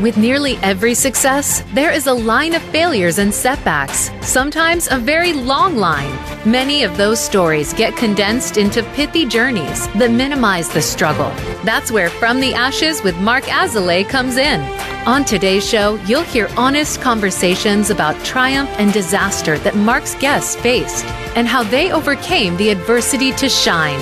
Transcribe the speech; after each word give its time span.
With 0.00 0.16
nearly 0.16 0.58
every 0.58 0.94
success, 0.94 1.64
there 1.74 1.90
is 1.90 2.06
a 2.06 2.12
line 2.12 2.54
of 2.54 2.62
failures 2.62 3.18
and 3.18 3.34
setbacks, 3.34 4.12
sometimes 4.20 4.86
a 4.92 4.96
very 4.96 5.32
long 5.32 5.76
line. 5.76 6.16
Many 6.48 6.84
of 6.84 6.96
those 6.96 7.18
stories 7.18 7.72
get 7.72 7.96
condensed 7.96 8.58
into 8.58 8.84
pithy 8.94 9.26
journeys 9.26 9.88
that 9.94 10.12
minimize 10.12 10.68
the 10.68 10.80
struggle. 10.80 11.30
That's 11.64 11.90
where 11.90 12.10
From 12.10 12.38
the 12.38 12.54
Ashes 12.54 13.02
with 13.02 13.18
Mark 13.18 13.42
Azoulay 13.46 14.08
comes 14.08 14.36
in. 14.36 14.60
On 15.08 15.24
today's 15.24 15.68
show, 15.68 15.96
you'll 16.06 16.22
hear 16.22 16.48
honest 16.56 17.00
conversations 17.00 17.90
about 17.90 18.24
triumph 18.24 18.70
and 18.78 18.92
disaster 18.92 19.58
that 19.58 19.74
Mark's 19.74 20.14
guests 20.14 20.54
faced 20.54 21.06
and 21.34 21.48
how 21.48 21.64
they 21.64 21.90
overcame 21.90 22.56
the 22.56 22.70
adversity 22.70 23.32
to 23.32 23.48
shine. 23.48 23.98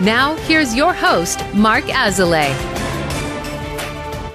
Now, 0.00 0.36
here's 0.46 0.76
your 0.76 0.94
host, 0.94 1.40
Mark 1.54 1.84
Azoulay. 1.86 2.73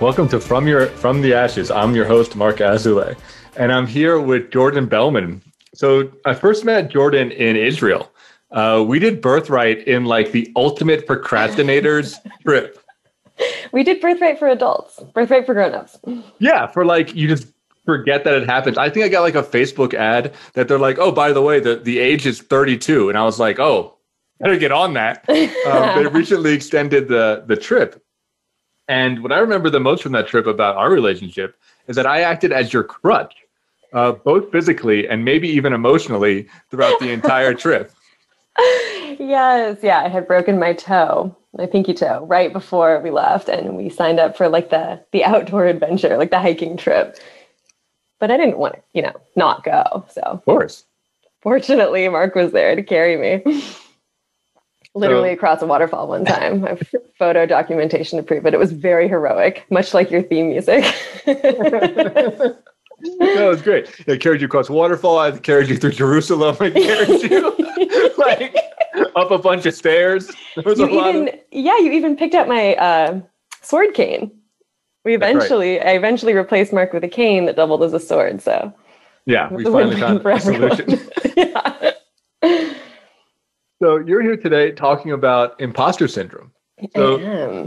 Welcome 0.01 0.29
to 0.29 0.39
From 0.39 0.65
Your 0.65 0.87
From 0.87 1.21
the 1.21 1.33
Ashes. 1.33 1.69
I'm 1.69 1.93
your 1.93 2.05
host, 2.05 2.35
Mark 2.35 2.57
Azoulay, 2.57 3.17
and 3.57 3.71
I'm 3.73 3.85
here 3.85 4.19
with 4.19 4.49
Jordan 4.49 4.85
Bellman. 4.85 5.41
So 5.73 6.09
I 6.25 6.33
first 6.35 6.63
met 6.63 6.89
Jordan 6.89 7.31
in 7.31 7.57
Israel. 7.57 8.09
Uh, 8.51 8.83
we 8.87 8.99
did 8.99 9.21
Birthright 9.21 9.85
in 9.87 10.05
like 10.05 10.31
the 10.31 10.51
ultimate 10.55 11.05
procrastinators 11.05 12.15
trip. 12.45 12.79
We 13.73 13.83
did 13.83 13.99
Birthright 13.99 14.39
for 14.39 14.47
adults, 14.47 15.01
Birthright 15.13 15.45
for 15.45 15.53
grown-ups. 15.53 15.99
Yeah, 16.39 16.67
for 16.67 16.85
like 16.85 17.13
you 17.13 17.27
just 17.27 17.47
forget 17.85 18.23
that 18.23 18.35
it 18.35 18.47
happens. 18.47 18.77
I 18.77 18.89
think 18.89 19.05
I 19.05 19.09
got 19.09 19.21
like 19.21 19.35
a 19.35 19.43
Facebook 19.43 19.93
ad 19.93 20.33
that 20.53 20.69
they're 20.69 20.79
like, 20.79 20.97
"Oh, 20.97 21.11
by 21.11 21.33
the 21.33 21.41
way, 21.41 21.59
the 21.59 21.75
the 21.75 21.99
age 21.99 22.25
is 22.25 22.39
32," 22.39 23.09
and 23.09 23.17
I 23.17 23.23
was 23.23 23.37
like, 23.37 23.59
"Oh, 23.59 23.97
better 24.39 24.57
get 24.57 24.71
on 24.71 24.93
that." 24.93 25.25
Um, 25.67 26.03
they 26.03 26.07
recently 26.07 26.53
extended 26.53 27.09
the 27.09 27.43
the 27.45 27.57
trip, 27.57 28.01
and 28.89 29.21
what 29.21 29.31
I 29.31 29.37
remember 29.37 29.69
the 29.69 29.79
most 29.79 30.01
from 30.01 30.13
that 30.13 30.27
trip 30.27 30.47
about 30.47 30.75
our 30.75 30.89
relationship 30.89 31.55
is 31.87 31.95
that 31.95 32.07
I 32.07 32.21
acted 32.21 32.51
as 32.51 32.73
your 32.73 32.83
crutch, 32.83 33.35
uh, 33.93 34.13
both 34.13 34.51
physically 34.51 35.07
and 35.07 35.23
maybe 35.23 35.47
even 35.47 35.73
emotionally 35.73 36.47
throughout 36.71 36.99
the 36.99 37.11
entire 37.11 37.53
trip. 37.65 37.91
yes, 39.19 39.77
yeah, 39.83 40.01
I 40.01 40.07
had 40.07 40.27
broken 40.27 40.57
my 40.57 40.73
toe, 40.73 41.35
my 41.55 41.67
pinky 41.67 41.93
toe, 41.93 42.25
right 42.25 42.51
before 42.51 42.99
we 43.01 43.11
left, 43.11 43.47
and 43.47 43.77
we 43.77 43.89
signed 43.89 44.19
up 44.19 44.35
for 44.35 44.49
like 44.49 44.71
the 44.71 44.99
the 45.11 45.23
outdoor 45.23 45.67
adventure, 45.67 46.17
like 46.17 46.31
the 46.31 46.39
hiking 46.39 46.75
trip. 46.75 47.17
But 48.19 48.31
I 48.31 48.37
didn't 48.37 48.57
want 48.57 48.73
to, 48.73 48.81
you 48.93 49.03
know, 49.03 49.21
not 49.35 49.63
go. 49.63 50.03
So 50.09 50.21
of 50.21 50.43
course, 50.45 50.83
fortunately, 51.41 52.09
Mark 52.09 52.33
was 52.33 52.51
there 52.53 52.75
to 52.75 52.81
carry 52.81 53.17
me 53.17 53.61
literally 54.95 55.29
so, 55.29 55.33
across 55.33 55.61
a 55.61 55.67
waterfall 55.67 56.07
one 56.07 56.25
time. 56.25 56.65
I 56.65 56.69
have 56.69 56.81
photo 57.17 57.45
documentation 57.45 58.17
to 58.17 58.23
prove 58.23 58.45
it. 58.45 58.53
It 58.53 58.59
was 58.59 58.71
very 58.71 59.07
heroic, 59.07 59.65
much 59.69 59.93
like 59.93 60.11
your 60.11 60.23
theme 60.23 60.49
music. 60.49 60.83
no, 61.27 63.49
was 63.49 63.61
great. 63.61 63.89
It 64.07 64.21
carried 64.21 64.41
you 64.41 64.47
across 64.47 64.69
a 64.69 64.73
waterfall. 64.73 65.19
I 65.19 65.31
carried 65.31 65.69
you 65.69 65.77
through 65.77 65.91
Jerusalem. 65.91 66.57
I 66.59 66.71
carried 66.71 67.23
you 67.31 68.13
like 68.17 68.55
up 69.15 69.31
a 69.31 69.37
bunch 69.37 69.65
of 69.65 69.73
stairs. 69.73 70.31
There 70.55 70.63
was 70.65 70.79
you 70.79 70.89
a 70.89 70.91
lot 70.91 71.15
of... 71.15 71.29
Yeah, 71.51 71.77
you 71.77 71.91
even 71.91 72.15
picked 72.15 72.35
up 72.35 72.47
my 72.47 72.75
uh, 72.75 73.21
sword 73.61 73.93
cane. 73.93 74.31
We 75.05 75.15
eventually, 75.15 75.77
right. 75.77 75.87
I 75.87 75.91
eventually 75.91 76.33
replaced 76.33 76.73
Mark 76.73 76.91
with 76.91 77.03
a 77.03 77.07
cane 77.07 77.45
that 77.45 77.55
doubled 77.55 77.83
as 77.83 77.93
a 77.93 77.99
sword. 77.99 78.41
So 78.41 78.73
yeah, 79.25 79.51
we 79.51 79.63
finally 79.63 79.95
found 79.95 80.25
a 80.25 80.39
solution. 80.39 80.99
yeah. 81.37 81.91
So 83.79 83.97
you're 83.97 84.21
here 84.21 84.35
today 84.35 84.71
talking 84.71 85.11
about 85.11 85.59
imposter 85.61 86.07
syndrome. 86.07 86.51
So 86.95 87.17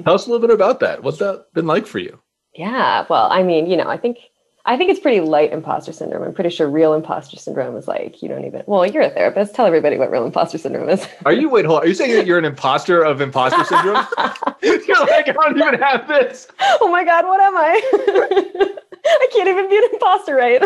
tell 0.03 0.15
us 0.15 0.27
a 0.27 0.31
little 0.31 0.47
bit 0.47 0.55
about 0.55 0.81
that. 0.81 1.03
What's 1.03 1.19
that 1.19 1.47
been 1.55 1.67
like 1.67 1.87
for 1.87 1.99
you? 1.99 2.19
Yeah, 2.55 3.07
well, 3.09 3.29
I 3.31 3.43
mean, 3.43 3.67
you 3.67 3.77
know, 3.77 3.89
I 3.89 3.97
think 3.97 4.19
I 4.65 4.77
think 4.77 4.91
it's 4.91 5.01
pretty 5.01 5.21
light 5.21 5.53
imposter 5.53 5.93
syndrome. 5.93 6.23
I'm 6.23 6.35
pretty 6.35 6.51
sure 6.51 6.69
real 6.69 6.95
imposter 6.95 7.37
syndrome 7.37 7.77
is 7.77 7.89
like 7.89 8.23
you 8.23 8.29
don't 8.29 8.45
even. 8.45 8.63
Well, 8.67 8.87
you're 8.87 9.03
a 9.03 9.11
therapist. 9.11 9.55
Tell 9.55 9.67
everybody 9.67 9.97
what 9.97 10.11
real 10.11 10.25
imposter 10.25 10.59
syndrome 10.59 10.89
is. 10.89 11.07
Are 11.25 11.33
you 11.33 11.49
wait? 11.49 11.65
Hold 11.65 11.79
on. 11.79 11.85
Are 11.85 11.89
you 11.89 11.95
saying 11.95 12.15
that 12.15 12.27
you're 12.27 12.39
an 12.39 12.45
imposter 12.45 13.03
of 13.03 13.21
imposter 13.21 13.65
syndrome? 13.65 14.07
you're 14.63 15.07
like 15.07 15.29
I 15.29 15.33
don't 15.33 15.59
even 15.59 15.81
have 15.81 16.07
this. 16.09 16.47
Oh 16.81 16.89
my 16.89 17.05
god, 17.05 17.25
what 17.25 17.41
am 17.41 17.57
I? 17.57 17.81
I 19.05 19.29
can't 19.33 19.49
even 19.49 19.69
be 19.69 19.79
an 19.79 19.85
imposter, 19.95 20.37
right? 20.37 20.63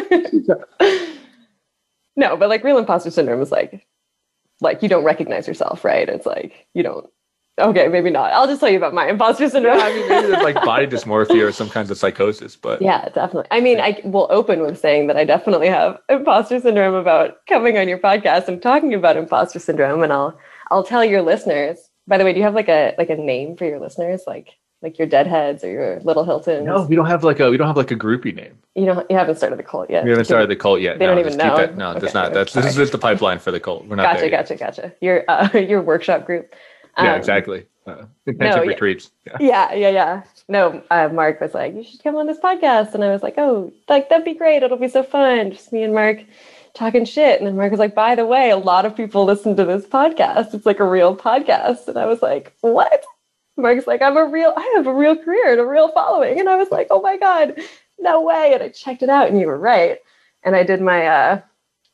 no, 2.16 2.36
but 2.36 2.48
like 2.48 2.64
real 2.64 2.78
imposter 2.78 3.10
syndrome 3.10 3.40
is 3.40 3.52
like 3.52 3.86
like 4.60 4.82
you 4.82 4.88
don't 4.88 5.04
recognize 5.04 5.46
yourself, 5.46 5.84
right? 5.84 6.08
It's 6.08 6.26
like 6.26 6.66
you 6.74 6.82
don't. 6.82 7.06
Okay, 7.58 7.88
maybe 7.88 8.10
not. 8.10 8.32
I'll 8.32 8.46
just 8.46 8.60
tell 8.60 8.68
you 8.68 8.76
about 8.76 8.92
my 8.92 9.08
imposter 9.08 9.48
syndrome. 9.48 9.78
Yeah, 9.78 9.86
I 9.86 9.94
mean, 9.94 10.08
maybe 10.10 10.26
there's 10.26 10.42
like 10.42 10.56
body 10.56 10.86
dysmorphia 10.86 11.48
or 11.48 11.52
some 11.52 11.70
kinds 11.70 11.90
of 11.90 11.96
psychosis, 11.96 12.54
but 12.54 12.82
yeah, 12.82 13.08
definitely. 13.08 13.46
I 13.50 13.60
mean, 13.60 13.80
I 13.80 13.98
will 14.04 14.26
open 14.30 14.60
with 14.60 14.78
saying 14.78 15.06
that 15.06 15.16
I 15.16 15.24
definitely 15.24 15.68
have 15.68 15.98
imposter 16.10 16.60
syndrome 16.60 16.94
about 16.94 17.46
coming 17.48 17.78
on 17.78 17.88
your 17.88 17.98
podcast 17.98 18.48
and 18.48 18.60
talking 18.60 18.92
about 18.92 19.16
imposter 19.16 19.58
syndrome, 19.58 20.02
and 20.02 20.12
I'll 20.12 20.38
I'll 20.70 20.84
tell 20.84 21.02
your 21.02 21.22
listeners. 21.22 21.78
By 22.06 22.18
the 22.18 22.24
way, 22.24 22.34
do 22.34 22.38
you 22.38 22.44
have 22.44 22.54
like 22.54 22.68
a 22.68 22.94
like 22.98 23.08
a 23.08 23.16
name 23.16 23.56
for 23.56 23.64
your 23.64 23.80
listeners? 23.80 24.24
Like 24.26 24.50
like 24.82 24.98
your 24.98 25.06
Deadheads 25.06 25.64
or 25.64 25.70
your 25.70 26.00
Little 26.00 26.24
Hiltons? 26.24 26.64
No, 26.64 26.84
we 26.84 26.96
don't 26.96 27.06
have 27.06 27.24
like 27.24 27.40
a 27.40 27.50
we 27.50 27.56
don't 27.56 27.66
have 27.66 27.76
like 27.76 27.90
a 27.90 27.96
groupie 27.96 28.34
name. 28.34 28.58
You 28.74 28.84
know, 28.86 29.06
you 29.08 29.16
haven't 29.16 29.36
started 29.36 29.58
the 29.58 29.62
cult 29.62 29.88
yet. 29.88 30.04
We 30.04 30.10
haven't 30.10 30.26
started 30.26 30.50
the 30.50 30.56
cult 30.56 30.80
yet. 30.80 30.98
They 30.98 31.06
no, 31.06 31.14
don't 31.14 31.26
even 31.26 31.38
know. 31.38 31.56
That, 31.56 31.76
no, 31.76 31.90
okay, 31.90 32.00
that's 32.00 32.14
not. 32.14 32.32
That's 32.32 32.52
this 32.52 32.66
is 32.66 32.76
just 32.76 32.92
the 32.92 32.98
pipeline 32.98 33.38
for 33.38 33.50
the 33.50 33.60
cult. 33.60 33.86
We're 33.86 33.96
not. 33.96 34.14
Gotcha, 34.14 34.30
gotcha, 34.30 34.56
gotcha. 34.56 34.92
Your 35.00 35.24
uh, 35.28 35.48
your 35.54 35.82
workshop 35.82 36.26
group. 36.26 36.54
Um, 36.96 37.06
yeah, 37.06 37.16
exactly. 37.16 37.66
Uh, 37.86 38.04
intensive 38.26 38.62
no, 38.62 38.68
retreats. 38.68 39.12
Yeah. 39.26 39.36
yeah, 39.38 39.74
yeah, 39.74 39.90
yeah. 39.90 40.22
No, 40.48 40.82
uh, 40.90 41.08
Mark 41.08 41.40
was 41.40 41.54
like, 41.54 41.74
"You 41.74 41.84
should 41.84 42.02
come 42.02 42.16
on 42.16 42.26
this 42.26 42.38
podcast," 42.38 42.94
and 42.94 43.02
I 43.02 43.10
was 43.10 43.22
like, 43.22 43.34
"Oh, 43.38 43.72
like 43.88 44.08
that'd 44.08 44.24
be 44.24 44.34
great. 44.34 44.62
It'll 44.62 44.76
be 44.76 44.88
so 44.88 45.02
fun. 45.02 45.52
Just 45.52 45.72
me 45.72 45.82
and 45.82 45.94
Mark." 45.94 46.20
talking 46.76 47.04
shit. 47.04 47.40
And 47.40 47.46
then 47.46 47.56
Mark 47.56 47.70
was 47.70 47.80
like, 47.80 47.94
by 47.94 48.14
the 48.14 48.26
way, 48.26 48.50
a 48.50 48.56
lot 48.56 48.84
of 48.84 48.94
people 48.94 49.24
listen 49.24 49.56
to 49.56 49.64
this 49.64 49.86
podcast. 49.86 50.54
It's 50.54 50.66
like 50.66 50.78
a 50.78 50.84
real 50.84 51.16
podcast. 51.16 51.88
And 51.88 51.96
I 51.96 52.04
was 52.06 52.22
like, 52.22 52.54
what? 52.60 53.04
Mark's 53.56 53.86
like, 53.86 54.02
I'm 54.02 54.16
a 54.16 54.24
real, 54.24 54.52
I 54.56 54.72
have 54.76 54.86
a 54.86 54.94
real 54.94 55.16
career 55.16 55.52
and 55.52 55.60
a 55.60 55.66
real 55.66 55.90
following. 55.92 56.38
And 56.38 56.48
I 56.48 56.56
was 56.56 56.70
like, 56.70 56.88
oh 56.90 57.00
my 57.00 57.16
God, 57.16 57.58
no 57.98 58.20
way. 58.22 58.52
And 58.54 58.62
I 58.62 58.68
checked 58.68 59.02
it 59.02 59.08
out 59.08 59.28
and 59.28 59.40
you 59.40 59.46
were 59.46 59.58
right. 59.58 59.98
And 60.42 60.54
I 60.54 60.62
did 60.62 60.80
my 60.80 61.06
uh 61.06 61.40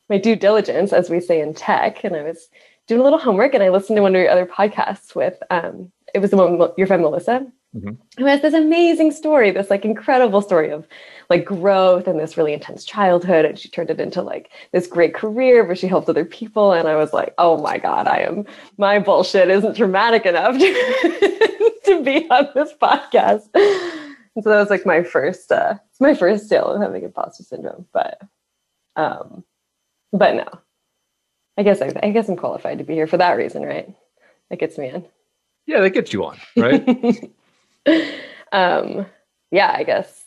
my 0.09 0.17
due 0.17 0.35
diligence, 0.35 0.93
as 0.93 1.09
we 1.09 1.19
say 1.19 1.41
in 1.41 1.53
tech, 1.53 2.03
and 2.03 2.15
I 2.15 2.23
was 2.23 2.49
doing 2.87 2.99
a 2.99 3.03
little 3.03 3.19
homework 3.19 3.53
and 3.53 3.63
I 3.63 3.69
listened 3.69 3.95
to 3.95 4.01
one 4.01 4.15
of 4.15 4.21
your 4.21 4.29
other 4.29 4.45
podcasts 4.45 5.15
with 5.15 5.41
um 5.49 5.91
it 6.13 6.19
was 6.19 6.31
the 6.31 6.37
one 6.37 6.69
your 6.77 6.87
friend 6.87 7.01
Melissa, 7.01 7.47
mm-hmm. 7.75 7.93
who 8.17 8.25
has 8.25 8.41
this 8.41 8.53
amazing 8.53 9.11
story, 9.11 9.49
this 9.51 9.69
like 9.69 9.85
incredible 9.85 10.41
story 10.41 10.69
of 10.69 10.87
like 11.29 11.45
growth 11.45 12.07
and 12.07 12.19
this 12.19 12.37
really 12.37 12.53
intense 12.53 12.85
childhood. 12.85 13.45
And 13.45 13.57
she 13.57 13.69
turned 13.69 13.89
it 13.89 13.99
into 13.99 14.21
like 14.21 14.51
this 14.71 14.85
great 14.85 15.15
career 15.15 15.63
where 15.65 15.75
she 15.75 15.87
helped 15.87 16.09
other 16.09 16.25
people. 16.25 16.73
And 16.73 16.87
I 16.87 16.95
was 16.95 17.13
like, 17.13 17.33
oh 17.39 17.57
my 17.57 17.79
God, 17.79 18.07
I 18.07 18.19
am 18.19 18.45
my 18.77 18.99
bullshit 18.99 19.49
isn't 19.49 19.75
dramatic 19.75 20.25
enough 20.25 20.55
to 21.85 22.03
be 22.03 22.29
on 22.29 22.49
this 22.53 22.73
podcast. 22.81 23.49
And 23.53 24.43
so 24.43 24.49
that 24.49 24.59
was 24.59 24.69
like 24.69 24.85
my 24.85 25.03
first 25.03 25.51
uh 25.51 25.75
it's 25.89 26.01
my 26.01 26.13
first 26.13 26.49
sale 26.49 26.67
of 26.67 26.81
having 26.81 27.03
imposter 27.03 27.43
syndrome. 27.43 27.85
But 27.93 28.21
um 28.95 29.43
but 30.11 30.35
no. 30.35 30.47
I 31.57 31.63
guess 31.63 31.81
I, 31.81 31.93
I 32.01 32.11
guess 32.11 32.29
I'm 32.29 32.35
qualified 32.35 32.79
to 32.79 32.83
be 32.83 32.95
here 32.95 33.07
for 33.07 33.17
that 33.17 33.37
reason, 33.37 33.63
right? 33.63 33.93
That 34.49 34.59
gets 34.59 34.77
me 34.77 34.89
in. 34.89 35.05
Yeah, 35.67 35.81
that 35.81 35.91
gets 35.91 36.11
you 36.13 36.25
on, 36.25 36.37
right? 36.57 37.31
um 38.51 39.05
yeah, 39.51 39.71
I 39.75 39.83
guess 39.83 40.25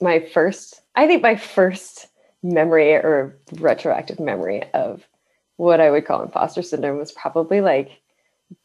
my 0.00 0.20
first 0.20 0.80
I 0.94 1.06
think 1.06 1.22
my 1.22 1.36
first 1.36 2.08
memory 2.42 2.92
or 2.94 3.38
retroactive 3.52 4.20
memory 4.20 4.62
of 4.72 5.06
what 5.56 5.80
I 5.80 5.90
would 5.90 6.04
call 6.04 6.22
imposter 6.22 6.62
syndrome 6.62 6.98
was 6.98 7.12
probably 7.12 7.60
like 7.60 7.90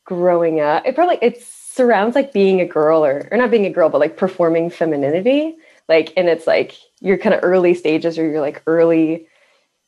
growing 0.06 0.60
up. 0.60 0.86
It 0.86 0.96
probably 0.96 1.20
it's 1.22 1.61
surrounds 1.74 2.16
like 2.16 2.34
being 2.34 2.60
a 2.60 2.66
girl 2.66 3.06
or 3.06 3.28
or 3.32 3.38
not 3.38 3.52
being 3.52 3.66
a 3.66 3.70
girl 3.70 3.90
but 3.90 4.00
like 4.00 4.18
performing 4.18 4.70
femininity 4.70 5.56
like 5.88 6.14
and 6.18 6.28
it's 6.28 6.48
like 6.48 6.76
your 7.00 7.18
kind 7.18 7.34
of 7.34 7.44
early 7.44 7.74
stages 7.74 8.18
or 8.18 8.28
your 8.28 8.42
like 8.42 8.62
early 8.68 9.28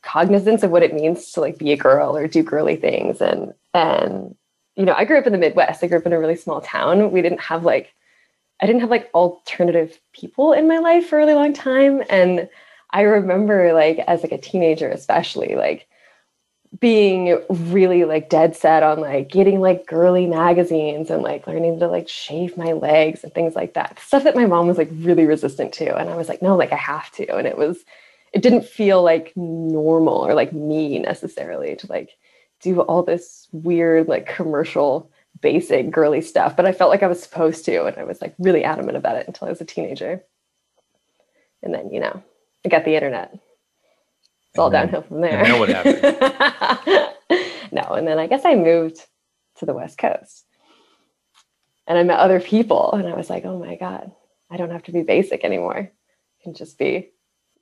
cognizance 0.03 0.63
of 0.63 0.69
what 0.71 0.83
it 0.83 0.93
means 0.93 1.31
to 1.31 1.39
like 1.39 1.57
be 1.57 1.71
a 1.71 1.77
girl 1.77 2.15
or 2.15 2.27
do 2.27 2.43
girly 2.43 2.75
things. 2.75 3.21
And 3.21 3.53
and 3.73 4.35
you 4.75 4.85
know 4.85 4.93
i 4.93 5.05
grew 5.05 5.17
up 5.17 5.25
in 5.25 5.31
the 5.31 5.39
midwest. 5.39 5.83
I 5.83 5.87
grew 5.87 5.97
up 5.97 6.05
in 6.05 6.13
a 6.13 6.19
really 6.19 6.35
small 6.35 6.61
town. 6.61 7.11
We 7.11 7.21
didn't 7.21 7.41
have 7.41 7.63
like 7.63 7.93
i 8.61 8.65
didn't 8.65 8.81
have 8.81 8.89
like 8.89 9.09
alternative 9.13 9.99
people 10.11 10.53
in 10.53 10.67
my 10.67 10.77
life 10.77 11.07
for 11.07 11.17
a 11.17 11.19
really 11.19 11.33
long 11.33 11.53
time. 11.53 12.03
And 12.09 12.49
i 12.91 13.01
remember 13.01 13.73
like 13.73 13.99
as 13.99 14.21
like 14.23 14.33
a 14.33 14.37
teenager 14.37 14.89
especially 14.89 15.55
like 15.55 15.87
being 16.79 17.39
really 17.49 18.03
like 18.03 18.29
dead 18.29 18.55
set 18.55 18.83
on 18.83 18.99
like 18.99 19.29
getting 19.29 19.59
like 19.59 19.85
girly 19.85 20.25
magazines 20.25 21.09
and 21.09 21.21
like 21.21 21.45
learning 21.45 21.79
to 21.79 21.87
like 21.87 22.09
shave 22.09 22.57
my 22.57 22.73
legs 22.73 23.23
and 23.23 23.33
things 23.33 23.55
like 23.55 23.73
that. 23.75 23.99
Stuff 23.99 24.23
that 24.23 24.35
my 24.35 24.45
mom 24.45 24.67
was 24.67 24.77
like 24.77 24.89
really 24.91 25.25
resistant 25.25 25.73
to 25.73 25.95
and 25.95 26.09
i 26.09 26.15
was 26.15 26.27
like 26.27 26.41
no 26.41 26.55
like 26.55 26.73
i 26.73 26.77
have 26.77 27.11
to. 27.11 27.35
And 27.35 27.47
it 27.47 27.57
was 27.57 27.83
it 28.33 28.41
didn't 28.41 28.65
feel 28.65 29.03
like 29.03 29.33
normal 29.35 30.25
or 30.25 30.33
like 30.33 30.53
me 30.53 30.99
necessarily 30.99 31.75
to 31.75 31.87
like 31.87 32.11
do 32.61 32.81
all 32.81 33.03
this 33.03 33.47
weird 33.51 34.07
like 34.07 34.25
commercial 34.25 35.11
basic 35.41 35.91
girly 35.91 36.21
stuff 36.21 36.55
but 36.55 36.65
i 36.65 36.71
felt 36.71 36.89
like 36.89 37.03
i 37.03 37.07
was 37.07 37.21
supposed 37.21 37.65
to 37.65 37.83
and 37.85 37.97
i 37.97 38.03
was 38.03 38.21
like 38.21 38.33
really 38.39 38.63
adamant 38.63 38.95
about 38.95 39.17
it 39.17 39.27
until 39.27 39.47
i 39.47 39.49
was 39.49 39.59
a 39.59 39.65
teenager. 39.65 40.23
And 41.63 41.73
then, 41.73 41.91
you 41.91 41.99
know, 41.99 42.21
I 42.65 42.69
got 42.69 42.85
the 42.85 42.95
internet. 42.95 43.39
It's 44.53 44.59
all 44.59 44.69
then- 44.69 44.85
downhill 44.85 45.01
from 45.01 45.21
there. 45.21 45.37
and 45.39 45.47
then 45.47 45.59
what 45.59 45.69
happened? 45.69 47.13
no, 47.71 47.81
and 47.95 48.07
then 48.07 48.19
I 48.19 48.27
guess 48.27 48.45
I 48.45 48.53
moved 48.53 48.97
to 49.57 49.65
the 49.65 49.73
West 49.73 49.97
Coast. 49.97 50.45
And 51.87 51.97
I 51.97 52.03
met 52.03 52.19
other 52.19 52.39
people 52.39 52.91
and 52.93 53.07
I 53.07 53.15
was 53.15 53.29
like, 53.31 53.45
oh 53.45 53.57
my 53.59 53.75
God, 53.75 54.11
I 54.51 54.57
don't 54.57 54.69
have 54.69 54.83
to 54.83 54.91
be 54.91 55.01
basic 55.01 55.43
anymore. 55.43 55.75
I 55.89 56.43
can 56.43 56.53
just 56.53 56.77
be 56.77 57.09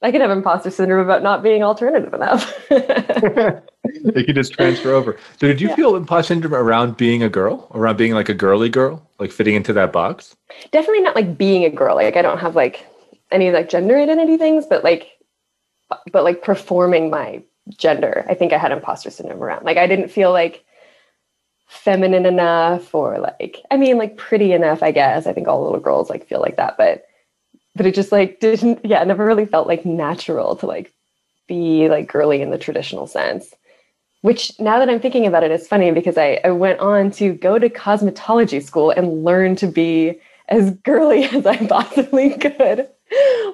I 0.04 0.12
can 0.12 0.20
have 0.22 0.32
imposter 0.32 0.70
syndrome 0.72 1.06
about 1.06 1.22
not 1.24 1.44
being 1.44 1.62
alternative 1.64 2.14
enough. 2.14 2.52
you 2.72 4.24
can 4.26 4.36
just 4.36 4.54
transfer 4.54 4.92
over. 4.94 5.18
So 5.40 5.48
did 5.48 5.62
you 5.62 5.70
Yeah. 5.70 5.76
feel 5.76 5.96
imposter 5.96 6.34
syndrome 6.34 6.56
around 6.56 6.98
being 6.98 7.22
a 7.24 7.30
girl, 7.30 7.72
around 7.74 7.98
being 7.98 8.14
like 8.14 8.28
a 8.28 8.34
girly 8.34 8.68
girl, 8.70 9.08
like 9.20 9.32
fitting 9.32 9.56
into 9.56 9.74
that 9.74 9.92
box? 9.94 10.36
Definitely 10.72 11.04
not 11.04 11.16
like 11.16 11.38
being 11.38 11.64
a 11.66 11.70
girl. 11.70 11.96
Like 11.96 12.18
I 12.18 12.22
don't 12.22 12.40
have 12.40 12.56
like 12.56 12.86
any 13.32 13.52
like 13.52 13.70
gender 13.70 13.98
identity 13.98 14.38
things, 14.38 14.66
but 14.66 14.84
like 14.84 15.08
but 16.12 16.24
like 16.24 16.44
performing 16.44 17.10
my 17.10 17.44
gender. 17.70 18.26
I 18.30 18.34
think 18.34 18.54
I 18.54 18.58
had 18.58 18.72
imposter 18.72 19.10
syndrome 19.10 19.42
around. 19.42 19.66
Like 19.66 19.78
I 19.78 19.88
didn't 19.88 20.10
feel 20.10 20.32
like 20.32 20.64
feminine 21.68 22.26
enough 22.26 22.94
or 22.94 23.18
like 23.20 23.62
I 23.72 23.78
mean 23.78 23.98
like 23.98 24.18
pretty 24.18 24.54
enough, 24.54 24.84
I 24.84 24.92
guess. 24.92 25.28
I 25.28 25.34
think 25.34 25.48
all 25.48 25.64
little 25.64 25.80
girls 25.80 26.10
like 26.10 26.28
feel 26.28 26.42
like 26.42 26.58
that, 26.58 26.76
but 26.78 27.06
but 27.76 27.86
it 27.86 27.96
just 27.96 28.12
like 28.12 28.40
didn't 28.40 28.84
yeah, 28.84 29.04
never 29.04 29.26
really 29.26 29.46
felt 29.46 29.68
like 29.68 29.86
natural 29.86 30.56
to 30.58 30.66
like 30.66 30.92
be 31.48 31.90
like 31.90 32.08
girly 32.08 32.42
in 32.42 32.52
the 32.52 32.58
traditional 32.58 33.08
sense. 33.08 33.54
Which 34.22 34.58
now 34.60 34.78
that 34.78 34.90
I'm 34.90 35.00
thinking 35.00 35.26
about 35.26 35.44
it, 35.44 35.52
it's 35.52 35.68
funny 35.68 35.92
because 35.92 36.18
I, 36.18 36.40
I 36.44 36.52
went 36.52 36.80
on 36.80 37.10
to 37.12 37.34
go 37.34 37.58
to 37.58 37.70
cosmetology 37.70 38.62
school 38.62 38.92
and 38.92 39.24
learn 39.24 39.56
to 39.58 39.68
be 39.68 40.20
as 40.48 40.72
girly 40.84 41.24
as 41.34 41.46
I 41.46 41.58
possibly 41.66 42.38
could. 42.38 42.88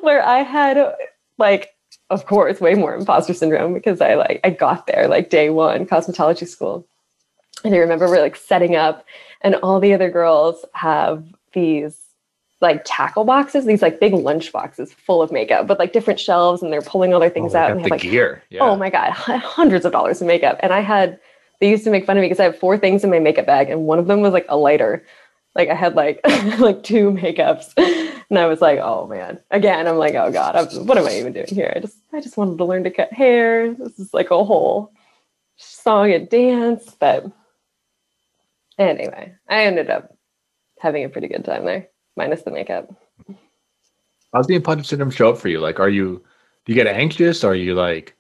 Where 0.01 0.22
I 0.24 0.40
had 0.40 0.94
like, 1.38 1.69
of 2.09 2.25
course, 2.25 2.62
way 2.62 2.74
more 2.74 2.95
imposter 2.95 3.33
syndrome 3.33 3.74
because 3.74 4.01
I 4.01 4.15
like 4.15 4.39
I 4.44 4.50
got 4.51 4.88
there 4.88 5.07
like 5.07 5.30
day 5.30 5.50
one, 5.50 5.86
cosmetology 5.86 6.48
school. 6.48 6.86
And 7.63 7.74
I 7.74 7.77
remember 7.80 8.07
we're 8.07 8.21
like 8.21 8.36
setting 8.36 8.75
up 8.75 9.06
and 9.42 9.56
all 9.56 9.80
the 9.80 9.94
other 9.94 10.09
girls 10.09 10.63
have 10.74 11.24
these 11.54 11.98
like 12.62 12.81
tackle 12.86 13.24
boxes, 13.24 13.65
these 13.65 13.81
like 13.81 14.00
big 14.00 14.13
lunch 14.13 14.51
boxes 14.51 14.94
full 14.94 15.21
of 15.21 15.31
makeup, 15.31 15.68
but 15.68 15.77
like 15.77 15.94
different 15.94 16.19
shelves, 16.19 16.63
and 16.63 16.71
they're 16.74 16.81
pulling 16.81 17.13
all 17.13 17.19
their 17.19 17.30
things 17.30 17.54
Oh, 17.54 17.59
out. 17.59 17.71
And 17.71 17.80
they 17.80 17.83
the 17.83 17.89
have 17.89 17.92
like 17.92 18.01
gear. 18.01 18.44
Yeah. 18.50 18.63
oh 18.63 18.75
my 18.75 18.89
god, 18.89 19.12
hundreds 19.12 19.86
of 19.86 19.92
dollars 19.92 20.21
in 20.21 20.27
makeup. 20.27 20.57
And 20.62 20.74
I 20.74 20.80
had 20.81 21.19
they 21.59 21.69
used 21.69 21.83
to 21.86 21.89
make 21.89 22.06
fun 22.06 22.18
of 22.18 22.21
me 22.21 22.27
because 22.27 22.39
I 22.39 22.44
have 22.45 22.57
four 22.57 22.77
things 22.77 23.04
in 23.04 23.09
my 23.09 23.19
makeup 23.19 23.45
bag, 23.45 23.69
and 23.69 23.83
one 23.86 24.00
of 24.00 24.07
them 24.07 24.21
was 24.21 24.33
like 24.33 24.45
a 24.50 24.57
lighter. 24.57 25.04
Like 25.57 25.69
I 25.69 25.74
had 25.74 25.95
like 25.95 26.21
like 26.59 26.83
two 26.83 27.09
makeups, 27.09 27.74
and 28.30 28.38
I 28.38 28.45
was 28.45 28.62
like, 28.62 28.80
oh 28.80 29.07
man. 29.07 29.39
Again, 29.50 29.88
I'm 29.88 29.98
like, 29.98 30.13
oh 30.13 30.31
god, 30.31 30.56
I'm, 30.56 30.86
what 30.86 31.00
am 31.00 31.07
I 31.07 31.18
even 31.18 31.33
doing 31.33 31.48
here? 31.48 31.74
I 31.75 31.80
just 31.80 31.98
I 32.13 32.21
just 32.21 32.38
wanted 32.38 32.59
to 32.59 32.65
learn 32.65 32.83
to 32.83 32.92
cut 32.92 33.12
hair. 33.12 33.74
This 33.74 33.98
is 33.98 34.13
like 34.13 34.30
a 34.30 34.44
whole 34.44 34.94
song 35.56 36.13
and 36.13 36.30
dance, 36.30 36.95
but 37.00 37.25
anyway, 38.77 39.33
I 39.50 39.63
ended 39.63 39.89
up 39.89 40.15
having 40.80 41.04
a 41.04 41.09
pretty 41.09 41.27
good 41.27 41.44
time 41.44 41.65
there, 41.65 41.88
minus 42.15 42.44
the 42.44 42.51
makeup. 42.51 42.94
How's 44.33 44.45
the 44.45 44.56
imposter 44.56 44.83
syndrome 44.83 45.09
show 45.09 45.31
up 45.31 45.39
for 45.39 45.48
you? 45.48 45.59
Like, 45.59 45.80
are 45.80 45.89
you 45.89 46.24
do 46.65 46.74
you 46.74 46.75
get 46.75 46.86
anxious? 46.86 47.44
Are 47.44 47.56
you 47.56 47.74
like 47.74 48.15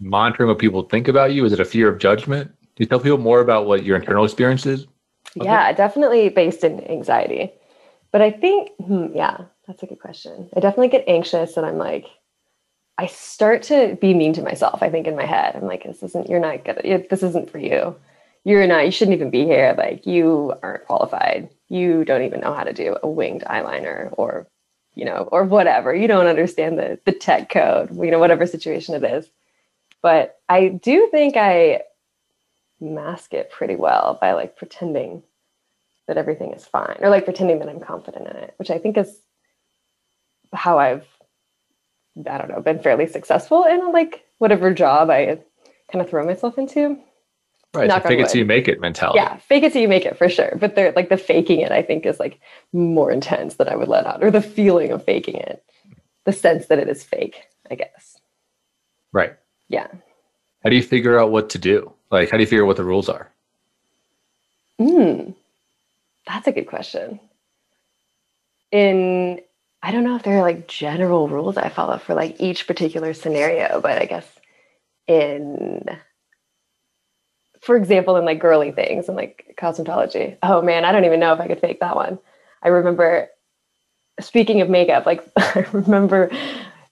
monitoring 0.00 0.48
what 0.48 0.58
people 0.58 0.84
think 0.84 1.06
about 1.06 1.34
you? 1.34 1.44
Is 1.44 1.52
it 1.52 1.60
a 1.60 1.66
fear 1.66 1.90
of 1.90 1.98
judgment? 1.98 2.50
Do 2.62 2.82
you 2.82 2.86
tell 2.86 3.00
people 3.00 3.18
more 3.18 3.40
about 3.40 3.66
what 3.66 3.84
your 3.84 3.96
internal 3.96 4.24
experience 4.24 4.64
is? 4.64 4.86
Okay. 5.38 5.44
Yeah, 5.44 5.72
definitely 5.72 6.28
based 6.28 6.64
in 6.64 6.84
anxiety. 6.88 7.52
But 8.12 8.22
I 8.22 8.30
think, 8.30 8.70
hmm, 8.82 9.08
yeah, 9.14 9.42
that's 9.66 9.82
a 9.82 9.86
good 9.86 10.00
question. 10.00 10.48
I 10.56 10.60
definitely 10.60 10.88
get 10.88 11.04
anxious 11.06 11.56
and 11.56 11.66
I'm 11.66 11.78
like, 11.78 12.06
I 12.98 13.06
start 13.06 13.62
to 13.64 13.98
be 14.00 14.14
mean 14.14 14.32
to 14.34 14.42
myself, 14.42 14.82
I 14.82 14.88
think, 14.88 15.06
in 15.06 15.16
my 15.16 15.26
head. 15.26 15.54
I'm 15.54 15.66
like, 15.66 15.84
this 15.84 16.02
isn't, 16.02 16.30
you're 16.30 16.40
not 16.40 16.64
good. 16.64 17.06
This 17.10 17.22
isn't 17.22 17.50
for 17.50 17.58
you. 17.58 17.94
You're 18.44 18.66
not, 18.66 18.86
you 18.86 18.90
shouldn't 18.90 19.16
even 19.16 19.30
be 19.30 19.44
here. 19.44 19.74
Like, 19.76 20.06
you 20.06 20.54
aren't 20.62 20.86
qualified. 20.86 21.50
You 21.68 22.04
don't 22.04 22.22
even 22.22 22.40
know 22.40 22.54
how 22.54 22.64
to 22.64 22.72
do 22.72 22.96
a 23.02 23.08
winged 23.08 23.42
eyeliner 23.42 24.14
or, 24.16 24.46
you 24.94 25.04
know, 25.04 25.28
or 25.30 25.44
whatever. 25.44 25.94
You 25.94 26.08
don't 26.08 26.28
understand 26.28 26.78
the, 26.78 26.98
the 27.04 27.12
tech 27.12 27.50
code, 27.50 27.94
you 28.02 28.10
know, 28.10 28.18
whatever 28.18 28.46
situation 28.46 28.94
it 28.94 29.04
is. 29.04 29.28
But 30.00 30.40
I 30.48 30.68
do 30.68 31.08
think 31.10 31.36
I 31.36 31.82
mask 32.80 33.32
it 33.32 33.50
pretty 33.50 33.76
well 33.76 34.18
by 34.20 34.32
like 34.32 34.56
pretending 34.56 35.22
that 36.06 36.16
everything 36.16 36.52
is 36.52 36.66
fine 36.66 36.96
or 37.00 37.10
like 37.10 37.24
pretending 37.24 37.58
that 37.58 37.68
I'm 37.68 37.80
confident 37.80 38.28
in 38.28 38.36
it, 38.36 38.54
which 38.58 38.70
I 38.70 38.78
think 38.78 38.96
is 38.96 39.18
how 40.52 40.78
I've, 40.78 41.06
I 42.30 42.38
don't 42.38 42.48
know, 42.48 42.60
been 42.60 42.78
fairly 42.78 43.06
successful 43.06 43.64
in 43.64 43.92
like 43.92 44.24
whatever 44.38 44.72
job 44.72 45.10
I 45.10 45.40
kind 45.90 46.02
of 46.02 46.08
throw 46.08 46.24
myself 46.24 46.58
into. 46.58 46.98
Right. 47.74 47.90
So 47.90 48.00
fake 48.00 48.20
it 48.20 48.28
till 48.28 48.38
you 48.38 48.46
make 48.46 48.68
it 48.68 48.80
mentality. 48.80 49.18
Yeah, 49.18 49.36
fake 49.36 49.64
it 49.64 49.72
till 49.72 49.82
you 49.82 49.88
make 49.88 50.06
it 50.06 50.16
for 50.16 50.28
sure. 50.28 50.56
But 50.58 50.74
they're 50.74 50.92
like 50.92 51.10
the 51.10 51.18
faking 51.18 51.60
it, 51.60 51.72
I 51.72 51.82
think, 51.82 52.06
is 52.06 52.18
like 52.18 52.40
more 52.72 53.10
intense 53.10 53.56
than 53.56 53.68
I 53.68 53.76
would 53.76 53.88
let 53.88 54.06
out, 54.06 54.24
or 54.24 54.30
the 54.30 54.40
feeling 54.40 54.92
of 54.92 55.04
faking 55.04 55.36
it, 55.36 55.62
the 56.24 56.32
sense 56.32 56.66
that 56.68 56.78
it 56.78 56.88
is 56.88 57.04
fake, 57.04 57.42
I 57.70 57.74
guess. 57.74 58.18
Right. 59.12 59.34
Yeah. 59.68 59.88
How 60.62 60.70
do 60.70 60.76
you 60.76 60.82
figure 60.82 61.18
out 61.18 61.30
what 61.30 61.50
to 61.50 61.58
do? 61.58 61.92
Like, 62.10 62.30
how 62.30 62.36
do 62.36 62.42
you 62.42 62.46
figure 62.46 62.64
out 62.64 62.68
what 62.68 62.76
the 62.76 62.84
rules 62.84 63.08
are? 63.08 63.30
Hmm. 64.78 65.30
That's 66.26 66.46
a 66.46 66.52
good 66.52 66.66
question. 66.66 67.20
In 68.72 69.40
I 69.82 69.92
don't 69.92 70.04
know 70.04 70.16
if 70.16 70.22
there 70.22 70.38
are 70.38 70.42
like 70.42 70.66
general 70.66 71.28
rules 71.28 71.56
I 71.56 71.68
follow 71.68 71.98
for 71.98 72.14
like 72.14 72.40
each 72.40 72.66
particular 72.66 73.14
scenario, 73.14 73.80
but 73.80 74.02
I 74.02 74.06
guess 74.06 74.26
in 75.06 75.84
for 77.60 77.76
example, 77.76 78.16
in 78.16 78.24
like 78.24 78.38
girly 78.38 78.70
things 78.70 79.08
and 79.08 79.16
like 79.16 79.54
cosmetology. 79.58 80.36
Oh 80.42 80.62
man, 80.62 80.84
I 80.84 80.92
don't 80.92 81.04
even 81.04 81.20
know 81.20 81.32
if 81.32 81.40
I 81.40 81.48
could 81.48 81.60
fake 81.60 81.80
that 81.80 81.96
one. 81.96 82.18
I 82.62 82.68
remember 82.68 83.28
speaking 84.20 84.60
of 84.60 84.68
makeup, 84.68 85.06
like 85.06 85.24
I 85.36 85.66
remember 85.72 86.30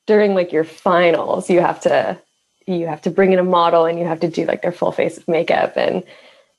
during 0.06 0.34
like 0.34 0.52
your 0.52 0.64
finals, 0.64 1.50
you 1.50 1.60
have 1.60 1.80
to 1.82 2.20
you 2.66 2.86
have 2.86 3.02
to 3.02 3.10
bring 3.10 3.32
in 3.32 3.38
a 3.38 3.44
model 3.44 3.84
and 3.84 3.98
you 3.98 4.04
have 4.04 4.20
to 4.20 4.28
do 4.28 4.44
like 4.46 4.62
their 4.62 4.72
full 4.72 4.92
face 4.92 5.18
of 5.18 5.28
makeup 5.28 5.76
and 5.76 6.02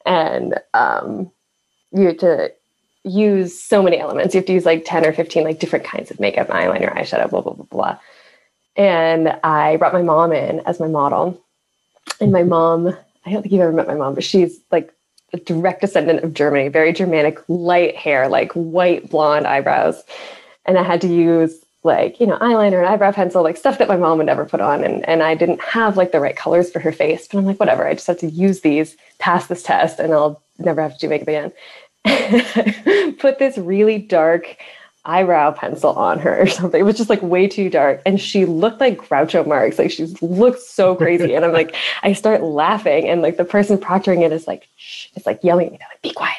and 0.06 0.60
um, 0.74 1.32
you 1.92 2.08
have 2.08 2.18
to 2.18 2.52
use 3.04 3.60
so 3.60 3.82
many 3.82 4.00
elements. 4.00 4.34
You 4.34 4.40
have 4.40 4.48
to 4.48 4.54
use 4.54 4.66
like 4.66 4.84
10 4.86 5.06
or 5.06 5.14
15 5.14 5.44
like 5.44 5.60
different 5.60 5.86
kinds 5.86 6.12
of 6.12 6.20
makeup, 6.20 6.48
eyeliner, 6.48 6.94
eyeshadow, 6.96 7.30
blah, 7.30 7.42
blah, 7.42 7.54
blah, 7.54 7.66
blah. 7.66 7.98
And 8.76 9.30
I 9.44 9.78
brought 9.78 9.94
my 9.94 10.02
mom 10.02 10.32
in 10.32 10.60
as 10.62 10.80
my 10.80 10.88
model. 10.88 11.42
And 12.20 12.32
my 12.32 12.44
mom, 12.44 12.88
I 13.26 13.32
don't 13.32 13.42
think 13.42 13.52
you've 13.52 13.62
ever 13.62 13.72
met 13.72 13.88
my 13.88 13.96
mom, 13.96 14.16
but 14.16 14.24
she's 14.24 14.60
like 14.72 14.92
a 15.34 15.38
direct 15.38 15.82
descendant 15.82 16.24
of 16.24 16.34
Germany, 16.34 16.68
very 16.70 16.94
Germanic, 16.94 17.40
light 17.48 17.96
hair, 17.96 18.28
like 18.28 18.52
white 18.54 19.10
blonde 19.10 19.48
eyebrows. 19.48 20.02
And 20.66 20.78
I 20.78 20.84
had 20.84 21.02
to 21.02 21.08
use 21.08 21.65
like, 21.86 22.20
you 22.20 22.28
know, 22.28 22.38
eyeliner 22.40 22.80
and 22.80 22.88
eyebrow 22.88 23.12
pencil, 23.12 23.44
like 23.44 23.58
stuff 23.58 23.78
that 23.78 23.88
my 23.88 23.96
mom 23.96 24.18
would 24.18 24.26
never 24.26 24.46
put 24.46 24.60
on. 24.60 24.84
And, 24.84 25.08
and 25.08 25.24
I 25.24 25.36
didn't 25.36 25.62
have 25.62 25.96
like 25.96 26.12
the 26.12 26.20
right 26.20 26.36
colors 26.36 26.72
for 26.72 26.80
her 26.80 26.92
face, 26.92 27.28
but 27.28 27.38
I'm 27.38 27.46
like, 27.46 27.60
whatever, 27.60 27.88
I 27.88 27.94
just 27.94 28.08
have 28.08 28.20
to 28.20 28.30
use 28.30 28.62
these, 28.62 28.98
pass 29.20 29.48
this 29.48 29.64
test, 29.64 30.00
and 30.00 30.12
I'll 30.12 30.42
never 30.58 30.82
have 30.82 30.94
to 30.94 31.00
do 31.00 31.10
makeup 31.10 31.28
again. 31.28 31.54
put 33.20 33.40
this 33.40 33.58
really 33.58 33.98
dark 33.98 34.58
eyebrow 35.06 35.52
pencil 35.52 35.92
on 35.92 36.20
her 36.20 36.42
or 36.42 36.48
something. 36.48 36.80
It 36.80 36.84
was 36.84 36.98
just 36.98 37.10
like 37.10 37.22
way 37.22 37.48
too 37.48 37.70
dark. 37.70 38.02
And 38.06 38.20
she 38.20 38.46
looked 38.46 38.80
like 38.80 38.98
Groucho 38.98 39.46
Marx. 39.46 39.78
Like 39.78 39.92
she 39.92 40.08
looked 40.22 40.62
so 40.62 40.96
crazy. 40.96 41.36
and 41.36 41.46
I'm 41.46 41.54
like, 41.54 41.76
I 42.04 42.14
start 42.14 42.42
laughing. 42.42 43.08
And 43.08 43.22
like 43.22 43.38
the 43.38 43.46
person 43.46 43.78
proctoring 43.78 44.24
it 44.26 44.32
is 44.32 44.48
like, 44.48 44.68
shh, 44.76 45.08
it's 45.16 45.26
like 45.26 45.44
yelling 45.44 45.68
at 45.68 45.74
me, 45.74 45.80
like, 45.90 46.02
be 46.02 46.12
quiet. 46.12 46.36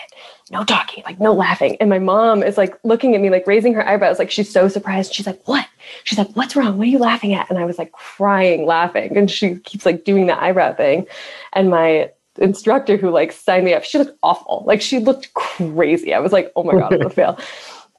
No 0.50 0.62
talking, 0.64 1.02
like 1.04 1.18
no 1.18 1.32
laughing. 1.32 1.76
And 1.80 1.90
my 1.90 1.98
mom 1.98 2.42
is 2.42 2.56
like 2.56 2.78
looking 2.84 3.16
at 3.16 3.20
me, 3.20 3.30
like 3.30 3.46
raising 3.48 3.74
her 3.74 3.86
eyebrows, 3.86 4.20
like 4.20 4.30
she's 4.30 4.50
so 4.50 4.68
surprised. 4.68 5.12
She's 5.12 5.26
like, 5.26 5.40
What? 5.46 5.66
She's 6.04 6.18
like, 6.18 6.30
What's 6.34 6.54
wrong? 6.54 6.78
What 6.78 6.86
are 6.86 6.90
you 6.90 6.98
laughing 6.98 7.34
at? 7.34 7.50
And 7.50 7.58
I 7.58 7.64
was 7.64 7.78
like 7.78 7.90
crying, 7.92 8.64
laughing. 8.64 9.16
And 9.16 9.28
she 9.28 9.56
keeps 9.56 9.84
like 9.84 10.04
doing 10.04 10.26
the 10.26 10.40
eyebrow 10.40 10.74
thing. 10.74 11.06
And 11.52 11.68
my 11.68 12.10
instructor 12.38 12.96
who 12.96 13.10
like 13.10 13.32
signed 13.32 13.64
me 13.64 13.74
up, 13.74 13.82
she 13.82 13.98
looked 13.98 14.16
awful. 14.22 14.62
Like 14.66 14.80
she 14.80 15.00
looked 15.00 15.34
crazy. 15.34 16.14
I 16.14 16.20
was 16.20 16.32
like, 16.32 16.52
oh 16.54 16.62
my 16.62 16.74
God, 16.74 16.92
I'm 16.92 16.98
gonna 16.98 17.10
fail. 17.10 17.38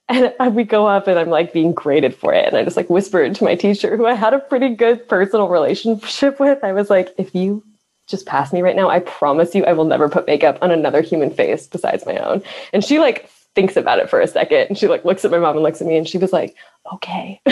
And 0.10 0.56
we 0.56 0.64
go 0.64 0.88
up 0.88 1.08
and 1.08 1.20
I'm 1.20 1.28
like 1.28 1.52
being 1.52 1.74
graded 1.74 2.16
for 2.16 2.34
it. 2.34 2.48
And 2.48 2.56
I 2.56 2.64
just 2.64 2.78
like 2.78 2.90
whispered 2.90 3.36
to 3.36 3.44
my 3.44 3.56
teacher, 3.56 3.98
who 3.98 4.06
I 4.06 4.14
had 4.14 4.34
a 4.34 4.40
pretty 4.40 4.74
good 4.74 5.06
personal 5.10 5.50
relationship 5.50 6.40
with. 6.40 6.64
I 6.64 6.72
was 6.72 6.90
like, 6.90 7.14
if 7.18 7.36
you 7.36 7.62
just 8.08 8.26
pass 8.26 8.52
me 8.54 8.62
right 8.62 8.76
now, 8.76 8.90
I 8.90 9.00
promise 9.00 9.54
you 9.54 9.66
I 9.66 9.74
will 9.74 9.86
never 9.86 10.10
put 10.10 10.26
makeup 10.28 10.58
on 10.62 10.72
another 10.72 11.02
human 11.02 11.30
face 11.30 11.68
besides 11.68 12.06
my 12.06 12.18
own. 12.18 12.42
And 12.74 12.84
she 12.84 13.00
like 13.00 13.30
thinks 13.54 13.76
about 13.76 14.00
it 14.00 14.10
for 14.10 14.22
a 14.22 14.28
second 14.28 14.68
and 14.70 14.78
she 14.78 14.88
like 14.88 15.04
looks 15.06 15.26
at 15.26 15.32
my 15.32 15.40
mom 15.40 15.56
and 15.56 15.64
looks 15.64 15.82
at 15.82 15.88
me 15.88 15.98
and 15.98 16.08
she 16.08 16.18
was 16.18 16.32
like, 16.32 16.56
okay. 16.94 17.42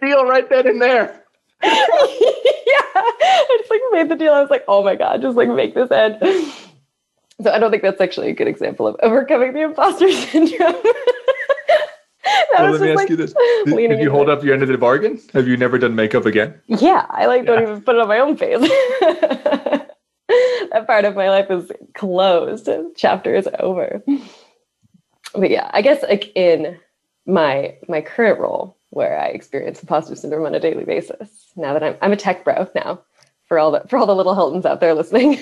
Deal 0.00 0.24
right 0.24 0.48
then 0.48 0.66
and 0.66 0.80
there. 0.80 1.22
yeah. 1.62 1.70
I 1.70 3.56
just 3.58 3.70
like 3.70 3.80
made 3.92 4.08
the 4.08 4.16
deal. 4.16 4.32
I 4.32 4.40
was 4.40 4.50
like, 4.50 4.64
oh 4.66 4.82
my 4.82 4.96
God, 4.96 5.20
just 5.20 5.36
like 5.36 5.48
make 5.48 5.74
this 5.74 5.90
end. 5.90 6.18
So 7.42 7.50
I 7.50 7.58
don't 7.58 7.70
think 7.70 7.82
that's 7.82 8.00
actually 8.00 8.30
a 8.30 8.34
good 8.34 8.48
example 8.48 8.86
of 8.86 8.96
overcoming 9.02 9.52
the 9.52 9.62
imposter 9.62 10.10
syndrome. 10.12 10.74
well, 12.58 12.70
let 12.70 12.80
me 12.80 12.90
ask 12.90 12.96
like, 12.96 13.10
you 13.10 13.16
this: 13.16 13.34
Did, 13.64 13.76
did 13.76 14.00
you 14.00 14.10
hold 14.10 14.28
it. 14.28 14.32
up 14.32 14.44
your 14.44 14.54
end 14.54 14.62
of 14.62 14.68
the 14.68 14.78
bargain? 14.78 15.20
Have 15.32 15.48
you 15.48 15.56
never 15.56 15.78
done 15.78 15.94
makeup 15.94 16.26
again? 16.26 16.60
Yeah, 16.82 17.06
I 17.10 17.26
like 17.26 17.44
don't 17.44 17.62
even 17.62 17.82
put 17.82 17.96
it 17.96 18.00
on 18.00 18.08
my 18.08 18.18
own 18.18 18.36
face. 18.36 18.58
that 18.60 19.88
part 20.86 21.04
of 21.04 21.14
my 21.14 21.28
life 21.28 21.50
is 21.50 21.70
closed. 21.94 22.68
Chapter 22.96 23.34
is 23.34 23.48
over. 23.58 24.02
But 25.34 25.50
yeah, 25.50 25.70
I 25.72 25.82
guess 25.82 26.02
like 26.02 26.32
in 26.34 26.78
my 27.26 27.76
my 27.88 28.00
current 28.00 28.40
role 28.40 28.76
where 28.90 29.18
I 29.18 29.28
experience 29.28 29.80
imposter 29.80 30.16
syndrome 30.16 30.46
on 30.46 30.54
a 30.54 30.60
daily 30.60 30.84
basis. 30.84 31.52
Now 31.56 31.72
that 31.74 31.82
I'm 31.82 31.96
I'm 32.02 32.12
a 32.12 32.16
tech 32.16 32.44
bro 32.44 32.68
now, 32.74 33.00
for 33.46 33.58
all 33.58 33.70
the 33.70 33.82
for 33.88 33.98
all 33.98 34.06
the 34.06 34.14
little 34.14 34.34
Hiltons 34.34 34.66
out 34.66 34.80
there 34.80 34.94
listening. 34.94 35.38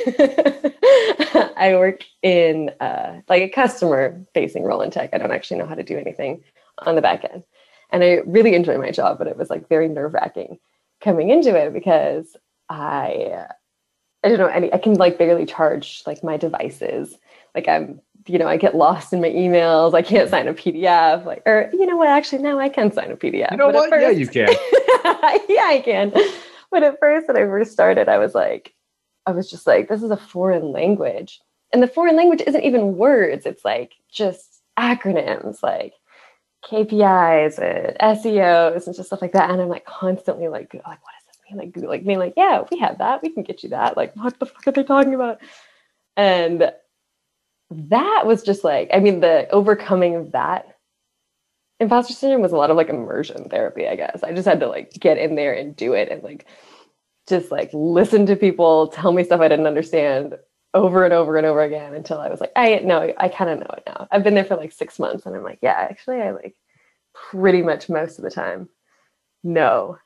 I 1.56 1.74
work 1.76 2.04
in 2.22 2.70
uh, 2.80 3.20
like 3.28 3.42
a 3.42 3.48
customer 3.48 4.20
facing 4.34 4.64
role 4.64 4.80
in 4.80 4.90
tech. 4.90 5.10
I 5.12 5.18
don't 5.18 5.30
actually 5.30 5.58
know 5.58 5.66
how 5.66 5.74
to 5.74 5.82
do 5.82 5.98
anything 5.98 6.42
on 6.86 6.94
the 6.94 7.02
back 7.02 7.24
end, 7.24 7.44
and 7.90 8.02
I 8.02 8.20
really 8.26 8.54
enjoy 8.54 8.78
my 8.78 8.90
job, 8.90 9.18
but 9.18 9.26
it 9.26 9.36
was 9.36 9.50
like 9.50 9.68
very 9.68 9.88
nerve 9.88 10.14
wracking 10.14 10.58
coming 11.00 11.30
into 11.30 11.56
it 11.56 11.72
because 11.72 12.36
I 12.68 13.46
I 14.22 14.28
don't 14.28 14.38
know 14.38 14.46
any 14.46 14.72
I 14.72 14.78
can 14.78 14.94
like 14.94 15.18
barely 15.18 15.46
charge 15.46 16.02
like 16.06 16.22
my 16.22 16.36
devices. 16.36 17.16
Like 17.54 17.68
I'm 17.68 18.00
you 18.26 18.38
know, 18.38 18.46
I 18.46 18.56
get 18.56 18.74
lost 18.74 19.12
in 19.12 19.20
my 19.20 19.30
emails. 19.30 19.94
I 19.94 20.02
can't 20.02 20.28
sign 20.28 20.48
a 20.48 20.54
PDF. 20.54 21.24
Like, 21.24 21.42
or 21.46 21.70
you 21.72 21.86
know 21.86 21.96
what? 21.96 22.08
Actually, 22.08 22.42
now 22.42 22.58
I 22.58 22.68
can 22.68 22.92
sign 22.92 23.10
a 23.10 23.16
PDF. 23.16 23.50
You 23.50 23.56
know 23.56 23.70
what? 23.70 23.90
First, 23.90 24.02
yeah, 24.02 24.10
you 24.10 24.26
can. 24.26 24.48
yeah, 25.48 25.64
I 25.64 25.82
can. 25.84 26.12
But 26.70 26.82
at 26.82 26.98
first, 27.00 27.28
when 27.28 27.36
I 27.36 27.40
first 27.40 27.72
started, 27.72 28.08
I 28.08 28.18
was 28.18 28.34
like, 28.34 28.74
I 29.26 29.32
was 29.32 29.50
just 29.50 29.66
like, 29.66 29.88
this 29.88 30.02
is 30.02 30.10
a 30.10 30.16
foreign 30.16 30.72
language, 30.72 31.40
and 31.72 31.82
the 31.82 31.88
foreign 31.88 32.16
language 32.16 32.42
isn't 32.46 32.64
even 32.64 32.96
words. 32.96 33.46
It's 33.46 33.64
like 33.64 33.94
just 34.10 34.62
acronyms, 34.78 35.62
like 35.62 35.94
KPIs 36.64 37.58
and 37.58 37.96
SEOs 38.18 38.86
and 38.86 38.94
just 38.94 39.08
stuff 39.08 39.22
like 39.22 39.32
that. 39.32 39.50
And 39.50 39.60
I'm 39.60 39.68
like 39.68 39.84
constantly 39.84 40.48
like, 40.48 40.72
like 40.74 40.84
what 40.84 40.96
does 40.96 41.26
this 41.26 41.38
mean? 41.50 41.58
Like, 41.58 41.76
like 41.76 42.06
being 42.06 42.18
like, 42.18 42.34
yeah, 42.36 42.64
we 42.70 42.78
have 42.78 42.98
that. 42.98 43.22
We 43.22 43.30
can 43.30 43.42
get 43.42 43.62
you 43.62 43.70
that. 43.70 43.96
Like, 43.96 44.14
what 44.16 44.38
the 44.38 44.46
fuck 44.46 44.66
are 44.66 44.72
they 44.72 44.84
talking 44.84 45.14
about? 45.14 45.40
And 46.16 46.70
that 47.70 48.22
was 48.26 48.42
just 48.42 48.64
like, 48.64 48.90
I 48.92 49.00
mean, 49.00 49.20
the 49.20 49.48
overcoming 49.50 50.16
of 50.16 50.32
that 50.32 50.76
imposter 51.78 52.12
syndrome 52.12 52.42
was 52.42 52.52
a 52.52 52.56
lot 52.56 52.70
of 52.70 52.76
like 52.76 52.88
immersion 52.88 53.48
therapy, 53.48 53.88
I 53.88 53.96
guess. 53.96 54.22
I 54.22 54.32
just 54.32 54.46
had 54.46 54.60
to 54.60 54.68
like 54.68 54.92
get 54.92 55.18
in 55.18 55.34
there 55.34 55.54
and 55.54 55.74
do 55.74 55.94
it 55.94 56.10
and 56.10 56.22
like 56.22 56.46
just 57.28 57.50
like 57.50 57.70
listen 57.72 58.26
to 58.26 58.36
people 58.36 58.88
tell 58.88 59.12
me 59.12 59.24
stuff 59.24 59.40
I 59.40 59.48
didn't 59.48 59.66
understand 59.66 60.34
over 60.72 61.04
and 61.04 61.12
over 61.12 61.36
and 61.36 61.46
over 61.46 61.62
again 61.62 61.94
until 61.94 62.18
I 62.18 62.28
was 62.28 62.40
like, 62.40 62.52
I 62.54 62.78
know, 62.78 63.12
I 63.16 63.28
kind 63.28 63.50
of 63.50 63.58
know 63.58 63.74
it 63.76 63.82
now. 63.86 64.06
I've 64.10 64.22
been 64.22 64.34
there 64.34 64.44
for 64.44 64.56
like 64.56 64.72
six 64.72 64.98
months 64.98 65.26
and 65.26 65.34
I'm 65.34 65.42
like, 65.42 65.58
yeah, 65.62 65.76
actually, 65.76 66.22
I 66.22 66.30
like 66.30 66.54
pretty 67.12 67.62
much 67.62 67.88
most 67.88 68.18
of 68.18 68.24
the 68.24 68.30
time 68.30 68.68
know 69.42 69.98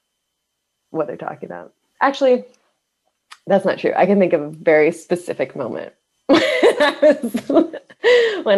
what 0.91 1.07
they're 1.07 1.17
talking 1.17 1.49
about. 1.49 1.75
Actually, 2.01 2.45
that's 3.47 3.65
not 3.65 3.79
true. 3.79 3.93
I 3.95 4.07
can 4.07 4.19
think 4.19 4.33
of 4.33 4.41
a 4.41 4.51
very 4.51 4.91
specific 4.91 5.55
moment 5.55 5.93
when 6.27 6.41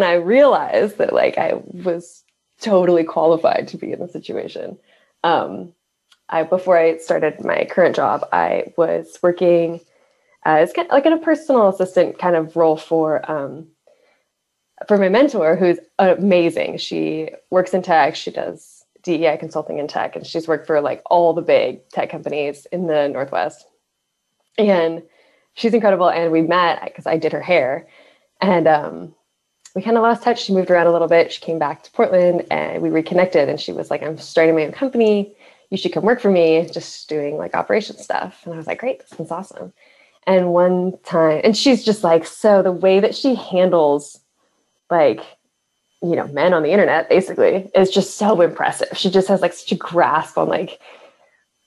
I 0.03 0.15
realized 0.15 0.99
that 0.99 1.13
like 1.13 1.39
I 1.39 1.55
was 1.73 2.23
totally 2.61 3.05
qualified 3.05 3.69
to 3.69 3.77
be 3.77 3.93
in 3.93 3.99
the 3.99 4.09
situation. 4.09 4.79
Um, 5.25 5.73
I 6.29 6.45
before 6.45 6.79
I 6.79 6.99
started 6.99 7.45
my 7.45 7.65
current 7.65 7.97
job, 7.97 8.29
I 8.33 8.73
was 8.77 9.19
working 9.23 9.81
as 10.47 10.73
kind 10.73 10.87
of 10.87 10.93
like 10.93 11.05
in 11.05 11.13
a 11.13 11.19
personal 11.19 11.69
assistant 11.69 12.21
kind 12.21 12.37
of 12.37 12.55
role 12.55 12.77
for 12.77 13.29
um, 13.31 13.67
for 14.87 14.97
my 14.97 15.09
mentor, 15.09 15.57
who's 15.57 15.79
amazing. 15.99 16.79
She 16.79 17.31
works 17.51 17.75
in 17.75 17.83
tech. 17.83 18.15
She 18.15 18.31
does 18.31 18.85
DEI 19.03 19.39
consulting 19.39 19.79
in 19.79 19.89
tech, 19.89 20.15
and 20.15 20.25
she's 20.25 20.47
worked 20.47 20.67
for 20.69 20.81
like 20.81 21.03
all 21.07 21.33
the 21.33 21.43
big 21.43 21.89
tech 21.89 22.11
companies 22.11 22.67
in 22.71 22.87
the 22.87 23.09
Northwest. 23.09 23.67
And 24.57 25.03
she's 25.55 25.75
incredible. 25.75 26.09
And 26.09 26.31
we 26.31 26.43
met 26.43 26.81
because 26.85 27.07
I 27.07 27.19
did 27.19 27.33
her 27.33 27.43
hair, 27.43 27.89
and 28.41 28.69
um, 28.69 29.15
we 29.75 29.83
kind 29.83 29.97
of 29.97 30.05
lost 30.05 30.23
touch. 30.23 30.45
She 30.45 30.55
moved 30.55 30.71
around 30.71 30.87
a 30.87 30.93
little 30.93 31.09
bit. 31.09 31.33
She 31.33 31.41
came 31.41 31.59
back 31.59 31.83
to 31.83 31.91
Portland, 31.91 32.47
and 32.53 32.83
we 32.83 32.91
reconnected. 32.91 33.49
And 33.49 33.61
she 33.61 33.73
was 33.73 33.91
like, 33.91 34.05
"I'm 34.05 34.17
starting 34.17 34.55
my 34.55 34.65
own 34.67 34.73
company. 34.73 35.35
You 35.71 35.77
should 35.77 35.93
come 35.93 36.05
work 36.05 36.21
for 36.21 36.31
me, 36.31 36.69
just 36.73 37.09
doing 37.09 37.37
like 37.37 37.57
operation 37.57 37.97
stuff." 37.97 38.43
And 38.45 38.55
I 38.55 38.59
was 38.59 38.69
like, 38.69 38.79
"Great, 38.79 39.01
this 39.01 39.11
sounds 39.11 39.33
awesome." 39.33 39.73
And 40.27 40.53
one 40.53 40.99
time, 41.05 41.41
and 41.45 41.57
she's 41.57 41.85
just 41.85 42.03
like, 42.03 42.27
so 42.27 42.63
the 42.63 42.73
way 42.73 42.99
that 42.99 43.15
she 43.15 43.37
handles, 43.37 44.19
like, 44.91 45.21
you 46.03 46.17
know, 46.17 46.27
men 46.29 46.53
on 46.53 46.63
the 46.63 46.73
internet 46.73 47.09
basically 47.09 47.71
is 47.75 47.91
just 47.91 48.17
so 48.17 48.41
impressive. 48.41 48.89
She 48.95 49.11
just 49.11 49.29
has 49.29 49.41
like 49.41 49.53
such 49.53 49.73
a 49.73 49.77
grasp 49.77 50.37
on 50.37 50.49
like 50.49 50.81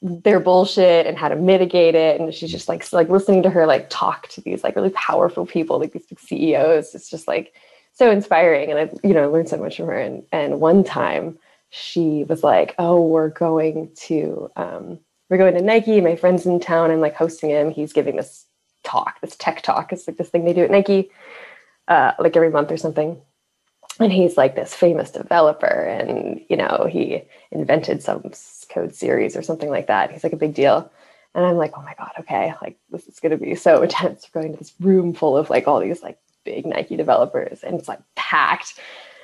their 0.02 0.40
bullshit 0.40 1.06
and 1.08 1.18
how 1.18 1.30
to 1.30 1.36
mitigate 1.36 1.96
it. 1.96 2.20
And 2.20 2.34
she's 2.34 2.52
just 2.52 2.70
like 2.70 2.92
like 2.94 3.10
listening 3.10 3.44
to 3.44 3.50
her 3.50 3.66
like 3.66 3.90
talk 3.90 4.28
to 4.30 4.42
these 4.42 4.64
like 4.64 4.76
really 4.76 4.92
powerful 4.92 5.46
people 5.46 5.80
like 5.80 5.92
these 5.92 6.06
CEOs 6.18 6.96
it's 6.96 7.10
just 7.10 7.28
like 7.28 7.54
so 7.94 8.10
inspiring. 8.12 8.72
And 8.72 8.80
I 8.80 9.08
you 9.08 9.14
know 9.14 9.30
learned 9.30 9.50
so 9.50 9.58
much 9.58 9.78
from 9.78 9.88
her. 9.88 10.00
And 10.00 10.24
and 10.32 10.62
one 10.62 10.84
time 10.84 11.38
she 11.70 12.24
was 12.26 12.44
like 12.44 12.76
oh 12.80 13.02
we're 13.02 13.30
going 13.30 13.92
to 13.96 14.50
um 14.56 15.00
we're 15.30 15.38
going 15.38 15.54
to 15.54 15.62
Nike 15.62 16.02
my 16.02 16.16
friend's 16.16 16.46
in 16.46 16.60
town 16.60 16.92
I'm 16.92 17.00
like 17.02 17.16
hosting 17.16 17.50
him 17.50 17.72
he's 17.72 17.94
giving 17.94 18.16
this 18.16 18.46
talk 18.84 19.22
this 19.22 19.36
tech 19.38 19.62
talk 19.62 19.94
it's 19.94 20.08
like 20.08 20.18
this 20.18 20.30
thing 20.30 20.46
they 20.46 20.54
do 20.54 20.64
at 20.64 20.72
Nike 20.72 21.12
uh 21.88 22.14
like 22.20 22.36
every 22.36 22.50
month 22.50 22.72
or 22.72 22.78
something. 22.78 23.22
And 24.00 24.14
he's 24.14 24.38
like 24.38 24.56
this 24.56 24.74
famous 24.74 25.12
developer 25.12 25.66
and 25.66 26.42
you 26.50 26.58
know 26.58 26.88
he 26.90 27.24
invented 27.52 28.02
some 28.02 28.32
code 28.70 28.94
series 28.96 29.36
or 29.36 29.42
something 29.42 29.70
like 29.70 29.88
that 29.88 30.12
he's 30.12 30.24
like 30.24 30.34
a 30.34 30.38
big 30.38 30.54
deal. 30.54 30.92
And 31.36 31.46
i'm 31.46 31.58
like 31.58 31.78
oh 31.78 31.82
my 31.82 31.94
god 31.98 32.12
okay 32.20 32.54
like 32.62 32.78
this 32.90 33.08
is 33.08 33.20
going 33.20 33.32
to 33.32 33.38
be 33.38 33.54
so 33.56 33.82
intense 33.84 34.28
we're 34.34 34.42
going 34.42 34.54
to 34.54 34.58
this 34.58 34.74
room 34.80 35.14
full 35.14 35.38
of 35.38 35.50
like 35.50 35.68
all 35.68 35.80
these 35.80 36.02
like 36.02 36.18
big 36.44 36.66
nike 36.66 36.96
developers 36.96 37.64
and 37.64 37.78
it's 37.78 37.88
like 37.88 38.00
packed. 38.16 38.80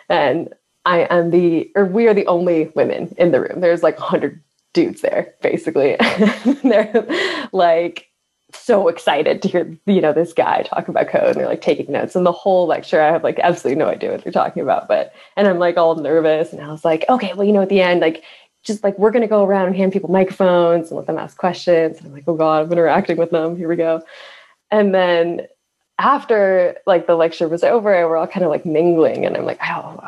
And 0.09 0.53
i 0.85 1.07
am 1.09 1.31
the 1.31 1.71
or 1.75 1.85
we 1.85 2.07
are 2.07 2.13
the 2.13 2.27
only 2.27 2.71
women 2.75 3.15
in 3.17 3.31
the 3.31 3.41
room 3.41 3.59
there's 3.61 3.81
like 3.81 3.99
100 3.99 4.41
dudes 4.75 5.01
there 5.01 5.33
basically. 5.41 5.95
They're 6.63 7.47
like 7.51 8.09
so 8.53 8.87
excited 8.87 9.41
to 9.41 9.47
hear 9.47 9.77
you 9.85 10.01
know 10.01 10.13
this 10.13 10.33
guy 10.33 10.61
talk 10.61 10.87
about 10.87 11.09
code 11.09 11.29
and 11.29 11.35
they're 11.35 11.47
like 11.47 11.61
taking 11.61 11.91
notes. 11.91 12.15
And 12.15 12.25
the 12.25 12.31
whole 12.31 12.67
lecture 12.67 13.01
i 13.01 13.11
have 13.11 13.23
like 13.23 13.39
absolutely 13.39 13.79
no 13.79 13.89
idea 13.89 14.11
what 14.11 14.23
they're 14.23 14.31
talking 14.31 14.61
about 14.61 14.87
but 14.87 15.13
and 15.35 15.47
i'm 15.47 15.59
like 15.59 15.77
all 15.77 15.95
nervous 15.95 16.53
and 16.53 16.61
i 16.61 16.71
was 16.71 16.85
like 16.85 17.03
okay 17.09 17.33
well 17.33 17.45
you 17.45 17.51
know 17.51 17.63
at 17.63 17.69
the 17.69 17.81
end 17.81 18.01
like 18.01 18.23
just 18.63 18.83
like 18.83 18.97
we're 18.97 19.11
going 19.11 19.21
to 19.21 19.27
go 19.27 19.43
around 19.43 19.67
and 19.67 19.75
hand 19.75 19.91
people 19.91 20.09
microphones 20.09 20.89
and 20.89 20.97
let 20.97 21.05
them 21.05 21.17
ask 21.17 21.37
questions. 21.37 21.97
And 21.97 22.07
i'm 22.07 22.13
like 22.13 22.23
oh 22.27 22.35
god 22.35 22.65
i'm 22.65 22.71
interacting 22.71 23.17
with 23.17 23.31
them. 23.31 23.57
Here 23.57 23.67
we 23.67 23.75
go. 23.75 24.01
And 24.71 24.93
then 24.93 25.47
after 25.97 26.77
like 26.85 27.07
the 27.07 27.15
lecture 27.15 27.47
was 27.47 27.63
over 27.63 27.89
we're 28.07 28.17
all 28.17 28.27
kind 28.27 28.43
of 28.43 28.51
like 28.51 28.65
mingling 28.65 29.25
and 29.25 29.37
i'm 29.37 29.45
like 29.45 29.59
oh 29.63 30.01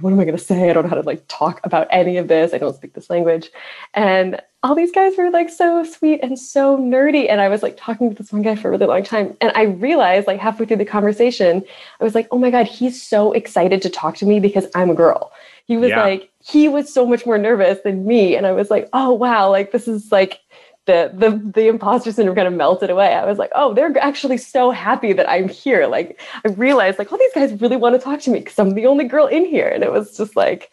what 0.00 0.12
am 0.12 0.20
i 0.20 0.24
going 0.24 0.36
to 0.36 0.42
say 0.42 0.70
i 0.70 0.72
don't 0.72 0.84
know 0.84 0.90
how 0.90 0.96
to 0.96 1.02
like 1.02 1.24
talk 1.28 1.60
about 1.64 1.86
any 1.90 2.16
of 2.16 2.28
this 2.28 2.52
i 2.52 2.58
don't 2.58 2.76
speak 2.76 2.94
this 2.94 3.10
language 3.10 3.50
and 3.94 4.40
all 4.62 4.74
these 4.74 4.90
guys 4.90 5.16
were 5.16 5.30
like 5.30 5.48
so 5.48 5.84
sweet 5.84 6.20
and 6.22 6.38
so 6.38 6.76
nerdy. 6.76 7.30
And 7.30 7.40
I 7.40 7.48
was 7.48 7.62
like 7.62 7.76
talking 7.76 8.10
to 8.10 8.16
this 8.20 8.32
one 8.32 8.42
guy 8.42 8.56
for 8.56 8.68
a 8.68 8.70
really 8.72 8.86
long 8.86 9.04
time. 9.04 9.36
And 9.40 9.52
I 9.54 9.62
realized 9.62 10.26
like 10.26 10.40
halfway 10.40 10.66
through 10.66 10.78
the 10.78 10.84
conversation, 10.84 11.62
I 12.00 12.04
was 12.04 12.14
like, 12.14 12.26
oh 12.32 12.38
my 12.38 12.50
God, 12.50 12.66
he's 12.66 13.00
so 13.00 13.32
excited 13.32 13.82
to 13.82 13.90
talk 13.90 14.16
to 14.16 14.26
me 14.26 14.40
because 14.40 14.66
I'm 14.74 14.90
a 14.90 14.94
girl. 14.94 15.32
He 15.66 15.76
was 15.76 15.90
yeah. 15.90 16.02
like, 16.02 16.30
he 16.40 16.68
was 16.68 16.92
so 16.92 17.06
much 17.06 17.24
more 17.24 17.38
nervous 17.38 17.78
than 17.84 18.04
me. 18.04 18.34
And 18.34 18.46
I 18.46 18.52
was 18.52 18.68
like, 18.68 18.88
oh 18.92 19.12
wow, 19.12 19.48
like 19.48 19.70
this 19.70 19.86
is 19.86 20.10
like 20.10 20.40
the 20.88 21.12
the 21.14 21.52
the 21.52 21.68
imposter 21.68 22.10
syndrome 22.10 22.34
kind 22.34 22.48
of 22.48 22.54
melted 22.54 22.88
away. 22.88 23.12
I 23.14 23.26
was 23.26 23.36
like, 23.36 23.50
oh, 23.54 23.74
they're 23.74 23.96
actually 23.98 24.38
so 24.38 24.70
happy 24.70 25.12
that 25.12 25.28
I'm 25.28 25.48
here. 25.48 25.86
Like 25.86 26.18
I 26.44 26.48
realized 26.48 26.98
like 26.98 27.12
all 27.12 27.18
these 27.18 27.34
guys 27.34 27.60
really 27.60 27.76
want 27.76 27.94
to 27.94 28.00
talk 28.00 28.20
to 28.20 28.30
me 28.30 28.38
because 28.38 28.58
I'm 28.58 28.74
the 28.74 28.86
only 28.86 29.04
girl 29.04 29.26
in 29.26 29.44
here. 29.44 29.68
And 29.68 29.84
it 29.84 29.92
was 29.92 30.16
just 30.16 30.34
like 30.34 30.72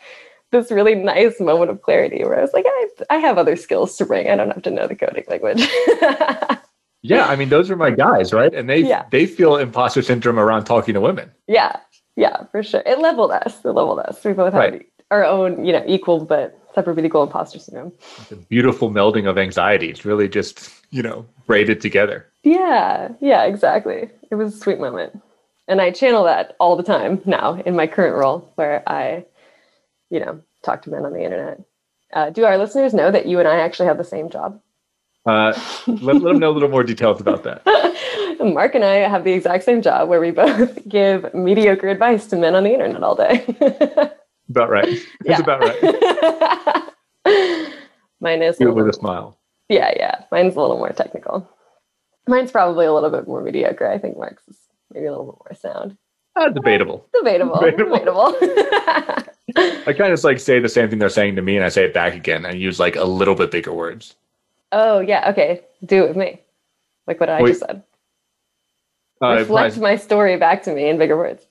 this 0.52 0.72
really 0.72 0.96
nice 0.96 1.42
moment 1.42 1.70
of 1.70 1.82
clarity 1.82 2.24
where 2.24 2.40
I 2.40 2.42
was 2.42 2.54
like, 2.54 2.66
I, 2.66 2.88
I 3.10 3.18
have 3.18 3.38
other 3.38 3.58
skills 3.58 3.98
to 3.98 4.06
bring. 4.06 4.30
I 4.30 4.36
don't 4.38 4.52
have 4.52 4.64
to 4.64 4.72
know 4.72 4.88
the 4.88 4.96
coding 4.96 5.26
language. 5.28 5.68
yeah, 7.02 7.26
I 7.26 7.36
mean, 7.36 7.50
those 7.50 7.70
are 7.70 7.76
my 7.76 7.92
guys, 7.92 8.32
right? 8.32 8.54
And 8.54 8.70
they 8.70 8.80
yeah. 8.80 9.04
they 9.12 9.26
feel 9.26 9.58
imposter 9.58 10.02
syndrome 10.02 10.40
around 10.40 10.64
talking 10.64 10.94
to 10.94 11.02
women. 11.02 11.30
Yeah, 11.48 11.76
yeah, 12.16 12.46
for 12.52 12.64
sure. 12.64 12.84
It 12.86 13.00
leveled 13.00 13.32
us. 13.32 13.66
It 13.66 13.70
leveled 13.70 14.00
us. 14.00 14.24
We 14.24 14.32
both 14.32 14.54
right. 14.54 14.74
had 14.74 14.86
our 15.12 15.26
own, 15.26 15.66
you 15.66 15.74
know, 15.74 15.84
equal 15.86 16.24
but 16.24 16.58
separate 16.75 16.96
but 16.96 17.05
equal 17.05 17.24
imposter 17.24 17.58
syndrome. 17.60 17.91
It's 18.20 18.32
a 18.32 18.36
beautiful 18.36 18.91
melding 18.91 19.27
of 19.27 19.38
anxiety. 19.38 19.89
It's 19.89 20.05
really 20.05 20.29
just, 20.29 20.70
you 20.91 21.01
know, 21.01 21.25
braided 21.48 21.82
together. 21.82 22.27
Yeah, 22.44 23.10
yeah, 23.22 23.44
exactly. 23.46 24.10
It 24.29 24.36
was 24.36 24.53
a 24.53 24.58
sweet 24.58 24.79
moment. 24.79 25.20
And 25.67 25.82
I 25.82 25.89
channel 25.89 26.25
that 26.25 26.55
all 26.60 26.75
the 26.75 26.84
time 26.84 27.22
now 27.25 27.55
in 27.65 27.75
my 27.75 27.88
current 27.88 28.15
role 28.15 28.51
where 28.55 28.88
I 28.88 29.25
you 30.10 30.20
know, 30.20 30.41
talk 30.63 30.82
to 30.84 30.89
men 30.89 31.05
on 31.05 31.13
the 31.13 31.24
internet. 31.24 31.62
Uh, 32.13 32.29
do 32.29 32.46
our 32.46 32.58
listeners 32.58 32.94
know 32.94 33.12
that 33.12 33.25
you 33.25 33.39
and 33.39 33.48
I 33.48 33.58
actually 33.58 33.88
have 33.88 33.98
the 33.98 34.03
same 34.03 34.29
job? 34.29 34.62
Uh, 35.25 35.60
let, 35.88 36.22
let 36.22 36.24
them 36.24 36.39
know 36.39 36.51
a 36.51 36.53
little 36.53 36.70
more 36.70 36.84
details 36.84 37.20
about 37.20 37.44
that. 37.44 37.63
Mark 38.39 38.75
and 38.75 38.86
I 38.86 39.08
have 39.08 39.24
the 39.24 39.34
exact 39.34 39.63
same 39.63 39.82
job 39.82 40.08
where 40.08 40.22
we 40.22 40.32
both 40.32 40.77
give 40.88 41.34
mediocre 41.34 41.88
advice 41.88 42.27
to 42.27 42.36
men 42.38 42.55
on 42.55 42.63
the 42.63 42.74
internet 42.74 43.03
all 43.03 43.15
day. 43.15 43.44
about 44.50 44.70
right. 44.70 44.88
It's 44.88 45.08
Yeah. 45.25 45.40
about 45.40 45.62
right. 45.62 46.84
Mine 48.22 48.42
is 48.42 48.58
Do 48.58 48.70
it 48.70 48.75
with 48.75 48.88
a 48.90 48.94
smile. 48.94 49.38
yeah, 49.70 49.92
yeah. 49.96 50.24
Mine's 50.32 50.56
a 50.56 50.62
little 50.62 50.78
more 50.78 50.90
technical. 50.92 51.48
Mine's 52.28 52.52
probably 52.52 52.86
a 52.86 52.94
little 52.94 53.10
bit 53.10 53.28
more 53.28 53.42
mediocre. 53.42 53.88
I 53.88 53.98
think 53.98 54.18
Mark's 54.18 54.48
is 54.48 54.58
maybe 54.94 55.06
a 55.06 55.12
little 55.12 55.25
bit 55.25 55.40
more 55.46 55.56
sound. 55.74 55.98
Ah, 56.36 56.50
debatable. 56.60 57.08
Debatable. 57.14 57.60
Debatable. 57.60 58.32
Debatable. 58.32 58.36
I 59.88 59.94
kind 59.94 60.12
of 60.12 60.24
like 60.24 60.40
say 60.40 60.60
the 60.60 60.70
same 60.70 60.90
thing 60.90 61.00
they're 61.00 61.10
saying 61.10 61.36
to 61.36 61.42
me, 61.42 61.56
and 61.56 61.64
I 61.66 61.70
say 61.70 61.86
it 61.86 61.94
back 61.94 62.14
again, 62.16 62.46
and 62.46 62.60
use 62.60 62.80
like 62.80 62.96
a 62.96 63.04
little 63.04 63.36
bit 63.36 63.52
bigger 63.52 63.74
words. 63.74 64.16
oh 64.72 65.00
yeah. 65.02 65.30
Okay. 65.32 65.62
Do 65.86 66.04
it 66.04 66.08
with 66.10 66.18
me. 66.18 66.42
Like 67.08 67.20
what 67.20 67.30
I 67.30 67.42
Wait, 67.42 67.50
just 67.50 67.60
said. 67.62 67.84
Uh, 69.22 69.36
Reflect 69.36 69.78
my 69.78 69.96
story 69.96 70.38
back 70.38 70.64
to 70.64 70.74
me 70.74 70.90
in 70.90 70.98
bigger 70.98 71.16
words. 71.18 71.46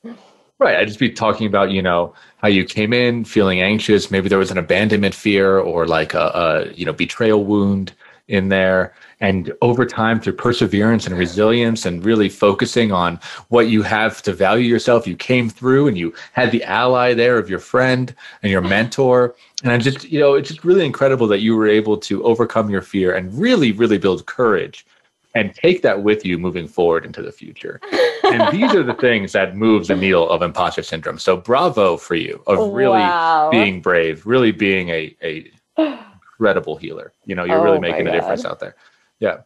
Right. 0.64 0.76
I'd 0.76 0.88
just 0.88 0.98
be 0.98 1.10
talking 1.10 1.46
about, 1.46 1.72
you 1.72 1.82
know, 1.82 2.14
how 2.38 2.48
you 2.48 2.64
came 2.64 2.94
in 2.94 3.26
feeling 3.26 3.60
anxious. 3.60 4.10
Maybe 4.10 4.30
there 4.30 4.38
was 4.38 4.50
an 4.50 4.56
abandonment 4.56 5.14
fear 5.14 5.58
or 5.58 5.86
like 5.86 6.14
a, 6.14 6.18
a 6.18 6.72
you 6.72 6.86
know, 6.86 6.92
betrayal 6.94 7.44
wound 7.44 7.92
in 8.28 8.48
there. 8.48 8.94
And 9.20 9.52
over 9.60 9.84
time, 9.84 10.22
through 10.22 10.36
perseverance 10.36 11.06
and 11.06 11.18
resilience 11.18 11.84
and 11.84 12.02
really 12.02 12.30
focusing 12.30 12.92
on 12.92 13.20
what 13.50 13.68
you 13.68 13.82
have 13.82 14.22
to 14.22 14.32
value 14.32 14.66
yourself, 14.66 15.06
you 15.06 15.16
came 15.16 15.50
through 15.50 15.86
and 15.86 15.98
you 15.98 16.14
had 16.32 16.50
the 16.50 16.64
ally 16.64 17.12
there 17.12 17.36
of 17.36 17.50
your 17.50 17.58
friend 17.58 18.14
and 18.42 18.50
your 18.50 18.62
mentor. 18.62 19.34
And 19.64 19.70
I 19.70 19.76
just, 19.76 20.04
you 20.04 20.18
know, 20.18 20.32
it's 20.32 20.48
just 20.48 20.64
really 20.64 20.86
incredible 20.86 21.26
that 21.26 21.40
you 21.40 21.54
were 21.54 21.68
able 21.68 21.98
to 21.98 22.24
overcome 22.24 22.70
your 22.70 22.80
fear 22.80 23.14
and 23.14 23.38
really, 23.38 23.72
really 23.72 23.98
build 23.98 24.24
courage 24.24 24.86
and 25.34 25.54
take 25.54 25.82
that 25.82 26.02
with 26.02 26.24
you 26.24 26.38
moving 26.38 26.68
forward 26.68 27.04
into 27.04 27.22
the 27.22 27.32
future. 27.32 27.80
and 28.24 28.52
these 28.52 28.74
are 28.74 28.82
the 28.82 28.94
things 28.94 29.32
that 29.32 29.56
move 29.56 29.86
the 29.86 29.96
needle 29.96 30.28
of 30.30 30.42
imposter 30.42 30.82
syndrome. 30.82 31.18
So 31.18 31.36
bravo 31.36 31.96
for 31.96 32.14
you 32.14 32.42
of 32.46 32.72
really 32.72 33.00
Wow. 33.00 33.48
being 33.50 33.80
brave, 33.80 34.26
really 34.26 34.52
being 34.52 34.90
a, 34.90 35.16
a 35.22 35.50
incredible 35.76 36.76
healer. 36.76 37.12
You 37.24 37.34
know, 37.34 37.44
you're 37.44 37.58
Oh 37.58 37.64
really 37.64 37.80
making 37.80 38.06
a 38.06 38.12
difference 38.12 38.44
out 38.44 38.60
there. 38.60 38.76
Yeah. 39.18 39.38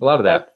A 0.00 0.04
lot 0.04 0.20
of 0.20 0.24
that. 0.24 0.54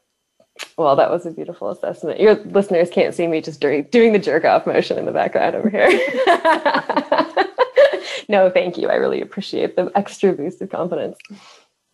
Well, 0.77 0.95
that 0.97 1.11
was 1.11 1.25
a 1.25 1.31
beautiful 1.31 1.71
assessment. 1.71 2.21
Your 2.21 2.35
listeners 2.35 2.91
can't 2.91 3.15
see 3.15 3.27
me 3.27 3.41
just 3.41 3.61
doing, 3.61 3.85
doing 3.91 4.13
the 4.13 4.19
jerk 4.19 4.45
off 4.45 4.67
motion 4.67 4.99
in 4.99 5.07
the 5.07 5.13
background 5.13 5.57
over 5.57 5.71
here. 5.71 5.89
no, 8.29 8.51
thank 8.51 8.77
you. 8.77 8.89
I 8.89 8.95
really 8.95 9.23
appreciate 9.23 9.77
the 9.77 9.91
extra 9.95 10.33
boost 10.33 10.61
of 10.61 10.71
confidence. 10.71 11.17
You 11.31 11.37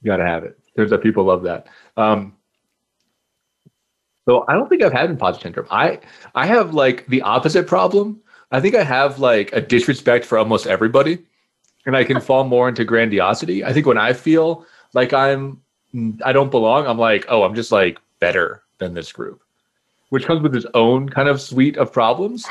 got 0.07 0.17
to 0.17 0.27
have 0.27 0.45
it. 0.45 0.59
There's 0.75 0.91
that 0.91 1.03
people 1.03 1.25
love 1.25 1.43
that. 1.45 1.69
Um, 1.97 2.35
so 4.27 4.45
I 4.49 4.55
don't 4.55 4.69
think 4.69 4.83
I've 4.83 4.93
had 4.93 5.09
imposter 5.09 5.43
syndrome. 5.43 5.69
I 5.71 6.01
I 6.35 6.47
have 6.47 6.75
like 6.75 7.07
the 7.07 7.23
opposite 7.23 7.67
problem. 7.67 8.21
I 8.51 8.61
think 8.61 8.75
I 8.75 8.83
have 8.83 9.19
like 9.19 9.53
a 9.53 9.61
disrespect 9.61 10.25
for 10.25 10.37
almost 10.37 10.67
everybody, 10.67 11.19
and 11.87 11.97
I 11.97 12.05
can 12.05 12.21
fall 12.21 12.45
more 12.45 12.69
into 12.69 12.85
grandiosity. 12.85 13.65
I 13.65 13.73
think 13.73 13.87
when 13.87 13.99
I 13.99 14.13
feel 14.13 14.67
like 14.93 15.13
I'm 15.13 15.63
I 16.25 16.33
don't 16.33 16.51
belong, 16.51 16.87
I'm 16.87 16.99
like, 16.99 17.25
oh, 17.29 17.45
I'm 17.45 17.55
just 17.55 17.73
like 17.73 17.99
better 18.19 18.63
than 18.79 18.95
this 18.95 19.13
group, 19.13 19.41
which 20.11 20.25
comes 20.25 20.43
with 20.43 20.55
its 20.55 20.67
own 20.75 21.09
kind 21.09 21.29
of 21.29 21.41
suite 21.41 21.77
of 21.77 21.93
problems. 21.93 22.45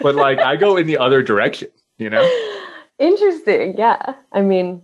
but 0.00 0.14
like 0.14 0.38
I 0.38 0.56
go 0.56 0.76
in 0.76 0.86
the 0.86 0.98
other 0.98 1.22
direction, 1.22 1.68
you 1.98 2.10
know. 2.10 2.26
Interesting. 2.98 3.76
Yeah. 3.76 4.14
I 4.32 4.42
mean, 4.42 4.82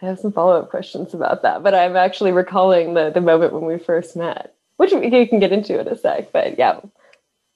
I 0.00 0.06
have 0.06 0.18
some 0.18 0.32
follow 0.32 0.58
up 0.58 0.70
questions 0.70 1.12
about 1.12 1.42
that, 1.42 1.62
but 1.62 1.74
I'm 1.74 1.96
actually 1.96 2.32
recalling 2.32 2.94
the, 2.94 3.10
the 3.10 3.20
moment 3.20 3.52
when 3.52 3.64
we 3.64 3.78
first 3.78 4.16
met, 4.16 4.54
which 4.78 4.92
we 4.92 5.14
you 5.14 5.28
can 5.28 5.38
get 5.38 5.52
into 5.52 5.78
in 5.78 5.86
a 5.86 5.96
sec. 5.96 6.32
But 6.32 6.58
yeah, 6.58 6.80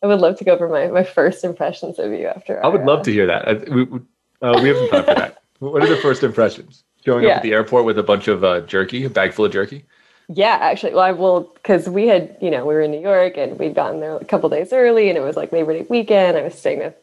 I 0.02 0.06
would 0.06 0.20
love 0.20 0.36
to 0.38 0.44
go 0.44 0.52
over 0.52 0.68
my, 0.68 0.88
my 0.88 1.04
first 1.04 1.42
impressions 1.44 1.98
of 1.98 2.12
you 2.12 2.26
after. 2.26 2.64
I 2.64 2.68
would 2.68 2.82
our, 2.82 2.86
love 2.86 3.00
uh, 3.00 3.04
to 3.04 3.12
hear 3.12 3.26
that. 3.26 3.68
We, 3.70 3.84
we- 3.84 4.00
uh, 4.42 4.58
we 4.60 4.68
have 4.68 4.76
some 4.76 4.88
time 4.90 5.04
for 5.04 5.14
that. 5.14 5.38
What 5.60 5.84
are 5.84 5.88
the 5.88 5.96
first 5.98 6.24
impressions? 6.24 6.82
Showing 7.04 7.24
up 7.26 7.36
at 7.36 7.42
the 7.44 7.52
airport 7.52 7.84
with 7.84 7.96
a 7.96 8.02
bunch 8.02 8.26
of 8.26 8.42
uh, 8.42 8.62
jerky, 8.62 9.04
a 9.04 9.10
bag 9.10 9.32
full 9.32 9.44
of 9.44 9.52
jerky. 9.52 9.84
Yeah, 10.28 10.58
actually, 10.60 10.94
well, 10.94 11.04
I 11.04 11.12
will 11.12 11.42
because 11.54 11.88
we 11.88 12.08
had, 12.08 12.36
you 12.40 12.50
know, 12.50 12.66
we 12.66 12.74
were 12.74 12.80
in 12.80 12.90
New 12.90 13.00
York 13.00 13.36
and 13.36 13.56
we'd 13.60 13.76
gotten 13.76 14.00
there 14.00 14.16
a 14.16 14.24
couple 14.24 14.48
days 14.48 14.72
early, 14.72 15.08
and 15.08 15.16
it 15.16 15.20
was 15.20 15.36
like 15.36 15.52
Labor 15.52 15.74
Day 15.74 15.86
weekend. 15.88 16.36
I 16.36 16.42
was 16.42 16.58
staying 16.58 16.80
with 16.80 16.94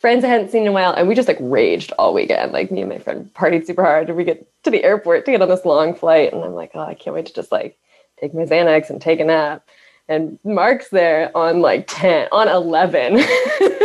friends 0.00 0.24
I 0.24 0.28
hadn't 0.28 0.50
seen 0.50 0.62
in 0.62 0.68
a 0.68 0.72
while, 0.72 0.92
and 0.92 1.06
we 1.06 1.14
just 1.14 1.28
like 1.28 1.38
raged 1.40 1.92
all 1.98 2.12
weekend. 2.12 2.50
Like 2.50 2.72
me 2.72 2.80
and 2.80 2.90
my 2.90 2.98
friend 2.98 3.30
partied 3.34 3.66
super 3.66 3.84
hard, 3.84 4.08
and 4.08 4.16
we 4.16 4.24
get 4.24 4.48
to 4.64 4.70
the 4.70 4.82
airport 4.82 5.24
to 5.26 5.30
get 5.30 5.42
on 5.42 5.48
this 5.48 5.64
long 5.64 5.94
flight, 5.94 6.32
and 6.32 6.42
I'm 6.42 6.54
like, 6.54 6.72
oh, 6.74 6.80
I 6.80 6.94
can't 6.94 7.14
wait 7.14 7.26
to 7.26 7.32
just 7.34 7.52
like 7.52 7.78
take 8.20 8.34
my 8.34 8.42
Xanax 8.42 8.90
and 8.90 9.00
take 9.00 9.20
a 9.20 9.24
nap. 9.24 9.66
And 10.08 10.38
Mark's 10.44 10.88
there 10.88 11.30
on 11.36 11.60
like 11.60 11.86
ten, 11.86 12.28
on 12.32 12.48
eleven. 12.48 13.14
We're, 13.14 13.20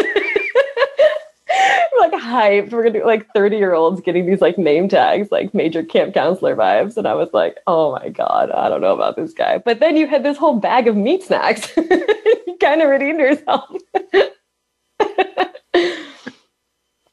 like 2.00 2.14
hyped. 2.14 2.72
We're 2.72 2.84
gonna 2.84 3.00
do 3.00 3.06
like 3.06 3.28
30 3.34 3.58
year 3.58 3.74
olds 3.74 4.02
getting 4.02 4.26
these 4.26 4.42
like 4.42 4.58
name 4.58 4.88
tags, 4.88 5.32
like 5.32 5.54
major 5.54 5.84
camp 5.84 6.14
counselor 6.14 6.56
vibes. 6.56 6.98
And 6.98 7.08
I 7.08 7.14
was 7.14 7.30
like, 7.34 7.58
oh 7.68 7.92
my 7.94 8.10
God, 8.10 8.52
I 8.52 8.70
don't 8.70 8.82
know 8.82 8.94
about 8.94 9.16
this 9.16 9.34
guy. 9.34 9.58
But 9.58 9.80
then 9.80 9.98
you 9.98 10.08
had 10.08 10.24
this 10.24 10.38
whole 10.38 10.60
bag 10.60 10.88
of 10.88 10.96
meat 10.96 11.24
snacks. 11.24 11.72
you 11.78 12.58
kind 12.60 12.82
of 12.82 12.90
redeemed 12.90 13.20
yourself. 13.20 13.70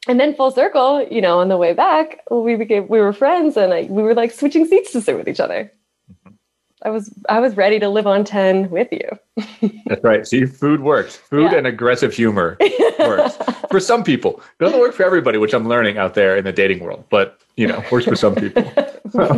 and 0.08 0.20
then 0.20 0.34
full 0.34 0.50
circle, 0.50 1.06
you 1.10 1.20
know, 1.20 1.40
on 1.40 1.48
the 1.48 1.56
way 1.56 1.72
back, 1.72 2.20
we 2.30 2.56
became 2.56 2.88
we 2.88 3.00
were 3.00 3.12
friends 3.12 3.56
and 3.56 3.70
like 3.70 3.88
we 3.88 4.02
were 4.02 4.14
like 4.14 4.32
switching 4.32 4.66
seats 4.66 4.92
to 4.92 5.00
sit 5.00 5.16
with 5.16 5.28
each 5.28 5.40
other. 5.40 5.72
I 6.82 6.90
was 6.90 7.12
I 7.28 7.40
was 7.40 7.56
ready 7.56 7.78
to 7.78 7.88
live 7.88 8.06
on 8.06 8.24
10 8.24 8.70
with 8.70 8.88
you. 8.90 9.08
That's 9.86 10.02
right. 10.02 10.26
See, 10.26 10.46
food 10.46 10.80
works. 10.80 11.16
Food 11.16 11.52
Yeah. 11.52 11.58
and 11.58 11.66
aggressive 11.66 12.12
humor 12.14 12.56
works 12.98 13.36
for 13.70 13.80
some 13.80 14.02
people. 14.02 14.40
It 14.58 14.64
doesn't 14.64 14.80
work 14.80 14.94
for 14.94 15.04
everybody, 15.04 15.38
which 15.38 15.52
I'm 15.52 15.68
learning 15.68 15.98
out 15.98 16.14
there 16.14 16.36
in 16.36 16.44
the 16.44 16.52
dating 16.52 16.80
world. 16.80 17.04
But 17.10 17.38
you 17.56 17.66
know, 17.66 17.82
works 17.92 18.06
for 18.06 18.16
some 18.16 18.34
people. 18.34 18.64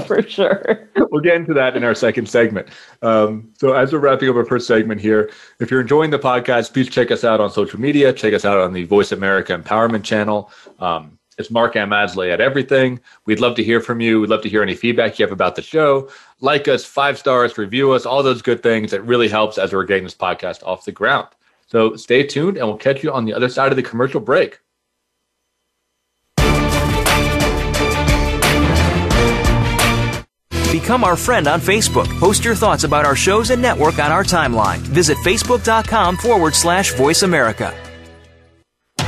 For 0.06 0.20
sure. 0.22 0.86
we'll 1.10 1.22
get 1.22 1.34
into 1.36 1.54
that 1.54 1.78
in 1.78 1.82
our 1.82 1.94
second 1.94 2.28
segment. 2.28 2.68
Um, 3.00 3.50
so, 3.58 3.72
as 3.72 3.90
we're 3.90 4.00
wrapping 4.00 4.28
up 4.28 4.36
our 4.36 4.44
first 4.44 4.66
segment 4.66 5.00
here, 5.00 5.30
if 5.60 5.70
you're 5.70 5.80
enjoying 5.80 6.10
the 6.10 6.18
podcast, 6.18 6.74
please 6.74 6.90
check 6.90 7.10
us 7.10 7.24
out 7.24 7.40
on 7.40 7.50
social 7.50 7.80
media. 7.80 8.12
Check 8.12 8.34
us 8.34 8.44
out 8.44 8.58
on 8.58 8.74
the 8.74 8.84
Voice 8.84 9.12
America 9.12 9.56
Empowerment 9.56 10.04
channel. 10.04 10.50
Um, 10.78 11.18
it's 11.38 11.50
Mark 11.50 11.74
Azoulay 11.74 12.32
at 12.32 12.40
everything. 12.40 13.00
We'd 13.26 13.40
love 13.40 13.56
to 13.56 13.64
hear 13.64 13.80
from 13.80 14.00
you. 14.00 14.20
We'd 14.20 14.30
love 14.30 14.42
to 14.42 14.48
hear 14.48 14.62
any 14.62 14.74
feedback 14.74 15.18
you 15.18 15.24
have 15.24 15.32
about 15.32 15.56
the 15.56 15.62
show. 15.62 16.10
Like 16.40 16.68
us, 16.68 16.84
five 16.84 17.18
stars, 17.18 17.56
review 17.58 17.92
us, 17.92 18.06
all 18.06 18.22
those 18.22 18.42
good 18.42 18.62
things. 18.62 18.92
It 18.92 19.02
really 19.02 19.28
helps 19.28 19.58
as 19.58 19.72
we're 19.72 19.84
getting 19.84 20.04
this 20.04 20.14
podcast 20.14 20.62
off 20.64 20.84
the 20.84 20.92
ground. 20.92 21.28
So 21.66 21.96
stay 21.96 22.26
tuned, 22.26 22.58
and 22.58 22.66
we'll 22.66 22.76
catch 22.76 23.02
you 23.02 23.12
on 23.12 23.24
the 23.24 23.32
other 23.32 23.48
side 23.48 23.72
of 23.72 23.76
the 23.76 23.82
commercial 23.82 24.20
break. 24.20 24.60
Become 30.70 31.04
our 31.04 31.16
friend 31.16 31.46
on 31.46 31.60
Facebook. 31.60 32.08
Post 32.18 32.44
your 32.44 32.54
thoughts 32.54 32.84
about 32.84 33.04
our 33.06 33.14
shows 33.14 33.50
and 33.50 33.60
network 33.62 33.98
on 33.98 34.10
our 34.10 34.24
timeline. 34.24 34.78
Visit 34.78 35.16
facebook.com 35.18 36.16
forward 36.16 36.54
slash 36.54 36.94
voice 36.94 37.22
America. 37.22 37.91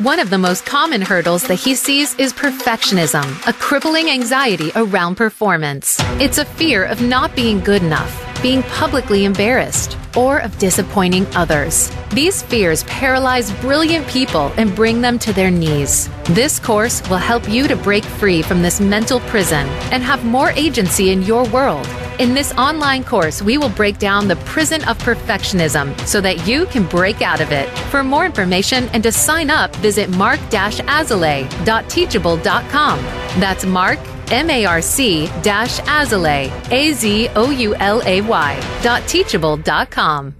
One 0.00 0.18
of 0.18 0.30
the 0.30 0.38
most 0.38 0.64
common 0.64 1.02
hurdles 1.02 1.42
that 1.48 1.56
he 1.56 1.74
sees 1.74 2.14
is 2.14 2.32
perfectionism, 2.32 3.46
a 3.46 3.52
crippling 3.52 4.08
anxiety 4.08 4.72
around 4.74 5.16
performance. 5.16 5.98
It's 6.18 6.38
a 6.38 6.46
fear 6.46 6.84
of 6.84 7.02
not 7.02 7.36
being 7.36 7.60
good 7.60 7.82
enough, 7.82 8.10
being 8.42 8.62
publicly 8.64 9.24
embarrassed, 9.24 9.96
or 10.16 10.38
of 10.38 10.58
disappointing 10.58 11.26
others. 11.36 11.92
These 12.12 12.42
fears 12.42 12.82
paralyze 12.84 13.52
brilliant 13.60 14.06
people 14.08 14.52
and 14.56 14.74
bring 14.74 15.00
them 15.00 15.18
to 15.20 15.32
their 15.32 15.50
knees. 15.50 16.08
This 16.24 16.58
course 16.58 17.08
will 17.08 17.18
help 17.18 17.48
you 17.48 17.68
to 17.68 17.76
break 17.76 18.04
free 18.04 18.42
from 18.42 18.62
this 18.62 18.80
mental 18.80 19.20
prison 19.20 19.68
and 19.92 20.02
have 20.02 20.24
more 20.24 20.50
agency 20.50 21.10
in 21.10 21.22
your 21.22 21.48
world. 21.50 21.86
In 22.18 22.34
this 22.34 22.52
online 22.58 23.02
course, 23.02 23.40
we 23.40 23.56
will 23.56 23.70
break 23.70 23.98
down 23.98 24.28
the 24.28 24.36
prison 24.36 24.84
of 24.84 24.98
perfectionism 24.98 25.98
so 26.06 26.20
that 26.20 26.46
you 26.46 26.66
can 26.66 26.84
break 26.84 27.22
out 27.22 27.40
of 27.40 27.50
it. 27.50 27.66
For 27.90 28.04
more 28.04 28.26
information 28.26 28.90
and 28.92 29.02
to 29.04 29.10
sign 29.10 29.48
up, 29.48 29.74
visit 29.76 30.10
mark-azoulay.teachable.com. 30.10 32.98
That's 33.40 33.64
mark, 33.64 33.98
M-A-R-C 34.30 35.26
dash 35.42 35.80
Azoulay, 35.80 36.50
A-Z-O-U-L-A-Y 36.70 38.50
dot 38.82 39.02
teachable.com. 39.08 40.39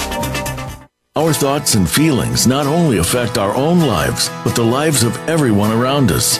Our 1.15 1.33
thoughts 1.33 1.75
and 1.75 1.89
feelings 1.89 2.47
not 2.47 2.67
only 2.67 2.97
affect 2.97 3.37
our 3.37 3.53
own 3.53 3.81
lives, 3.81 4.29
but 4.43 4.55
the 4.55 4.63
lives 4.63 5.03
of 5.03 5.15
everyone 5.29 5.71
around 5.71 6.11
us. 6.11 6.39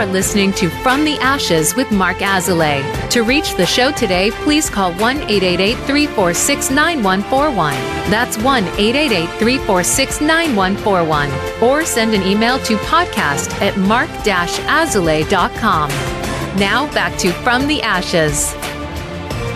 are 0.00 0.06
listening 0.06 0.50
to 0.50 0.70
From 0.82 1.04
the 1.04 1.18
Ashes 1.18 1.76
with 1.76 1.90
Mark 1.90 2.16
Azoulay. 2.18 2.80
To 3.10 3.22
reach 3.22 3.54
the 3.56 3.66
show 3.66 3.92
today, 3.92 4.30
please 4.30 4.70
call 4.70 4.94
1 4.94 5.16
888 5.18 5.74
346 5.84 6.70
9141. 6.70 7.74
That's 8.10 8.38
1 8.38 8.64
888 8.64 9.28
346 9.38 10.20
9141. 10.22 11.62
Or 11.62 11.84
send 11.84 12.14
an 12.14 12.22
email 12.22 12.58
to 12.60 12.76
podcast 12.76 13.52
at 13.60 13.76
mark 13.76 14.08
azoulay.com. 14.08 15.90
Now 16.58 16.90
back 16.94 17.18
to 17.18 17.30
From 17.32 17.66
the 17.66 17.82
Ashes. 17.82 18.54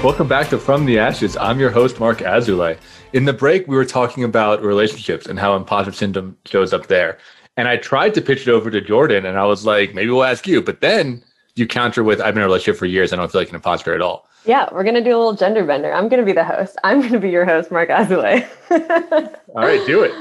Welcome 0.04 0.28
back 0.28 0.50
to 0.50 0.58
From 0.58 0.84
the 0.84 0.98
Ashes. 0.98 1.38
I'm 1.38 1.58
your 1.58 1.70
host, 1.70 1.98
Mark 1.98 2.18
Azoulay. 2.18 2.76
In 3.14 3.24
the 3.24 3.32
break, 3.32 3.66
we 3.66 3.76
were 3.76 3.86
talking 3.86 4.24
about 4.24 4.62
relationships 4.62 5.24
and 5.24 5.38
how 5.38 5.56
imposter 5.56 5.92
syndrome 5.92 6.36
shows 6.44 6.74
up 6.74 6.88
there. 6.88 7.16
And 7.56 7.68
I 7.68 7.76
tried 7.76 8.14
to 8.14 8.20
pitch 8.20 8.42
it 8.42 8.48
over 8.48 8.70
to 8.70 8.80
Jordan, 8.80 9.24
and 9.26 9.38
I 9.38 9.44
was 9.44 9.64
like, 9.64 9.94
maybe 9.94 10.10
we'll 10.10 10.24
ask 10.24 10.46
you. 10.46 10.60
But 10.60 10.80
then 10.80 11.22
you 11.54 11.66
counter 11.66 12.02
with, 12.02 12.20
I've 12.20 12.34
been 12.34 12.42
in 12.42 12.44
a 12.44 12.46
relationship 12.46 12.78
for 12.78 12.86
years. 12.86 13.12
I 13.12 13.16
don't 13.16 13.30
feel 13.30 13.40
like 13.40 13.50
an 13.50 13.54
imposter 13.54 13.94
at 13.94 14.00
all. 14.00 14.28
Yeah, 14.44 14.68
we're 14.72 14.84
gonna 14.84 15.02
do 15.02 15.10
a 15.10 15.18
little 15.18 15.34
gender 15.34 15.64
bender. 15.64 15.92
I'm 15.92 16.08
gonna 16.08 16.24
be 16.24 16.32
the 16.32 16.44
host. 16.44 16.76
I'm 16.84 17.00
gonna 17.00 17.20
be 17.20 17.30
your 17.30 17.46
host, 17.46 17.70
Mark 17.70 17.88
Azoulay. 17.88 18.46
all 19.54 19.62
right, 19.62 19.84
do 19.86 20.02
it. 20.02 20.12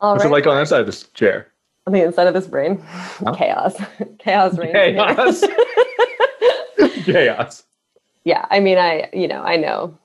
All 0.00 0.12
What's 0.12 0.24
right. 0.24 0.30
it 0.30 0.32
like 0.32 0.46
on 0.46 0.54
the 0.54 0.60
inside 0.60 0.80
of 0.80 0.86
this 0.86 1.04
chair? 1.14 1.48
on 1.86 1.92
the 1.92 2.02
inside 2.02 2.26
of 2.26 2.34
this 2.34 2.46
brain? 2.46 2.82
Chaos. 3.36 3.76
Chaos 4.18 4.58
reigns. 4.58 4.72
Chaos. 4.72 5.44
Chaos. 7.04 7.64
yeah, 8.24 8.46
I 8.50 8.60
mean, 8.60 8.78
I 8.78 9.08
you 9.12 9.28
know, 9.28 9.42
I 9.42 9.56
know 9.56 9.96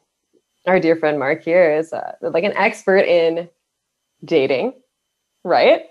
our 0.68 0.80
dear 0.80 0.96
friend 0.96 1.18
Mark 1.18 1.44
here 1.44 1.76
is 1.76 1.92
uh, 1.92 2.14
like 2.22 2.44
an 2.44 2.56
expert 2.56 3.00
in 3.00 3.50
dating, 4.24 4.74
right? 5.44 5.86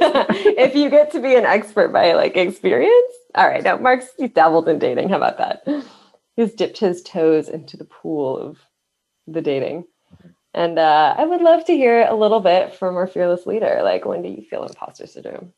if 0.58 0.74
you 0.74 0.88
get 0.88 1.10
to 1.12 1.20
be 1.20 1.34
an 1.34 1.44
expert 1.44 1.92
by 1.92 2.12
like 2.12 2.36
experience, 2.36 3.14
all 3.34 3.46
right. 3.46 3.62
Now, 3.62 3.76
Mark's 3.76 4.08
he's 4.16 4.30
dabbled 4.30 4.68
in 4.68 4.78
dating. 4.78 5.08
How 5.08 5.16
about 5.16 5.38
that? 5.38 5.84
He's 6.36 6.54
dipped 6.54 6.78
his 6.78 7.02
toes 7.02 7.48
into 7.48 7.76
the 7.76 7.84
pool 7.84 8.38
of 8.38 8.58
the 9.26 9.42
dating. 9.42 9.84
And 10.54 10.78
uh, 10.78 11.14
I 11.16 11.24
would 11.24 11.42
love 11.42 11.64
to 11.66 11.72
hear 11.72 12.06
a 12.08 12.14
little 12.14 12.40
bit 12.40 12.74
from 12.74 12.96
our 12.96 13.06
fearless 13.06 13.46
leader. 13.46 13.80
Like, 13.84 14.04
when 14.04 14.22
do 14.22 14.28
you 14.28 14.42
feel 14.42 14.64
imposter 14.64 15.06
syndrome? 15.06 15.52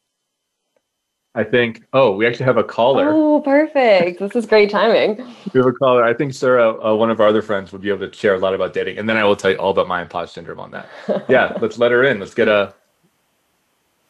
I 1.35 1.45
think, 1.45 1.83
oh, 1.95 2.15
we 2.15 2.27
actually 2.27 2.45
have 2.45 2.59
a 2.59 2.65
caller. 2.65 3.09
Oh, 3.09 3.41
perfect. 3.41 4.21
This 4.21 4.37
is 4.37 4.45
great 4.45 4.71
timing. 4.71 5.17
We 5.55 5.61
have 5.61 5.67
a 5.67 5.73
caller. 5.73 6.05
I 6.05 6.13
think 6.13 6.35
Sarah, 6.35 6.79
uh, 6.85 6.95
one 6.95 7.11
of 7.11 7.21
our 7.21 7.29
other 7.29 7.41
friends, 7.41 7.73
would 7.73 7.81
be 7.81 7.89
able 7.89 8.07
to 8.07 8.15
share 8.15 8.35
a 8.35 8.39
lot 8.39 8.55
about 8.55 8.75
dating. 8.75 8.99
And 8.99 9.09
then 9.09 9.17
I 9.17 9.25
will 9.25 9.37
tell 9.37 9.51
you 9.51 9.57
all 9.57 9.71
about 9.71 9.89
my 9.89 10.03
imposter 10.03 10.35
syndrome 10.35 10.61
on 10.61 10.71
that. 10.73 10.89
Yeah, 11.29 11.57
let's 11.61 11.79
let 11.79 11.91
her 11.91 12.05
in. 12.05 12.21
Let's 12.21 12.35
get 12.35 12.49
a 12.49 12.75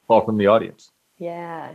call 0.08 0.24
from 0.24 0.36
the 0.38 0.46
audience. 0.46 0.90
Yeah. 1.18 1.74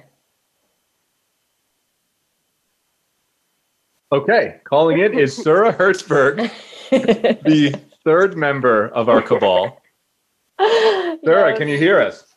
Okay, 4.11 4.61
calling 4.63 4.99
in 4.99 5.17
is 5.17 5.35
Sarah 5.35 5.73
Hertzberg, 5.73 6.49
the 6.91 7.77
third 8.05 8.37
member 8.37 8.87
of 8.89 9.09
our 9.09 9.21
cabal. 9.21 9.81
Sarah, 10.59 11.49
Yes. 11.49 11.57
can 11.57 11.67
you 11.67 11.77
hear 11.77 11.99
us? 11.99 12.33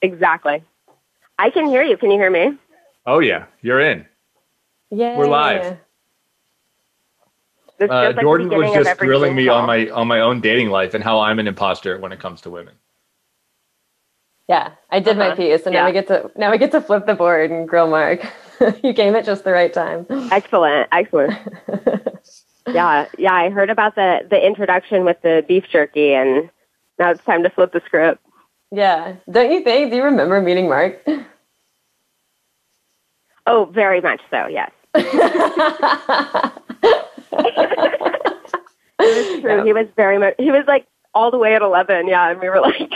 Exactly. 0.00 0.62
I 1.38 1.50
can 1.50 1.66
hear 1.66 1.82
you. 1.82 1.96
Can 1.98 2.10
you 2.10 2.18
hear 2.18 2.30
me? 2.30 2.56
Oh, 3.06 3.18
yeah, 3.18 3.46
you're 3.60 3.80
in. 3.80 4.06
Yeah. 4.90 5.18
We're 5.18 5.26
live. 5.28 5.76
This 7.78 7.90
Uh, 7.90 8.00
feels 8.00 8.06
like 8.06 8.16
the 8.16 8.22
Jordan 8.22 8.48
was 8.48 8.68
of 8.70 8.74
just 8.74 8.88
every 8.88 9.06
grilling 9.06 9.36
me 9.36 9.46
call. 9.46 9.58
on 9.58 9.66
my 9.66 9.88
on 9.90 10.08
my 10.08 10.20
own 10.20 10.40
dating 10.40 10.70
life 10.70 10.94
and 10.94 11.04
how 11.04 11.20
I'm 11.20 11.38
an 11.38 11.46
imposter 11.46 11.98
when 11.98 12.10
it 12.12 12.18
comes 12.18 12.40
to 12.42 12.50
women. 12.50 12.74
Yeah, 14.48 14.70
I 14.90 15.00
did 15.00 15.18
my 15.18 15.28
Uh-huh. 15.28 15.36
piece, 15.36 15.66
and 15.66 15.74
now 15.74 15.84
we 15.86 15.92
get 15.92 16.06
to 16.08 16.30
now 16.34 16.50
we 16.50 16.56
get 16.58 16.70
to 16.72 16.80
flip 16.80 17.04
the 17.06 17.14
board 17.14 17.50
and 17.50 17.68
grill 17.68 17.86
Mark. 17.88 18.20
you 18.82 18.94
came 18.94 19.14
at 19.14 19.24
just 19.26 19.44
the 19.44 19.52
right 19.52 19.72
time. 19.72 20.06
Excellent. 20.32 20.88
Excellent. 20.90 21.34
yeah. 22.66 23.06
Yeah. 23.18 23.32
I 23.34 23.50
heard 23.50 23.68
about 23.70 23.94
the, 23.94 24.26
the 24.28 24.44
introduction 24.44 25.04
with 25.04 25.20
the 25.22 25.44
beef 25.46 25.64
jerky, 25.70 26.14
and 26.14 26.48
now 26.98 27.10
it's 27.10 27.22
time 27.24 27.42
to 27.42 27.50
flip 27.50 27.72
the 27.72 27.82
script. 27.84 28.20
yeah, 28.72 29.16
don't 29.30 29.52
you 29.52 29.62
think? 29.62 29.90
Do 29.90 29.96
you 29.96 30.02
remember 30.04 30.40
meeting 30.40 30.66
Mark? 30.68 31.06
Oh, 33.46 33.66
very 33.66 34.00
much 34.00 34.20
so. 34.30 34.46
Yes. 34.46 34.70
It 39.00 39.32
was 39.34 39.40
true. 39.42 39.64
He 39.64 39.72
was 39.72 39.86
very 39.96 40.18
much, 40.18 40.34
he 40.38 40.50
was 40.50 40.64
like 40.66 40.86
all 41.14 41.30
the 41.30 41.38
way 41.38 41.54
at 41.54 41.62
11. 41.62 42.08
Yeah. 42.08 42.30
And 42.30 42.40
we 42.40 42.48
were 42.48 42.60
like, 42.60 42.90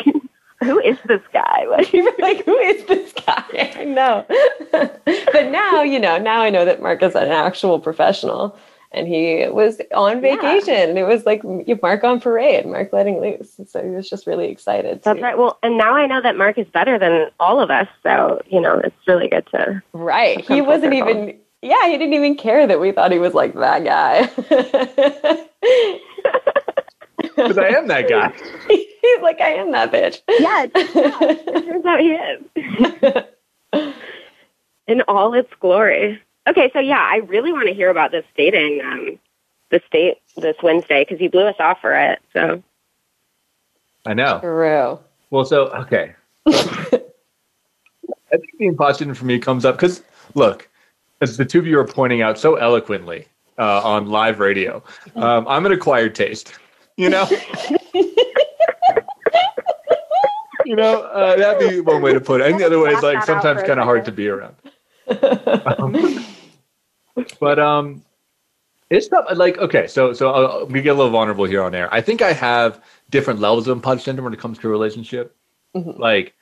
who 0.62 0.78
is 0.80 0.98
this 1.06 1.22
guy? 1.32 1.66
Like, 1.72 1.92
like, 2.18 2.44
"Who 2.44 2.56
is 2.58 2.84
this 2.86 3.12
guy?" 3.12 3.44
I 3.76 3.84
know, 3.84 4.26
but 4.70 5.50
now 5.50 5.82
you 5.82 5.98
know. 5.98 6.18
Now 6.18 6.42
I 6.42 6.50
know 6.50 6.64
that 6.64 6.82
Mark 6.82 7.02
is 7.02 7.14
an 7.14 7.28
actual 7.28 7.80
professional, 7.80 8.56
and 8.92 9.08
he 9.08 9.46
was 9.48 9.80
on 9.94 10.20
vacation, 10.20 10.90
and 10.90 10.98
it 10.98 11.04
was 11.04 11.24
like 11.24 11.42
Mark 11.82 12.04
on 12.04 12.20
parade, 12.20 12.66
Mark 12.66 12.92
letting 12.92 13.20
loose. 13.20 13.58
So 13.66 13.82
he 13.82 13.90
was 13.90 14.08
just 14.08 14.26
really 14.26 14.48
excited. 14.48 15.02
That's 15.02 15.16
to- 15.18 15.22
right. 15.22 15.38
Well, 15.38 15.58
and 15.62 15.78
now 15.78 15.94
I 15.94 16.06
know 16.06 16.20
that 16.20 16.36
Mark 16.36 16.58
is 16.58 16.66
better 16.68 16.98
than 16.98 17.28
all 17.40 17.60
of 17.60 17.70
us. 17.70 17.88
So, 18.02 18.42
you 18.46 18.60
know, 18.60 18.78
it's 18.84 18.96
really 19.06 19.28
good 19.28 19.46
to. 19.52 19.82
Right. 19.92 20.44
He 20.44 20.60
wasn't 20.60 20.94
even 20.94 21.38
yeah, 21.62 21.86
he 21.86 21.96
didn't 21.96 22.14
even 22.14 22.36
care 22.36 22.66
that 22.66 22.80
we 22.80 22.90
thought 22.90 23.12
he 23.12 23.18
was 23.18 23.34
like 23.34 23.54
that 23.54 23.84
guy. 23.84 24.28
Because 27.36 27.58
I 27.58 27.68
am 27.68 27.88
that 27.88 28.08
guy. 28.08 28.32
He's 28.68 29.20
like, 29.22 29.40
I 29.40 29.54
am 29.54 29.72
that 29.72 29.92
bitch. 29.92 30.22
Yeah, 30.28 30.66
it 30.74 31.66
turns 31.66 31.84
out 31.84 32.00
he 32.00 32.12
is. 32.12 33.94
In 34.86 35.02
all 35.08 35.34
its 35.34 35.52
glory. 35.60 36.20
Okay, 36.48 36.70
so 36.72 36.80
yeah, 36.80 36.98
I 37.00 37.16
really 37.16 37.52
want 37.52 37.68
to 37.68 37.74
hear 37.74 37.90
about 37.90 38.10
this 38.10 38.24
dating, 38.36 38.80
um, 38.84 39.18
this 39.70 39.82
date 39.90 40.18
this 40.36 40.56
Wednesday 40.62 41.04
because 41.04 41.20
you 41.20 41.30
blew 41.30 41.46
us 41.46 41.56
off 41.58 41.80
for 41.80 41.94
it. 41.94 42.20
So 42.32 42.62
I 44.06 44.14
know. 44.14 44.40
True. 44.40 44.98
Well, 45.30 45.44
so 45.44 45.68
okay. 45.68 46.14
I 46.46 48.38
think 48.38 48.58
the 48.58 48.66
imposter 48.66 49.14
for 49.14 49.24
me 49.24 49.38
comes 49.38 49.64
up 49.64 49.76
because 49.76 50.02
look, 50.34 50.68
as 51.20 51.36
the 51.36 51.44
two 51.44 51.58
of 51.58 51.66
you 51.66 51.78
are 51.78 51.86
pointing 51.86 52.22
out 52.22 52.38
so 52.38 52.56
eloquently 52.56 53.26
uh, 53.58 53.82
on 53.82 54.08
live 54.08 54.40
radio, 54.40 54.82
um, 55.16 55.46
I'm 55.46 55.64
an 55.66 55.72
acquired 55.72 56.14
taste. 56.14 56.54
You 56.96 57.10
know. 57.10 57.28
you 60.64 60.76
know 60.76 61.02
uh, 61.02 61.36
that'd 61.36 61.68
be 61.70 61.80
one 61.80 62.02
way 62.02 62.12
to 62.12 62.20
put 62.20 62.40
it. 62.40 62.50
And 62.50 62.60
the 62.60 62.66
other 62.66 62.78
way 62.80 62.90
is 62.92 63.02
like 63.02 63.16
Laugh 63.16 63.26
that 63.26 63.36
out 63.36 63.42
sometimes 63.42 63.66
kind 63.66 63.80
of 63.80 63.84
hard 63.84 64.04
to 64.04 64.12
be 64.12 64.28
around. 64.28 64.54
Um, 65.78 66.24
but 67.40 67.58
um, 67.58 68.02
It's 68.90 69.10
not 69.10 69.36
like 69.36 69.58
okay, 69.58 69.86
so 69.86 70.12
so 70.12 70.30
uh, 70.30 70.64
we 70.66 70.82
get 70.82 70.90
a 70.90 70.94
little 70.94 71.10
vulnerable 71.10 71.44
here 71.46 71.62
on 71.62 71.74
air. 71.74 71.92
I 71.92 72.00
think 72.02 72.22
I 72.22 72.32
have 72.32 72.82
different 73.10 73.40
levels 73.40 73.66
of 73.66 73.76
imposter 73.76 74.04
syndrome 74.04 74.24
when 74.26 74.34
it 74.34 74.38
comes 74.40 74.58
to 74.58 74.68
a 74.68 74.70
relationship. 74.70 75.34
Mhm. 75.76 75.98
Like, 75.98 76.34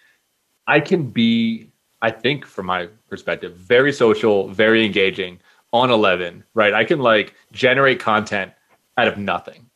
I 0.66 0.80
can 0.80 1.10
be, 1.10 1.70
I 2.02 2.10
think, 2.10 2.44
from 2.44 2.66
my 2.66 2.88
perspective, 3.08 3.56
very 3.56 3.92
social, 3.92 4.48
very 4.48 4.84
engaging 4.84 5.38
on 5.72 5.90
Eleven. 5.90 6.44
Right, 6.54 6.74
I 6.74 6.84
can 6.84 6.98
like 7.00 7.34
generate 7.52 8.00
content 8.00 8.52
out 8.98 9.08
of 9.08 9.16
nothing. 9.16 9.69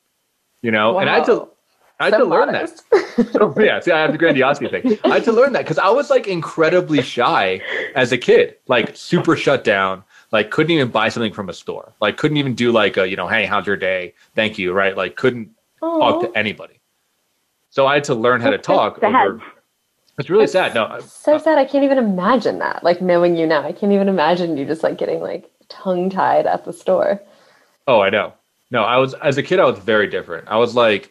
You 0.64 0.70
know, 0.70 0.98
and 0.98 1.10
I 1.10 1.16
had 1.16 1.26
to, 1.26 1.46
I 2.00 2.04
had 2.06 2.14
So 2.14 2.18
to 2.20 2.24
learn 2.24 2.46
modest. 2.52 2.90
that. 2.90 3.28
So, 3.32 3.54
oh, 3.56 3.60
yeah, 3.60 3.80
see, 3.80 3.92
I 3.92 4.00
have 4.00 4.12
the 4.12 4.18
grandiosity 4.18 4.68
thing. 4.68 4.98
I 5.04 5.16
had 5.16 5.24
to 5.24 5.32
learn 5.32 5.52
that 5.52 5.62
because 5.64 5.76
I 5.78 5.90
was 5.90 6.08
like 6.08 6.26
incredibly 6.26 7.02
shy 7.02 7.60
as 7.94 8.12
a 8.12 8.16
kid, 8.18 8.56
like 8.66 8.96
super 8.96 9.36
shut 9.36 9.62
down. 9.62 10.02
Like 10.32 10.50
couldn't 10.50 10.70
even 10.72 10.88
buy 10.88 11.10
something 11.10 11.34
from 11.34 11.50
a 11.50 11.52
store. 11.52 11.92
Like 12.00 12.16
couldn't 12.16 12.38
even 12.38 12.54
do 12.54 12.72
like 12.72 12.96
a 12.96 13.06
you 13.06 13.14
know, 13.14 13.28
hey, 13.28 13.44
how's 13.44 13.66
your 13.66 13.76
day? 13.76 14.14
Thank 14.34 14.58
you. 14.58 14.72
Right? 14.72 14.96
Like 14.96 15.16
couldn't 15.16 15.50
talk 15.80 16.22
to 16.22 16.32
anybody. 16.38 16.80
So 17.68 17.86
I 17.86 17.94
had 17.94 18.04
to 18.04 18.14
learn 18.14 18.40
how 18.40 18.48
to 18.50 18.56
so 18.56 18.62
talk 18.62 19.02
over. 19.02 19.42
It's 20.18 20.30
really 20.30 20.46
sad. 20.46 20.74
No, 20.74 20.86
I- 20.86 21.00
So 21.00 21.34
uh, 21.34 21.38
sad. 21.38 21.58
I 21.58 21.66
can't 21.66 21.84
even 21.84 21.98
imagine 21.98 22.58
that. 22.60 22.82
Like 22.82 23.02
knowing 23.02 23.36
you 23.36 23.46
now, 23.46 23.62
I 23.62 23.72
can't 23.72 23.92
even 23.92 24.08
imagine 24.08 24.56
you 24.56 24.64
just 24.64 24.82
like 24.82 24.96
getting 24.96 25.20
like 25.20 25.50
tongue 25.68 26.08
tied 26.08 26.46
at 26.46 26.64
the 26.64 26.72
store. 26.72 27.20
Oh, 27.86 28.00
I 28.00 28.08
know. 28.08 28.32
No, 28.70 28.82
I 28.82 28.96
was 28.98 29.14
as 29.14 29.36
a 29.38 29.42
kid. 29.42 29.60
I 29.60 29.64
was 29.64 29.78
very 29.78 30.06
different. 30.08 30.48
I 30.48 30.56
was 30.56 30.74
like, 30.74 31.10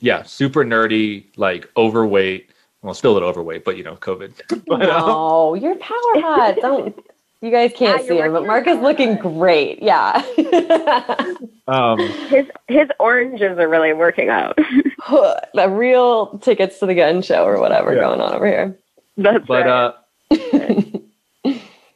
yeah, 0.00 0.22
super 0.22 0.64
nerdy, 0.64 1.26
like 1.36 1.70
overweight. 1.76 2.50
Well, 2.82 2.94
still 2.94 3.12
a 3.12 3.14
little 3.14 3.28
overweight, 3.28 3.64
but 3.64 3.76
you 3.76 3.84
know, 3.84 3.96
COVID. 3.96 4.32
But, 4.66 4.88
um, 4.90 5.56
you're 5.56 5.76
power 5.76 6.20
hot. 6.20 6.56
Don't. 6.60 6.98
You 7.40 7.50
guys 7.50 7.72
can't 7.76 8.02
Yeah, 8.02 8.08
see 8.08 8.16
you're 8.16 8.26
him, 8.26 8.32
but 8.32 8.46
Mark 8.46 8.66
is 8.66 8.78
looking 8.78 9.16
great. 9.16 9.82
Yeah. 9.82 10.22
um, 11.68 11.98
His 12.28 12.46
his 12.68 12.88
oranges 12.98 13.58
are 13.58 13.68
really 13.68 13.92
working 13.92 14.28
out. 14.28 14.56
the 15.08 15.68
real 15.70 16.38
tickets 16.38 16.78
to 16.80 16.86
the 16.86 16.94
gun 16.94 17.22
show 17.22 17.44
or 17.44 17.60
whatever 17.60 17.94
Yeah. 17.94 18.00
going 18.02 18.20
on 18.20 18.34
over 18.34 18.46
here. 18.46 18.78
That's 19.16 19.46
but 19.46 19.66
right. 19.66 19.68
uh, 19.68 19.92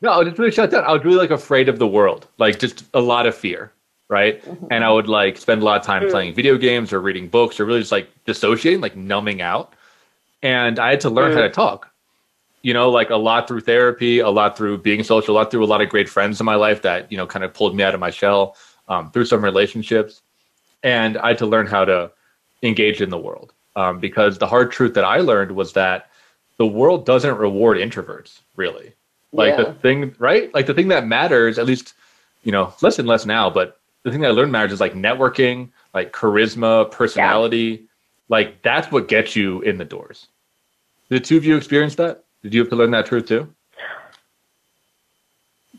no, 0.01 0.13
I 0.13 0.19
was 0.19 0.29
just 0.29 0.39
really 0.39 0.53
shut 0.53 0.71
down. 0.71 0.85
I 0.85 0.93
was 0.93 1.05
really 1.05 1.17
like 1.19 1.31
afraid 1.31 1.69
of 1.69 1.79
the 1.79 1.87
world, 1.87 2.29
like 2.39 2.59
just 2.59 2.85
a 2.95 3.01
lot 3.01 3.27
of 3.27 3.35
fear, 3.35 3.73
right? 4.09 4.43
And 4.71 4.85
I 4.85 4.91
would 4.91 5.09
like 5.09 5.37
spend 5.37 5.63
a 5.63 5.65
lot 5.65 5.79
of 5.81 5.87
time 5.87 6.03
playing 6.11 6.35
video 6.35 6.57
games 6.57 6.93
or 6.93 7.01
reading 7.01 7.29
books 7.29 7.61
or 7.61 7.65
really 7.67 7.81
just 7.81 7.93
like 7.93 8.09
dissociating, 8.25 8.81
like 8.81 8.97
numbing 8.97 9.41
out. 9.43 9.75
And 10.43 10.79
I 10.79 10.91
had 10.91 11.01
to 11.01 11.11
learn 11.11 11.33
how 11.33 11.43
to 11.43 11.51
talk. 11.51 11.91
You 12.63 12.75
know, 12.75 12.91
like 12.91 13.11
a 13.11 13.17
lot 13.17 13.47
through 13.47 13.61
therapy, 13.61 14.19
a 14.19 14.29
lot 14.31 14.57
through 14.57 14.79
being 14.79 15.03
social, 15.05 15.35
a 15.35 15.37
lot 15.37 15.51
through 15.51 15.65
a 15.65 15.67
lot 15.67 15.81
of 15.81 15.89
great 15.89 16.09
friends 16.09 16.41
in 16.41 16.47
my 16.47 16.57
life 16.57 16.83
that 16.83 17.11
you 17.11 17.17
know 17.17 17.27
kind 17.27 17.45
of 17.45 17.55
pulled 17.55 17.75
me 17.77 17.85
out 17.85 17.95
of 17.95 18.01
my 18.01 18.11
shell 18.11 18.57
um, 18.89 19.11
through 19.13 19.27
some 19.27 19.45
relationships, 19.45 20.23
and 20.83 21.17
I 21.19 21.29
had 21.29 21.39
to 21.39 21.47
learn 21.47 21.67
how 21.67 21.85
to 21.85 22.11
engage 22.65 23.01
in 23.01 23.11
the 23.11 23.19
world 23.19 23.53
um, 23.77 24.01
because 24.01 24.39
the 24.39 24.47
hard 24.49 24.73
truth 24.73 24.95
that 24.95 25.05
I 25.05 25.19
learned 25.19 25.53
was 25.53 25.75
that 25.75 26.11
the 26.57 26.67
world 26.67 27.07
doesn't 27.07 27.37
reward 27.37 27.79
introverts 27.79 28.41
really 28.57 28.93
like 29.33 29.57
Yeah. 29.57 29.65
the 29.65 29.75
thing 29.75 30.15
right 30.19 30.53
like 30.53 30.67
the 30.67 30.75
thing 30.75 30.89
that 30.89 31.07
matters 31.07 31.57
at 31.59 31.67
least 31.67 31.95
you 32.43 32.51
know 32.51 32.75
less 32.83 32.99
and 32.99 33.07
less 33.07 33.25
now 33.25 33.49
but 33.49 33.78
the 34.09 34.13
thing 34.13 34.23
that 34.23 34.29
i 34.29 34.33
learned 34.33 34.53
marriage 34.53 34.73
is 34.73 34.81
like 34.81 34.95
networking 34.95 35.69
like 35.95 36.13
charisma 36.13 36.91
personality 36.91 37.89
like 38.29 38.63
that's 38.63 38.93
what 38.93 39.09
gets 39.09 39.35
you 39.35 39.61
in 39.63 39.79
the 39.79 39.85
doors. 39.85 40.29
Did 41.09 41.23
the 41.23 41.27
two 41.27 41.37
of 41.37 41.45
you 41.45 41.57
experience 41.57 41.95
that? 41.97 42.25
Did 42.43 42.55
you 42.55 42.61
have 42.61 42.69
to 42.71 42.77
learn 42.77 42.91
that 42.93 43.07
truth 43.07 43.27
too? 43.27 43.53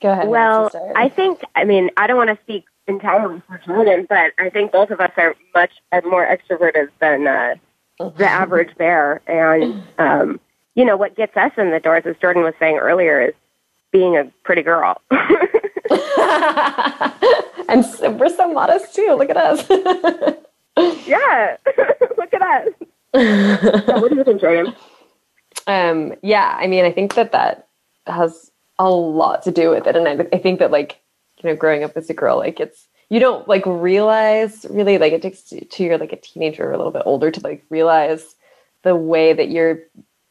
Go 0.02 0.12
ahead. 0.12 0.28
well, 0.28 0.72
I 0.96 1.10
think 1.10 1.42
I 1.56 1.66
mean 1.66 1.90
I 1.98 2.08
don't 2.08 2.18
want 2.18 2.30
to 2.30 2.42
speak 2.44 2.66
entirely 2.88 3.42
for 3.48 3.60
Jordan, 3.66 4.08
but 4.10 4.32
I 4.40 4.50
think 4.50 4.72
both 4.72 4.90
of 4.92 5.00
us 5.00 5.12
are 5.18 5.36
much 5.54 5.72
more 6.06 6.26
extroverted 6.26 6.90
than 7.00 7.28
uh, 7.28 7.56
the 8.00 8.26
average 8.30 8.76
bear, 8.78 9.22
and 9.28 9.84
um, 9.98 10.40
you 10.76 10.86
know 10.86 10.98
what 10.98 11.16
gets 11.16 11.36
us 11.38 11.52
in 11.58 11.72
the 11.72 11.80
doors, 11.80 12.04
as 12.06 12.16
Jordan 12.22 12.44
was 12.44 12.54
saying 12.60 12.78
earlier, 12.78 13.22
is 13.22 13.34
being 13.92 14.18
a 14.18 14.32
pretty 14.44 14.62
girl. 14.62 15.02
and 17.70 18.20
we're 18.20 18.30
so 18.30 18.52
modest 18.54 18.96
too. 18.96 19.16
Look 19.18 19.30
at 19.30 19.38
us. 19.38 19.68
yeah, 21.08 21.58
look 22.18 22.34
at 22.34 22.42
us. 22.42 22.70
So 23.14 24.00
what 24.00 24.10
do 24.12 24.18
you 24.18 24.24
think, 24.24 24.42
Jordan? 24.42 24.76
um, 25.68 26.14
yeah, 26.22 26.58
I 26.60 26.68
mean, 26.68 26.86
I 26.86 26.92
think 26.92 27.16
that 27.16 27.32
that 27.32 27.68
has 28.08 28.52
a 28.78 28.90
lot 28.90 29.44
to 29.44 29.52
do 29.52 29.70
with 29.70 29.88
it, 29.88 29.96
and 29.96 30.08
I, 30.08 30.28
I 30.34 30.40
think 30.40 30.60
that 30.60 30.72
like 30.72 31.00
you 31.42 31.50
know, 31.50 31.56
growing 31.56 31.84
up 31.84 31.96
as 31.96 32.10
a 32.10 32.14
girl, 32.14 32.38
like 32.38 32.60
it's 32.60 32.88
you 33.10 33.20
don't 33.20 33.48
like 33.48 33.64
realize 33.66 34.66
really 34.70 34.98
like 34.98 35.14
it 35.14 35.22
takes 35.22 35.42
to, 35.44 35.64
to 35.66 35.84
you're 35.84 35.98
like 35.98 36.14
a 36.14 36.18
teenager 36.18 36.66
or 36.66 36.72
a 36.72 36.78
little 36.78 36.92
bit 36.92 37.04
older 37.06 37.32
to 37.32 37.40
like 37.42 37.64
realize 37.70 38.36
the 38.84 38.96
way 38.96 39.34
that 39.34 39.50
you're 39.50 39.80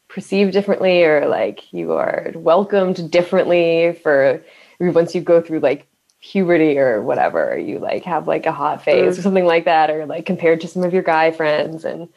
perceived 0.08 0.52
differently 0.52 1.04
or 1.04 1.28
like 1.28 1.72
you 1.72 1.92
are 1.92 2.32
welcomed 2.34 3.10
differently 3.10 3.98
for 4.02 4.42
once 4.78 5.14
you 5.14 5.20
go 5.20 5.40
through 5.40 5.60
like 5.60 5.86
puberty 6.20 6.78
or 6.78 7.00
whatever 7.02 7.56
you 7.56 7.78
like 7.78 8.04
have 8.04 8.26
like 8.26 8.46
a 8.46 8.52
hot 8.52 8.82
phase 8.82 9.02
or 9.02 9.10
mm-hmm. 9.12 9.22
something 9.22 9.44
like 9.44 9.64
that 9.64 9.90
or 9.90 10.06
like 10.06 10.26
compared 10.26 10.60
to 10.60 10.68
some 10.68 10.82
of 10.82 10.92
your 10.92 11.02
guy 11.02 11.30
friends 11.30 11.84
and 11.84 12.08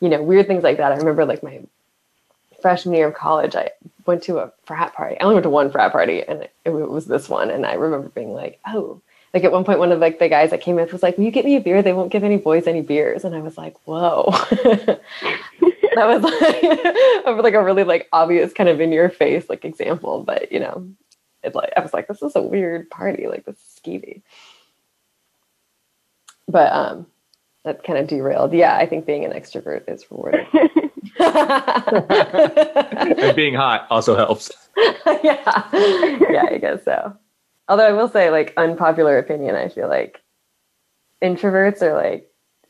you 0.00 0.08
know 0.08 0.22
weird 0.22 0.46
things 0.46 0.62
like 0.62 0.76
that. 0.76 0.92
I 0.92 0.96
remember 0.96 1.24
like 1.24 1.42
my 1.42 1.60
freshman 2.60 2.94
year 2.94 3.08
of 3.08 3.14
college 3.14 3.56
i 3.56 3.68
went 4.06 4.22
to 4.22 4.38
a 4.38 4.52
frat 4.64 4.94
party. 4.94 5.18
I 5.18 5.24
only 5.24 5.34
went 5.34 5.44
to 5.44 5.50
one 5.50 5.70
frat 5.70 5.90
party 5.90 6.22
and 6.22 6.42
it, 6.42 6.52
it 6.64 6.70
was 6.70 7.06
this 7.06 7.28
one 7.28 7.50
and 7.50 7.66
i 7.66 7.74
remember 7.74 8.08
being 8.08 8.32
like 8.32 8.60
oh. 8.66 9.00
Like 9.34 9.44
at 9.44 9.52
one 9.52 9.64
point 9.64 9.78
one 9.78 9.92
of 9.92 9.98
like 9.98 10.18
the 10.18 10.28
guys 10.28 10.50
that 10.50 10.60
came 10.60 10.76
with 10.76 10.92
was 10.92 11.02
like 11.02 11.16
will 11.16 11.24
you 11.24 11.30
get 11.30 11.46
me 11.46 11.56
a 11.56 11.60
beer? 11.60 11.80
They 11.80 11.94
won't 11.94 12.12
give 12.12 12.22
any 12.22 12.36
boys 12.36 12.66
any 12.66 12.82
beers. 12.82 13.24
And 13.24 13.34
i 13.34 13.40
was 13.40 13.56
like 13.56 13.74
whoa. 13.86 14.30
That 15.94 16.06
was 16.06 16.22
like, 17.24 17.26
of 17.26 17.38
like 17.38 17.54
a 17.54 17.62
really 17.62 17.84
like 17.84 18.08
obvious 18.12 18.52
kind 18.52 18.68
of 18.68 18.80
in 18.80 18.92
your 18.92 19.10
face 19.10 19.48
like 19.48 19.64
example 19.64 20.22
but 20.22 20.50
you 20.52 20.60
know 20.60 20.86
it 21.42 21.54
like 21.54 21.72
i 21.76 21.80
was 21.80 21.92
like 21.92 22.08
this 22.08 22.22
is 22.22 22.36
a 22.36 22.42
weird 22.42 22.88
party. 22.90 23.26
Like 23.26 23.44
this 23.44 23.56
is 23.56 23.80
skeevy. 23.84 24.22
But 26.48 26.72
um 26.72 27.06
that 27.64 27.84
kind 27.84 27.98
of 27.98 28.08
derailed. 28.08 28.52
Yeah 28.52 28.76
i 28.76 28.86
think 28.86 29.06
being 29.06 29.24
an 29.24 29.32
extrovert 29.32 29.88
is 29.88 30.04
rewarding. 30.10 30.46
And 31.18 31.36
being 33.36 33.54
hot 33.54 33.86
also 33.90 34.16
helps. 34.16 34.50
Yeah. 35.22 35.68
Yeah 35.72 36.46
i 36.50 36.58
guess 36.60 36.84
so. 36.84 37.16
Although 37.68 37.86
i 37.86 37.92
will 37.92 38.08
say 38.08 38.30
like 38.30 38.52
unpopular 38.56 39.18
opinion 39.18 39.54
i 39.54 39.68
feel 39.68 39.88
like 39.88 40.20
introverts 41.22 41.82
are 41.82 41.94
like 41.94 42.28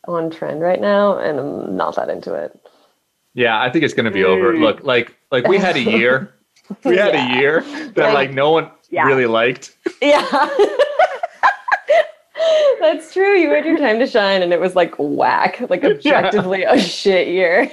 on 0.08 0.30
trend 0.30 0.60
right 0.60 0.80
now 0.80 1.18
and 1.18 1.38
i'm 1.38 1.76
not 1.76 1.94
that 1.96 2.08
into 2.10 2.34
it. 2.34 2.58
Yeah 3.34 3.60
i 3.60 3.70
think 3.70 3.84
it's 3.84 3.94
going 3.94 4.06
to 4.06 4.10
be 4.10 4.24
over. 4.24 4.52
Mm. 4.52 4.60
look 4.60 4.82
like 4.82 5.16
like 5.30 5.46
we 5.46 5.58
had 5.58 5.76
a 5.76 5.80
year 5.80 6.34
we 6.84 6.96
had 6.96 7.14
Yeah. 7.14 7.36
a 7.36 7.40
year 7.40 7.60
that 7.94 8.14
like 8.14 8.32
no 8.32 8.50
one 8.50 8.70
Yeah. 8.90 9.04
really 9.04 9.26
liked 9.26 9.76
Yeah. 10.00 10.26
That's 12.80 13.12
true. 13.12 13.36
You 13.38 13.50
had 13.50 13.64
your 13.64 13.78
time 13.78 14.00
to 14.00 14.06
shine 14.06 14.42
and 14.42 14.52
it 14.52 14.58
was 14.58 14.74
like 14.74 14.94
whack, 14.98 15.60
like 15.70 15.84
objectively 15.92 16.64
a 16.64 16.78
shit 16.80 17.28
year. 17.28 17.70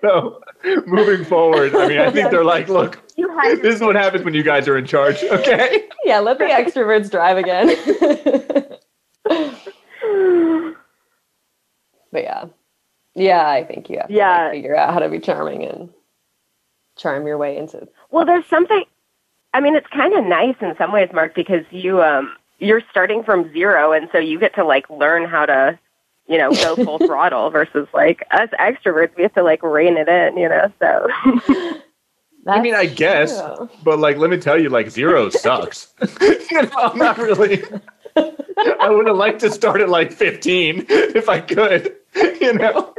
so 0.00 0.40
moving 0.86 1.24
forward 1.24 1.74
i 1.74 1.86
mean 1.88 1.98
i 1.98 2.10
think 2.10 2.30
they're 2.30 2.44
like 2.44 2.68
look 2.68 2.98
this 3.16 3.74
is 3.76 3.80
what 3.80 3.94
happens 3.96 4.24
when 4.24 4.34
you 4.34 4.42
guys 4.42 4.66
are 4.68 4.76
in 4.78 4.84
charge 4.86 5.22
okay 5.24 5.88
yeah, 6.04 6.18
let 6.20 6.38
the 6.38 6.44
extroverts 6.44 7.10
drive 7.10 7.36
again. 7.36 7.68
but 12.12 12.22
yeah. 12.22 12.44
Yeah, 13.14 13.48
I 13.48 13.64
think 13.64 13.90
you 13.90 13.98
have 13.98 14.08
to 14.08 14.14
Yeah. 14.14 14.44
like, 14.44 14.52
figure 14.52 14.76
out 14.76 14.92
how 14.94 15.00
to 15.00 15.08
be 15.08 15.18
charming 15.18 15.64
and 15.64 15.90
charm 16.98 17.26
your 17.26 17.38
way 17.38 17.56
into 17.56 17.88
Well, 18.10 18.26
there's 18.26 18.46
something. 18.46 18.84
I 19.54 19.60
mean, 19.60 19.74
it's 19.74 19.86
kind 19.88 20.12
of 20.14 20.24
nice 20.24 20.56
in 20.60 20.74
some 20.76 20.92
ways, 20.92 21.08
Mark, 21.12 21.34
because 21.34 21.64
you 21.70 22.02
um 22.02 22.36
you're 22.58 22.82
starting 22.90 23.22
from 23.22 23.50
zero, 23.52 23.92
and 23.92 24.08
so 24.12 24.18
you 24.18 24.38
get 24.38 24.54
to 24.56 24.64
like 24.64 24.90
learn 24.90 25.24
how 25.28 25.46
to, 25.46 25.78
you 26.26 26.36
know, 26.38 26.50
go 26.52 26.76
full 26.76 26.98
throttle. 27.06 27.50
Versus 27.50 27.88
like 27.94 28.26
us 28.30 28.50
extroverts, 28.60 29.16
we 29.16 29.22
have 29.22 29.34
to 29.34 29.42
like 29.42 29.62
rein 29.62 29.96
it 29.96 30.08
in, 30.08 30.36
you 30.36 30.48
know. 30.48 30.70
So 30.78 31.08
I 32.46 32.60
mean, 32.60 32.74
I 32.74 32.86
guess, 32.86 33.40
true. 33.40 33.68
but 33.84 33.98
like, 33.98 34.16
let 34.16 34.30
me 34.30 34.38
tell 34.38 34.60
you, 34.60 34.70
like, 34.70 34.90
zero 34.90 35.28
sucks. 35.30 35.92
you 36.20 36.62
know, 36.62 36.70
I'm 36.76 36.96
not 36.98 37.18
really. 37.18 37.62
I 38.16 38.88
would 38.90 39.06
have 39.06 39.16
liked 39.16 39.40
to 39.40 39.50
start 39.50 39.80
at 39.80 39.88
like 39.88 40.12
15 40.12 40.86
if 40.88 41.28
I 41.28 41.40
could. 41.40 41.94
You 42.40 42.54
know, 42.54 42.94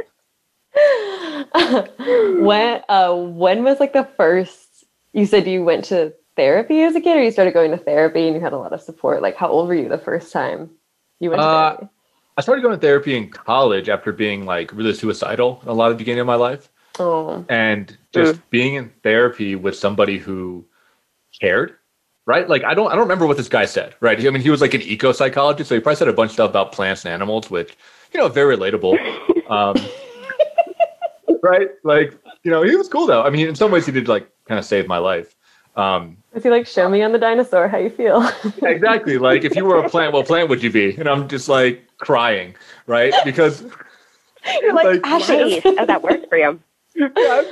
when 2.42 2.82
uh 2.88 3.14
when 3.14 3.64
was 3.64 3.80
like 3.80 3.92
the 3.92 4.08
first 4.16 4.84
you 5.12 5.26
said 5.26 5.46
you 5.46 5.64
went 5.64 5.84
to 5.84 6.12
therapy 6.36 6.82
as 6.82 6.94
a 6.94 7.00
kid 7.00 7.16
or 7.16 7.22
you 7.22 7.30
started 7.30 7.52
going 7.52 7.70
to 7.72 7.76
therapy 7.76 8.26
and 8.26 8.36
you 8.36 8.40
had 8.40 8.52
a 8.52 8.56
lot 8.56 8.72
of 8.72 8.80
support 8.80 9.20
like 9.20 9.36
how 9.36 9.48
old 9.48 9.66
were 9.68 9.74
you 9.74 9.88
the 9.88 9.98
first 9.98 10.32
time 10.32 10.70
you 11.18 11.28
went 11.30 11.40
to 11.40 11.46
Uh, 11.46 11.70
therapy 11.70 11.88
I 12.36 12.42
started 12.42 12.62
going 12.62 12.74
to 12.74 12.80
therapy 12.80 13.16
in 13.16 13.28
college 13.28 13.88
after 13.88 14.12
being 14.12 14.46
like 14.46 14.72
really 14.72 14.94
suicidal 14.94 15.60
a 15.66 15.74
lot 15.74 15.90
of 15.90 15.98
the 15.98 16.02
beginning 16.02 16.20
of 16.20 16.26
my 16.26 16.36
life, 16.36 16.70
oh 16.98 17.44
and 17.50 17.98
just 18.14 18.48
being 18.50 18.74
in 18.76 18.90
therapy 19.02 19.56
with 19.56 19.76
somebody 19.76 20.16
who 20.16 20.64
cared, 21.38 21.74
right? 22.26 22.48
Like 22.48 22.64
I 22.64 22.72
don't 22.72 22.90
I 22.90 22.94
don't 22.94 23.02
remember 23.02 23.26
what 23.26 23.36
this 23.36 23.48
guy 23.48 23.66
said, 23.66 23.94
right? 24.00 24.18
I 24.18 24.30
mean, 24.30 24.40
he 24.40 24.48
was 24.48 24.62
like 24.62 24.72
an 24.72 24.80
eco 24.80 25.12
psychologist, 25.12 25.68
so 25.68 25.74
he 25.74 25.80
probably 25.82 25.96
said 25.96 26.08
a 26.08 26.14
bunch 26.14 26.30
of 26.30 26.34
stuff 26.34 26.50
about 26.50 26.72
plants 26.72 27.04
and 27.04 27.12
animals, 27.12 27.50
which 27.50 27.76
you 28.14 28.20
know, 28.20 28.28
very 28.28 28.56
relatable. 28.56 28.96
Um, 29.50 29.74
right? 31.42 31.68
Like 31.84 32.18
you 32.42 32.50
know, 32.50 32.62
he 32.62 32.76
was 32.76 32.88
cool 32.88 33.06
though. 33.06 33.22
I 33.22 33.30
mean, 33.30 33.48
in 33.48 33.54
some 33.54 33.70
ways, 33.70 33.86
he 33.86 33.92
did 33.92 34.08
like 34.08 34.30
kind 34.46 34.58
of 34.58 34.64
save 34.64 34.86
my 34.86 34.98
life. 34.98 35.36
Um, 35.76 36.16
Is 36.34 36.42
he 36.42 36.50
like, 36.50 36.66
show 36.66 36.88
me 36.88 37.02
on 37.02 37.12
the 37.12 37.18
dinosaur 37.18 37.68
how 37.68 37.78
you 37.78 37.90
feel? 37.90 38.28
exactly. 38.62 39.18
Like 39.18 39.44
if 39.44 39.54
you 39.54 39.64
were 39.64 39.78
a 39.84 39.88
plant, 39.88 40.12
what 40.12 40.26
plant 40.26 40.48
would 40.48 40.62
you 40.62 40.70
be? 40.70 40.96
And 40.96 41.08
I'm 41.08 41.28
just 41.28 41.48
like 41.48 41.86
crying, 41.98 42.54
right? 42.86 43.14
Because 43.24 43.62
You're 44.60 44.74
like, 44.74 44.86
Like, 44.86 45.00
ashes. 45.06 45.64
Nice. 45.64 45.76
How's 45.78 45.86
that 45.86 46.02
work 46.02 46.28
for 46.28 46.38
you? 46.38 46.60
about 47.00 47.44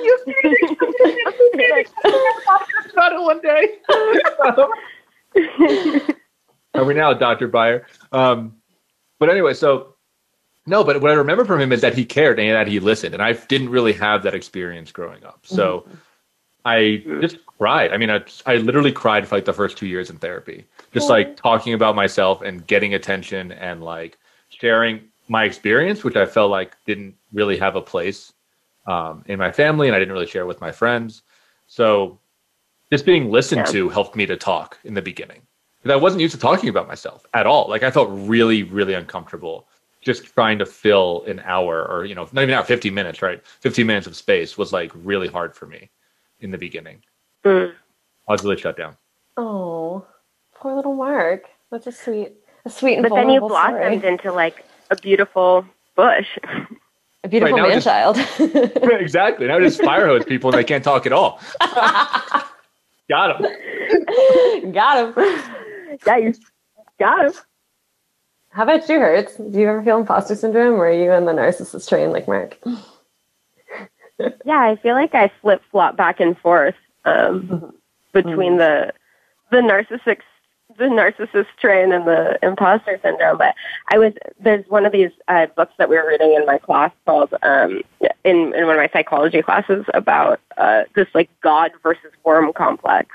it 3.13 3.23
one 3.23 3.41
day. 3.41 3.79
Are 6.75 6.85
we 6.85 6.95
now, 6.95 7.15
Dr. 7.15 7.49
Byer? 7.49 7.85
Um, 8.13 8.57
but 9.19 9.31
anyway, 9.31 9.55
so 9.55 9.95
no, 10.69 10.85
but 10.85 11.01
what 11.01 11.11
I 11.11 11.15
remember 11.15 11.45
from 11.45 11.61
him 11.61 11.73
is 11.73 11.81
that 11.81 11.95
he 11.95 12.05
cared 12.05 12.39
and 12.39 12.55
that 12.55 12.69
he 12.69 12.79
listened. 12.81 13.15
And 13.15 13.23
I 13.23 13.33
didn't 13.33 13.71
really 13.71 13.93
have 13.95 14.23
that 14.23 14.35
experience 14.35 14.93
growing 14.93 15.25
up. 15.25 15.41
So 15.45 15.87
I 16.65 17.03
just 17.21 17.39
cried. 17.47 17.93
I 17.93 17.97
mean, 17.97 18.11
I, 18.11 18.23
I 18.47 18.57
literally 18.57 18.93
cried 18.93 19.27
for 19.27 19.37
like 19.37 19.45
the 19.45 19.53
first 19.53 19.77
two 19.79 19.87
years 19.87 20.11
in 20.11 20.19
therapy, 20.19 20.67
just 20.93 21.09
like 21.09 21.37
talking 21.37 21.73
about 21.73 21.97
myself 21.97 22.43
and 22.43 22.67
getting 22.67 22.95
attention 22.95 23.53
and 23.53 23.83
like 23.83 24.19
sharing 24.51 25.01
my 25.29 25.45
experience, 25.45 26.05
which 26.05 26.17
I 26.17 26.27
felt 26.27 26.51
like 26.51 26.77
didn't 26.85 27.15
really 27.33 27.57
have 27.59 27.77
a 27.77 27.81
place 27.81 28.33
um, 28.87 29.25
in 29.27 29.39
my 29.39 29.53
family 29.53 29.89
and 29.89 29.97
I 29.97 29.99
didn't 29.99 30.13
really 30.13 30.27
share 30.27 30.47
with 30.47 30.61
my 30.61 30.73
friends. 30.73 31.23
So 31.67 32.19
just 32.91 33.05
being 33.05 33.31
listened 33.31 33.61
Yeah. 33.67 33.73
to 33.73 33.89
helped 33.89 34.17
me 34.17 34.27
to 34.27 34.37
talk 34.37 34.79
in 34.85 34.95
the 34.95 35.03
beginning. 35.03 35.43
Because 35.83 35.95
I 35.95 35.97
wasn't 35.97 36.23
used 36.23 36.35
to 36.35 36.41
talking 36.41 36.69
about 36.69 36.89
myself 36.89 37.25
at 37.35 37.47
all. 37.47 37.69
Like 37.69 37.83
I 37.83 37.91
felt 37.91 38.09
really, 38.11 38.63
really 38.63 38.95
uncomfortable 38.95 39.69
just 40.09 40.25
trying 40.25 40.59
to 40.59 40.67
fill 40.67 41.23
an 41.27 41.41
hour 41.45 41.85
or, 41.87 42.05
you 42.07 42.15
know, 42.15 42.23
not 42.33 42.43
even 42.43 42.51
an 42.55 42.59
hour, 42.59 42.65
15 42.65 42.93
minutes, 42.95 43.21
right? 43.23 43.45
15 43.61 43.87
minutes 43.87 44.07
of 44.07 44.17
space 44.17 44.57
was 44.59 44.73
like 44.73 44.91
really 44.95 45.29
hard 45.29 45.55
for 45.55 45.67
me 45.67 45.91
in 46.41 46.51
the 46.51 46.59
beginning. 46.59 47.03
Mm. 47.45 47.73
I 48.29 48.33
was 48.33 48.43
really 48.43 48.57
shut 48.59 48.77
down. 48.77 48.97
Oh, 49.37 50.05
poor 50.55 50.75
little 50.75 50.95
Marc. 50.95 51.45
That's 51.71 51.87
a 51.87 51.93
sweet, 51.93 52.33
a 52.65 52.71
sweet 52.71 52.95
and 52.95 53.03
But 53.03 53.15
then 53.15 53.29
you 53.31 53.41
blossomed 53.41 54.01
story. 54.01 54.13
into 54.13 54.33
like 54.33 54.65
a 54.91 54.97
beautiful 54.97 55.65
bush. 55.95 56.27
A 57.25 57.29
beautiful 57.29 57.57
Right, 57.59 57.63
now 57.63 57.69
man 57.69 57.81
just- 57.81 57.87
child. 57.87 58.17
exactly. 59.01 59.47
Now 59.47 59.57
I 59.57 59.61
just 59.61 59.83
fire 59.83 60.07
hose 60.07 60.25
people 60.25 60.51
and 60.51 60.59
they 60.59 60.65
can't 60.65 60.83
talk 60.85 61.05
at 61.05 61.13
all. 61.13 61.41
Got 63.11 63.41
him. 63.41 64.73
Got 64.73 65.17
him. 65.17 65.25
yeah, 66.07 66.17
you 66.19 66.35
got 66.99 67.27
him. 67.27 67.33
How 68.51 68.63
about 68.65 68.89
you, 68.89 68.99
Hurts? 68.99 69.37
Do 69.37 69.59
you 69.59 69.69
ever 69.69 69.83
feel 69.83 69.99
imposter 69.99 70.35
syndrome, 70.35 70.75
or 70.75 70.89
are 70.89 70.93
you 70.93 71.13
in 71.13 71.27
the 71.27 71.33
narcissist 71.33 71.89
train 71.89 72.11
like 72.13 72.29
Marc? 72.29 72.59
Yeah, 74.45 74.59
I 74.61 74.77
feel 74.77 74.95
like 74.95 75.15
I 75.15 75.31
flip 75.41 75.63
flop 75.71 75.97
back 75.97 76.19
and 76.19 76.37
forth 76.39 76.75
um, 77.05 77.73
between 78.13 78.57
the 78.57 78.93
the 79.53 79.59
narcissist 79.59 80.23
the 80.77 80.85
narcissist 80.85 81.47
train 81.61 81.93
and 81.93 82.07
the 82.07 82.39
imposter 82.43 82.99
syndrome. 83.03 83.39
But 83.39 83.55
I 83.93 83.99
was 83.99 84.13
there's 84.41 84.69
one 84.69 84.85
of 84.85 84.93
these 84.93 85.11
uh, 85.29 85.47
books 85.57 85.73
that 85.79 85.89
we 85.89 85.97
were 85.97 86.09
reading 86.09 86.35
in 86.35 86.45
my 86.47 86.59
class 86.59 86.91
called 87.07 87.35
um, 87.43 87.83
in 88.25 88.55
in 88.55 88.67
one 88.67 88.75
of 88.75 88.77
my 88.77 88.91
psychology 88.93 89.41
classes 89.43 89.85
about 89.95 90.41
uh, 90.57 90.83
this 90.95 91.09
like 91.15 91.31
God 91.41 91.71
versus 91.83 92.13
worm 92.25 92.53
complex. 92.53 93.09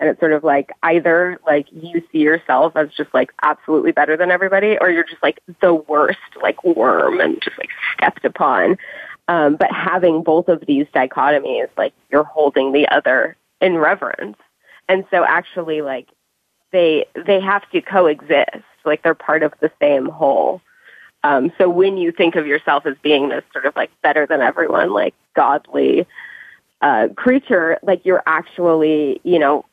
And 0.00 0.08
it's 0.08 0.18
sort 0.18 0.32
of 0.32 0.42
like 0.42 0.72
either 0.82 1.38
like 1.46 1.66
you 1.70 2.02
see 2.10 2.18
yourself 2.18 2.74
as 2.74 2.88
just 2.96 3.14
like 3.14 3.30
absolutely 3.42 3.92
better 3.92 4.16
than 4.16 4.30
everybody, 4.30 4.76
or 4.80 4.90
you're 4.90 5.04
just 5.04 5.22
like 5.22 5.40
the 5.60 5.74
worst 5.74 6.18
like 6.42 6.64
worm 6.64 7.20
and 7.20 7.40
just 7.42 7.58
like 7.58 7.70
stepped 7.94 8.24
upon. 8.24 8.78
Um, 9.28 9.56
but 9.56 9.70
having 9.70 10.24
both 10.24 10.48
of 10.48 10.64
these 10.66 10.86
dichotomies, 10.94 11.68
like 11.76 11.92
you're 12.10 12.24
holding 12.24 12.72
the 12.72 12.88
other 12.88 13.36
in 13.60 13.76
reverence. 13.76 14.38
And 14.88 15.04
so 15.10 15.22
actually 15.24 15.82
like 15.82 16.08
they 16.72 17.06
they 17.14 17.38
have 17.40 17.68
to 17.70 17.80
coexist. 17.80 18.64
Like 18.84 19.02
they're 19.02 19.14
part 19.14 19.42
of 19.42 19.52
the 19.60 19.70
same 19.80 20.06
whole. 20.06 20.62
Um, 21.22 21.52
so 21.58 21.68
when 21.68 21.98
you 21.98 22.12
think 22.12 22.36
of 22.36 22.46
yourself 22.46 22.86
as 22.86 22.96
being 23.02 23.28
this 23.28 23.44
sort 23.52 23.66
of 23.66 23.76
like 23.76 23.90
better 24.02 24.26
than 24.26 24.40
everyone, 24.40 24.90
like 24.90 25.14
godly 25.36 26.06
uh, 26.80 27.08
creature, 27.14 27.78
like 27.82 28.06
you're 28.06 28.22
actually, 28.26 29.20
you 29.22 29.38
know, 29.38 29.66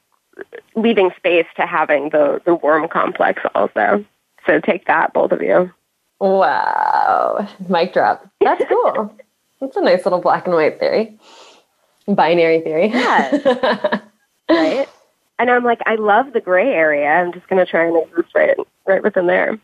leaving 0.75 1.11
space 1.17 1.45
to 1.55 1.65
having 1.65 2.09
the 2.09 2.41
the 2.45 2.55
worm 2.55 2.87
complex 2.87 3.41
also. 3.55 4.05
So 4.45 4.59
take 4.59 4.85
that, 4.87 5.13
both 5.13 5.31
of 5.31 5.41
you. 5.41 5.71
Wow. 6.19 7.47
Mic 7.69 7.93
drop. 7.93 8.27
That's 8.41 8.63
cool. 8.69 9.13
That's 9.59 9.75
a 9.77 9.81
nice 9.81 10.05
little 10.05 10.21
black 10.21 10.45
and 10.45 10.55
white 10.55 10.79
theory. 10.79 11.17
Binary 12.07 12.61
theory. 12.61 12.87
Yeah. 12.87 13.99
right? 14.49 14.87
And 15.39 15.51
I'm 15.51 15.63
like, 15.63 15.81
I 15.85 15.95
love 15.95 16.33
the 16.33 16.41
gray 16.41 16.71
area. 16.71 17.07
I'm 17.07 17.33
just 17.33 17.47
going 17.47 17.63
to 17.63 17.69
try 17.69 17.85
and 17.85 17.97
exist 18.07 18.33
right, 18.33 18.55
right 18.85 19.03
within 19.03 19.27
there. 19.27 19.59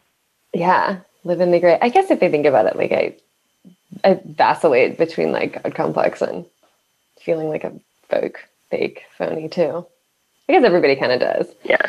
yeah. 0.53 0.97
Live 1.25 1.39
in 1.39 1.51
the 1.51 1.59
gray. 1.61 1.79
I 1.81 1.87
guess 1.87 2.11
if 2.11 2.19
they 2.19 2.29
think 2.29 2.45
about 2.45 2.65
it, 2.65 2.75
like 2.75 2.91
I 2.91 3.15
I 4.03 4.19
vacillate 4.25 4.97
between 4.97 5.31
like 5.31 5.63
God 5.63 5.73
complex 5.73 6.21
and 6.21 6.45
feeling 7.21 7.47
like 7.47 7.63
a 7.63 7.71
folk, 8.09 8.43
fake, 8.69 9.03
phony 9.17 9.47
too. 9.47 9.85
I 10.49 10.53
guess 10.53 10.63
everybody 10.63 10.95
kind 10.95 11.11
of 11.11 11.19
does. 11.19 11.47
Yeah. 11.63 11.81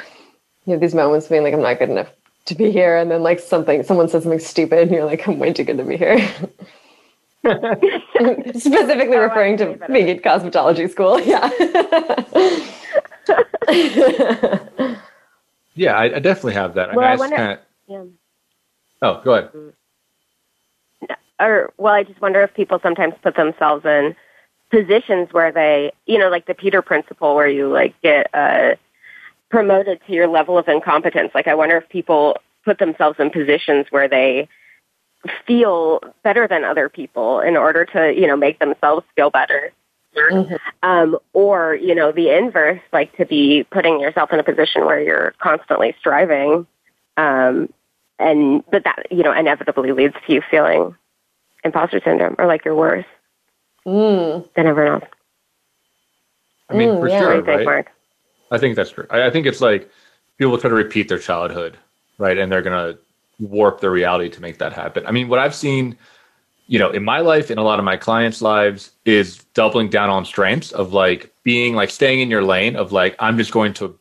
You 0.67 0.73
have 0.73 0.81
these 0.81 0.95
moments 0.95 1.27
being 1.29 1.43
like, 1.43 1.53
I'm 1.55 1.61
not 1.63 1.79
good 1.79 1.91
enough 1.91 2.09
to 2.47 2.55
be 2.55 2.71
here, 2.71 2.97
and 2.97 3.11
then 3.11 3.23
like 3.23 3.41
something, 3.41 3.83
someone 3.83 4.09
says 4.09 4.23
something 4.23 4.39
stupid, 4.39 4.79
and 4.81 4.91
you're 4.91 5.05
like, 5.05 5.27
I'm 5.27 5.39
way 5.39 5.53
too 5.53 5.65
good 5.65 5.79
to 5.79 5.85
be 5.85 5.97
here. 5.97 6.19
Specifically 8.55 9.17
oh, 9.17 9.21
referring 9.23 9.57
to 9.59 9.79
being 9.93 10.09
in 10.09 10.19
cosmetology 10.21 10.91
school. 10.91 11.21
Yeah. 11.25 11.51
Yeah, 15.77 15.95
I, 15.97 16.05
I 16.05 16.19
definitely 16.21 16.53
have 16.53 16.75
that. 16.75 16.91
I, 16.91 16.95
Well, 16.95 17.03
mean, 17.05 17.11
I 17.11 17.13
I 17.15 17.17
wonder- 17.17 17.37
kinda- 17.37 17.61
Yeah. 17.89 18.05
oh, 19.03 19.21
go 19.25 19.35
ahead. 19.35 19.51
Mm. 19.53 19.73
Or, 21.41 21.73
well, 21.79 21.95
I 21.95 22.05
just 22.05 22.21
wonder 22.21 22.43
if 22.43 22.55
people 22.55 22.79
sometimes 22.81 23.15
put 23.25 23.35
themselves 23.35 23.85
in 23.85 24.15
positions 24.71 25.29
where 25.33 25.53
they, 25.53 25.93
you 26.07 26.19
know, 26.19 26.29
like 26.29 26.47
the 26.47 26.55
Peter 26.55 26.83
principle 26.83 27.35
where 27.35 27.49
you 27.49 27.69
like 27.69 27.95
get 28.03 28.29
uh, 28.35 28.75
promoted 29.51 30.01
to 30.07 30.13
your 30.13 30.27
level 30.27 30.59
of 30.59 30.69
incompetence. 30.69 31.31
Like, 31.35 31.47
I 31.47 31.55
wonder 31.55 31.77
if 31.77 31.89
people 31.89 32.37
put 32.65 32.79
themselves 32.79 33.19
in 33.21 33.31
positions 33.31 33.87
where 33.91 34.09
they 34.09 34.49
feel 35.47 36.01
better 36.23 36.49
than 36.49 36.65
other 36.65 36.89
people 36.89 37.41
in 37.41 37.57
order 37.57 37.85
to, 37.85 38.13
you 38.13 38.27
know, 38.27 38.37
make 38.37 38.59
themselves 38.59 39.07
feel 39.17 39.31
better. 39.31 39.73
Um, 40.83 41.19
or, 41.33 41.75
you 41.75 41.95
know, 41.95 42.13
the 42.13 42.37
inverse, 42.37 42.81
like 42.93 43.17
to 43.17 43.27
be 43.27 43.65
putting 43.71 44.01
yourself 44.01 44.33
in 44.33 44.39
a 44.39 44.45
position 44.45 44.85
where 44.85 45.01
you're 45.01 45.35
constantly 45.39 45.95
striving. 45.99 46.67
Um, 47.17 47.73
and, 48.19 48.63
but 48.71 48.85
that, 48.85 49.07
you 49.11 49.23
know, 49.23 49.33
inevitably 49.33 49.93
leads 49.93 50.15
to 50.27 50.33
you 50.33 50.43
feeling 50.51 50.95
imposter 51.65 52.01
syndrome 52.05 52.37
or 52.39 52.47
like 52.47 52.65
you're 52.65 52.75
worse 52.75 53.07
Mm. 53.87 54.53
than 54.55 54.67
everyone 54.67 55.03
else. 55.03 55.11
I 56.71 56.75
mean, 56.75 56.89
Mm, 56.91 57.01
for 57.01 57.09
yeah. 57.09 57.21
Sure, 57.21 57.35
you 57.37 57.45
think, 57.45 57.49
right? 57.49 57.65
Marc? 57.65 57.93
I 58.51 58.59
think 58.59 58.77
that's 58.77 58.91
true. 58.91 59.07
I, 59.11 59.27
I 59.27 59.31
think 59.31 59.47
it's 59.47 59.61
like 59.61 59.91
people 60.39 60.57
try 60.59 60.71
to 60.71 60.77
repeat 60.77 61.09
their 61.09 61.19
childhood, 61.19 61.77
right? 62.19 62.39
And 62.39 62.51
they're 62.51 62.63
gonna 62.63 62.97
warp 63.39 63.81
their 63.81 63.91
reality 63.91 64.31
to 64.31 64.41
make 64.41 64.59
that 64.59 64.73
happen. 64.73 65.07
I 65.07 65.11
mean, 65.13 65.29
what 65.29 65.39
I've 65.39 65.55
seen, 65.55 65.99
you 66.67 66.79
know, 66.79 66.91
in 66.91 67.05
my 67.05 67.21
life, 67.21 67.51
in 67.51 67.59
a 67.59 67.63
lot 67.63 67.79
of 67.79 67.85
my 67.85 67.97
clients' 67.97 68.41
lives, 68.41 68.93
is 69.05 69.45
doubling 69.55 69.91
down 69.91 70.09
on 70.09 70.25
strengths 70.25 70.73
of 70.73 70.93
like 70.93 71.33
being 71.43 71.75
like 71.75 71.91
staying 71.91 72.21
in 72.21 72.31
your 72.31 72.43
lane 72.43 72.77
of 72.77 72.93
like 72.93 73.17
I'm 73.19 73.37
just 73.37 73.53
going 73.53 73.75
to 73.75 73.99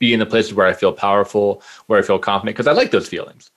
be 0.00 0.12
in 0.12 0.18
the 0.18 0.26
places 0.26 0.54
where 0.54 0.66
I 0.66 0.72
feel 0.72 0.92
powerful, 0.92 1.62
where 1.86 1.98
I 1.98 2.02
feel 2.02 2.18
confident, 2.18 2.56
because 2.56 2.66
I 2.66 2.72
like 2.72 2.90
those 2.90 3.06
feelings. 3.06 3.50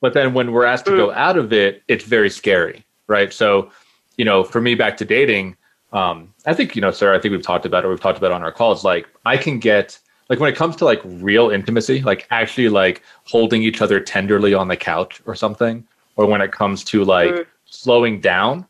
But 0.00 0.14
then 0.14 0.34
when 0.34 0.50
we're 0.50 0.64
asked 0.64 0.86
to 0.86 0.96
go 0.96 1.12
out 1.12 1.38
of 1.38 1.52
it, 1.52 1.82
it's 1.88 2.04
very 2.04 2.28
scary, 2.30 2.84
right? 3.06 3.32
So, 3.32 3.70
you 4.16 4.24
know, 4.24 4.44
for 4.44 4.60
me, 4.60 4.74
back 4.74 4.96
to 4.98 5.04
dating, 5.04 5.56
um, 5.92 6.32
I 6.46 6.54
think 6.54 6.74
you 6.76 6.82
know, 6.82 6.90
sir. 6.90 7.14
I 7.14 7.18
think 7.18 7.32
we've 7.32 7.42
talked 7.42 7.66
about 7.66 7.84
it. 7.84 7.88
We've 7.88 8.00
talked 8.00 8.18
about 8.18 8.30
it 8.30 8.34
on 8.34 8.42
our 8.42 8.52
calls. 8.52 8.84
Like, 8.84 9.06
I 9.24 9.36
can 9.36 9.58
get 9.58 9.98
like 10.28 10.40
when 10.40 10.50
it 10.52 10.56
comes 10.56 10.76
to 10.76 10.84
like 10.84 11.00
real 11.04 11.50
intimacy, 11.50 12.02
like 12.02 12.26
actually 12.30 12.68
like 12.68 13.02
holding 13.24 13.62
each 13.62 13.80
other 13.82 14.00
tenderly 14.00 14.54
on 14.54 14.68
the 14.68 14.76
couch 14.76 15.20
or 15.26 15.34
something, 15.34 15.86
or 16.16 16.26
when 16.26 16.40
it 16.40 16.52
comes 16.52 16.82
to 16.84 17.04
like 17.04 17.34
Mm. 17.34 17.46
slowing 17.66 18.20
down, 18.20 18.66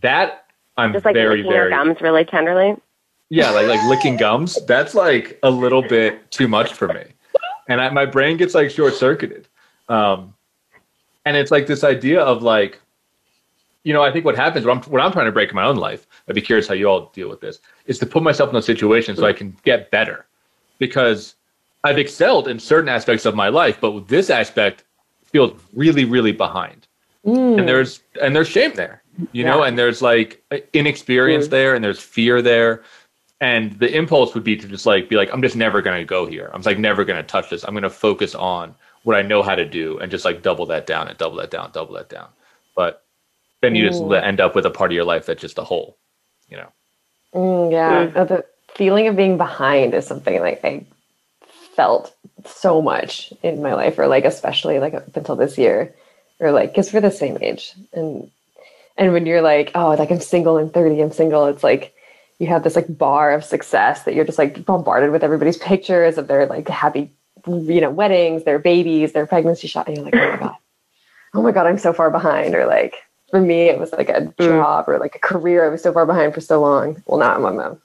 that 0.00 0.46
I'm 0.76 0.92
Just 0.92 1.04
like 1.04 1.14
very 1.14 1.42
very 1.42 1.70
gums 1.70 2.00
really 2.00 2.24
tenderly. 2.24 2.74
yeah, 3.28 3.50
like 3.50 3.66
like 3.66 3.82
licking 3.84 4.16
gums. 4.24 4.58
That's 4.66 4.94
like 4.94 5.38
a 5.42 5.50
little 5.50 5.82
bit 5.82 6.30
too 6.30 6.48
much 6.48 6.72
for 6.72 6.88
me, 6.88 7.04
and 7.68 7.80
I, 7.80 7.90
my 7.90 8.06
brain 8.06 8.36
gets 8.36 8.54
like 8.54 8.70
short 8.70 8.94
circuited. 8.94 9.46
Um, 9.88 10.34
and 11.26 11.36
it's 11.36 11.50
like 11.50 11.66
this 11.66 11.84
idea 11.84 12.20
of 12.20 12.42
like, 12.42 12.80
you 13.84 13.92
know, 13.92 14.02
I 14.02 14.12
think 14.12 14.24
what 14.24 14.36
happens 14.36 14.66
when 14.66 14.78
I'm 14.78 14.82
when 14.84 15.02
I'm 15.02 15.12
trying 15.12 15.26
to 15.26 15.32
break 15.32 15.50
in 15.50 15.56
my 15.56 15.64
own 15.64 15.76
life. 15.76 16.06
I'd 16.28 16.34
be 16.34 16.42
curious 16.42 16.68
how 16.68 16.74
you 16.74 16.86
all 16.86 17.10
deal 17.14 17.28
with 17.28 17.40
this. 17.40 17.60
Is 17.86 17.98
to 18.00 18.06
put 18.06 18.22
myself 18.22 18.50
in 18.50 18.54
those 18.54 18.66
situations 18.66 19.18
so 19.18 19.26
I 19.26 19.32
can 19.32 19.56
get 19.64 19.90
better, 19.90 20.26
because 20.78 21.34
I've 21.84 21.98
excelled 21.98 22.48
in 22.48 22.58
certain 22.58 22.88
aspects 22.88 23.24
of 23.24 23.34
my 23.34 23.48
life, 23.48 23.80
but 23.80 24.06
this 24.06 24.28
aspect 24.28 24.84
feels 25.24 25.58
really, 25.74 26.04
really 26.04 26.32
behind. 26.32 26.86
Mm. 27.24 27.58
And 27.58 27.68
there's 27.68 28.02
and 28.20 28.34
there's 28.36 28.48
shame 28.48 28.74
there, 28.74 29.02
you 29.32 29.44
know, 29.44 29.62
and 29.62 29.78
there's 29.78 30.02
like 30.02 30.42
inexperience 30.72 31.46
Mm. 31.46 31.50
there, 31.50 31.74
and 31.74 31.84
there's 31.84 32.00
fear 32.00 32.42
there. 32.42 32.82
And 33.42 33.72
the 33.78 33.90
impulse 33.96 34.34
would 34.34 34.44
be 34.44 34.56
to 34.56 34.68
just 34.68 34.84
like 34.84 35.08
be 35.08 35.16
like, 35.16 35.32
I'm 35.32 35.40
just 35.40 35.56
never 35.56 35.80
gonna 35.80 36.04
go 36.04 36.26
here. 36.26 36.50
I'm 36.52 36.60
just 36.60 36.66
like 36.66 36.78
never 36.78 37.04
gonna 37.06 37.22
touch 37.22 37.48
this. 37.48 37.64
I'm 37.64 37.72
gonna 37.72 37.88
focus 37.88 38.34
on 38.34 38.74
what 39.04 39.16
I 39.16 39.22
know 39.22 39.42
how 39.42 39.54
to 39.54 39.64
do 39.64 39.98
and 39.98 40.10
just 40.10 40.26
like 40.26 40.42
double 40.42 40.66
that 40.66 40.86
down 40.86 41.08
and 41.08 41.16
double 41.16 41.38
that 41.38 41.50
down, 41.50 41.70
double 41.72 41.94
that 41.94 42.10
down. 42.10 42.28
But 42.76 43.04
then 43.62 43.74
you 43.74 43.86
just 43.86 44.02
Ooh. 44.02 44.14
end 44.14 44.40
up 44.40 44.54
with 44.54 44.66
a 44.66 44.70
part 44.70 44.90
of 44.90 44.94
your 44.94 45.04
life 45.04 45.26
that's 45.26 45.40
just 45.40 45.58
a 45.58 45.64
hole, 45.64 45.98
you 46.48 46.56
know. 46.56 46.72
Mm, 47.34 47.70
yeah, 47.72 48.10
Uh, 48.14 48.24
the 48.24 48.44
feeling 48.74 49.06
of 49.08 49.16
being 49.16 49.36
behind 49.36 49.94
is 49.94 50.06
something 50.06 50.40
like 50.40 50.64
I 50.64 50.84
felt 51.76 52.14
so 52.46 52.82
much 52.82 53.32
in 53.42 53.62
my 53.62 53.74
life, 53.74 53.98
or 53.98 54.06
like 54.08 54.24
especially 54.24 54.78
like 54.78 54.94
up 54.94 55.16
until 55.16 55.36
this 55.36 55.58
year, 55.58 55.94
or 56.40 56.52
like 56.52 56.70
because 56.70 56.92
we're 56.92 57.00
the 57.00 57.10
same 57.10 57.38
age, 57.40 57.74
and 57.92 58.30
and 58.96 59.12
when 59.12 59.26
you're 59.26 59.42
like, 59.42 59.72
oh, 59.74 59.90
like 59.90 60.10
I'm 60.10 60.20
single, 60.20 60.58
I'm 60.58 60.70
30, 60.70 61.00
I'm 61.02 61.12
single, 61.12 61.46
it's 61.46 61.64
like 61.64 61.94
you 62.38 62.46
have 62.48 62.64
this 62.64 62.76
like 62.76 62.98
bar 62.98 63.32
of 63.32 63.44
success 63.44 64.04
that 64.04 64.14
you're 64.14 64.24
just 64.24 64.38
like 64.38 64.64
bombarded 64.64 65.10
with 65.12 65.24
everybody's 65.24 65.58
pictures 65.58 66.18
of 66.18 66.28
their 66.28 66.46
like 66.46 66.68
happy, 66.68 67.12
you 67.46 67.80
know, 67.80 67.90
weddings, 67.90 68.44
their 68.44 68.58
babies, 68.58 69.12
their 69.12 69.26
pregnancy 69.26 69.68
shot, 69.68 69.88
and 69.88 69.96
you're 69.96 70.04
like, 70.06 70.16
oh 70.18 70.26
my 70.26 70.36
god, 70.36 70.56
oh 71.34 71.42
my 71.42 71.52
god, 71.52 71.66
I'm 71.66 71.78
so 71.78 71.92
far 71.92 72.10
behind, 72.10 72.54
or 72.54 72.66
like 72.66 72.96
for 73.30 73.40
me, 73.40 73.68
it 73.68 73.78
was 73.78 73.92
like 73.92 74.08
a 74.08 74.20
mm. 74.22 74.36
job 74.38 74.88
or 74.88 74.98
like 74.98 75.14
a 75.14 75.18
career. 75.18 75.64
I 75.64 75.68
was 75.68 75.82
so 75.82 75.92
far 75.92 76.06
behind 76.06 76.34
for 76.34 76.40
so 76.40 76.60
long. 76.60 77.02
Well, 77.06 77.18
now 77.18 77.34
I'm, 77.34 77.46
I'm 77.46 77.58
a 77.58 77.78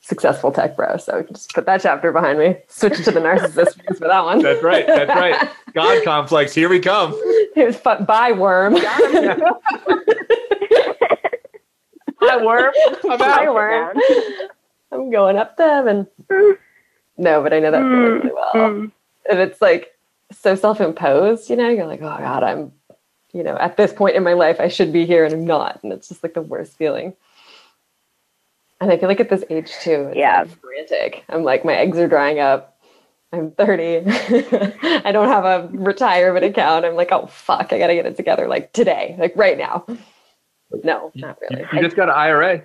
successful 0.00 0.50
tech 0.50 0.76
bro, 0.76 0.96
so 0.96 1.18
we 1.18 1.24
can 1.24 1.34
just 1.34 1.54
put 1.54 1.66
that 1.66 1.80
chapter 1.80 2.12
behind 2.12 2.38
me. 2.38 2.56
Switch 2.68 3.02
to 3.04 3.10
the 3.10 3.20
narcissist 3.20 3.98
for 3.98 4.08
that 4.08 4.24
one. 4.24 4.42
That's 4.42 4.62
right. 4.62 4.86
That's 4.86 5.08
right. 5.08 5.50
God 5.74 6.04
complex. 6.04 6.54
Here 6.54 6.68
we 6.68 6.80
come. 6.80 7.12
It 7.56 7.64
was 7.64 7.76
fun. 7.76 8.04
Bye, 8.04 8.32
worm. 8.32 8.76
Hi, 12.22 12.44
worm. 12.44 12.72
I'm 13.08 13.18
Bye, 13.18 13.48
worm. 13.48 13.96
I'm 14.92 15.10
going 15.10 15.36
up 15.36 15.56
to 15.56 15.62
heaven. 15.62 16.06
No, 17.16 17.42
but 17.42 17.52
I 17.52 17.60
know 17.60 17.70
that 17.70 17.82
feeling 17.82 17.98
really 17.98 18.30
well. 18.32 18.52
Mm, 18.54 18.80
mm. 18.86 18.92
And 19.30 19.38
it's 19.38 19.62
like 19.62 19.96
so 20.32 20.54
self-imposed, 20.54 21.48
you 21.50 21.56
know. 21.56 21.68
You're 21.68 21.86
like, 21.86 22.00
oh 22.02 22.16
god, 22.18 22.42
I'm, 22.42 22.72
you 23.32 23.42
know, 23.42 23.56
at 23.58 23.76
this 23.76 23.92
point 23.92 24.16
in 24.16 24.22
my 24.22 24.32
life, 24.32 24.60
I 24.60 24.68
should 24.68 24.92
be 24.92 25.06
here, 25.06 25.24
and 25.24 25.32
I'm 25.34 25.44
not, 25.46 25.80
and 25.82 25.92
it's 25.92 26.08
just 26.08 26.22
like 26.22 26.34
the 26.34 26.42
worst 26.42 26.76
feeling. 26.76 27.14
And 28.80 28.90
I 28.90 28.96
feel 28.96 29.08
like 29.08 29.20
at 29.20 29.28
this 29.28 29.44
age 29.50 29.70
too, 29.82 30.08
it's 30.08 30.16
Yeah. 30.16 30.40
like 30.42 30.60
frantic. 30.60 31.24
I'm 31.28 31.44
like, 31.44 31.64
my 31.64 31.74
eggs 31.74 31.98
are 31.98 32.08
drying 32.08 32.38
up. 32.40 32.78
I'm 33.32 33.52
30. 33.52 34.04
I 35.06 35.12
don't 35.12 35.28
have 35.28 35.44
a 35.44 35.68
retirement 35.72 36.44
account. 36.44 36.84
I'm 36.84 36.96
like, 36.96 37.12
oh 37.12 37.26
fuck, 37.26 37.72
I 37.72 37.78
gotta 37.78 37.94
get 37.94 38.06
it 38.06 38.16
together 38.16 38.48
like 38.48 38.72
today, 38.72 39.14
like 39.18 39.34
right 39.36 39.56
now. 39.58 39.84
No, 40.82 41.12
not 41.14 41.38
really. 41.40 41.64
you 41.72 41.82
just 41.82 41.94
got 41.96 42.08
an 42.08 42.14
IRA. 42.14 42.62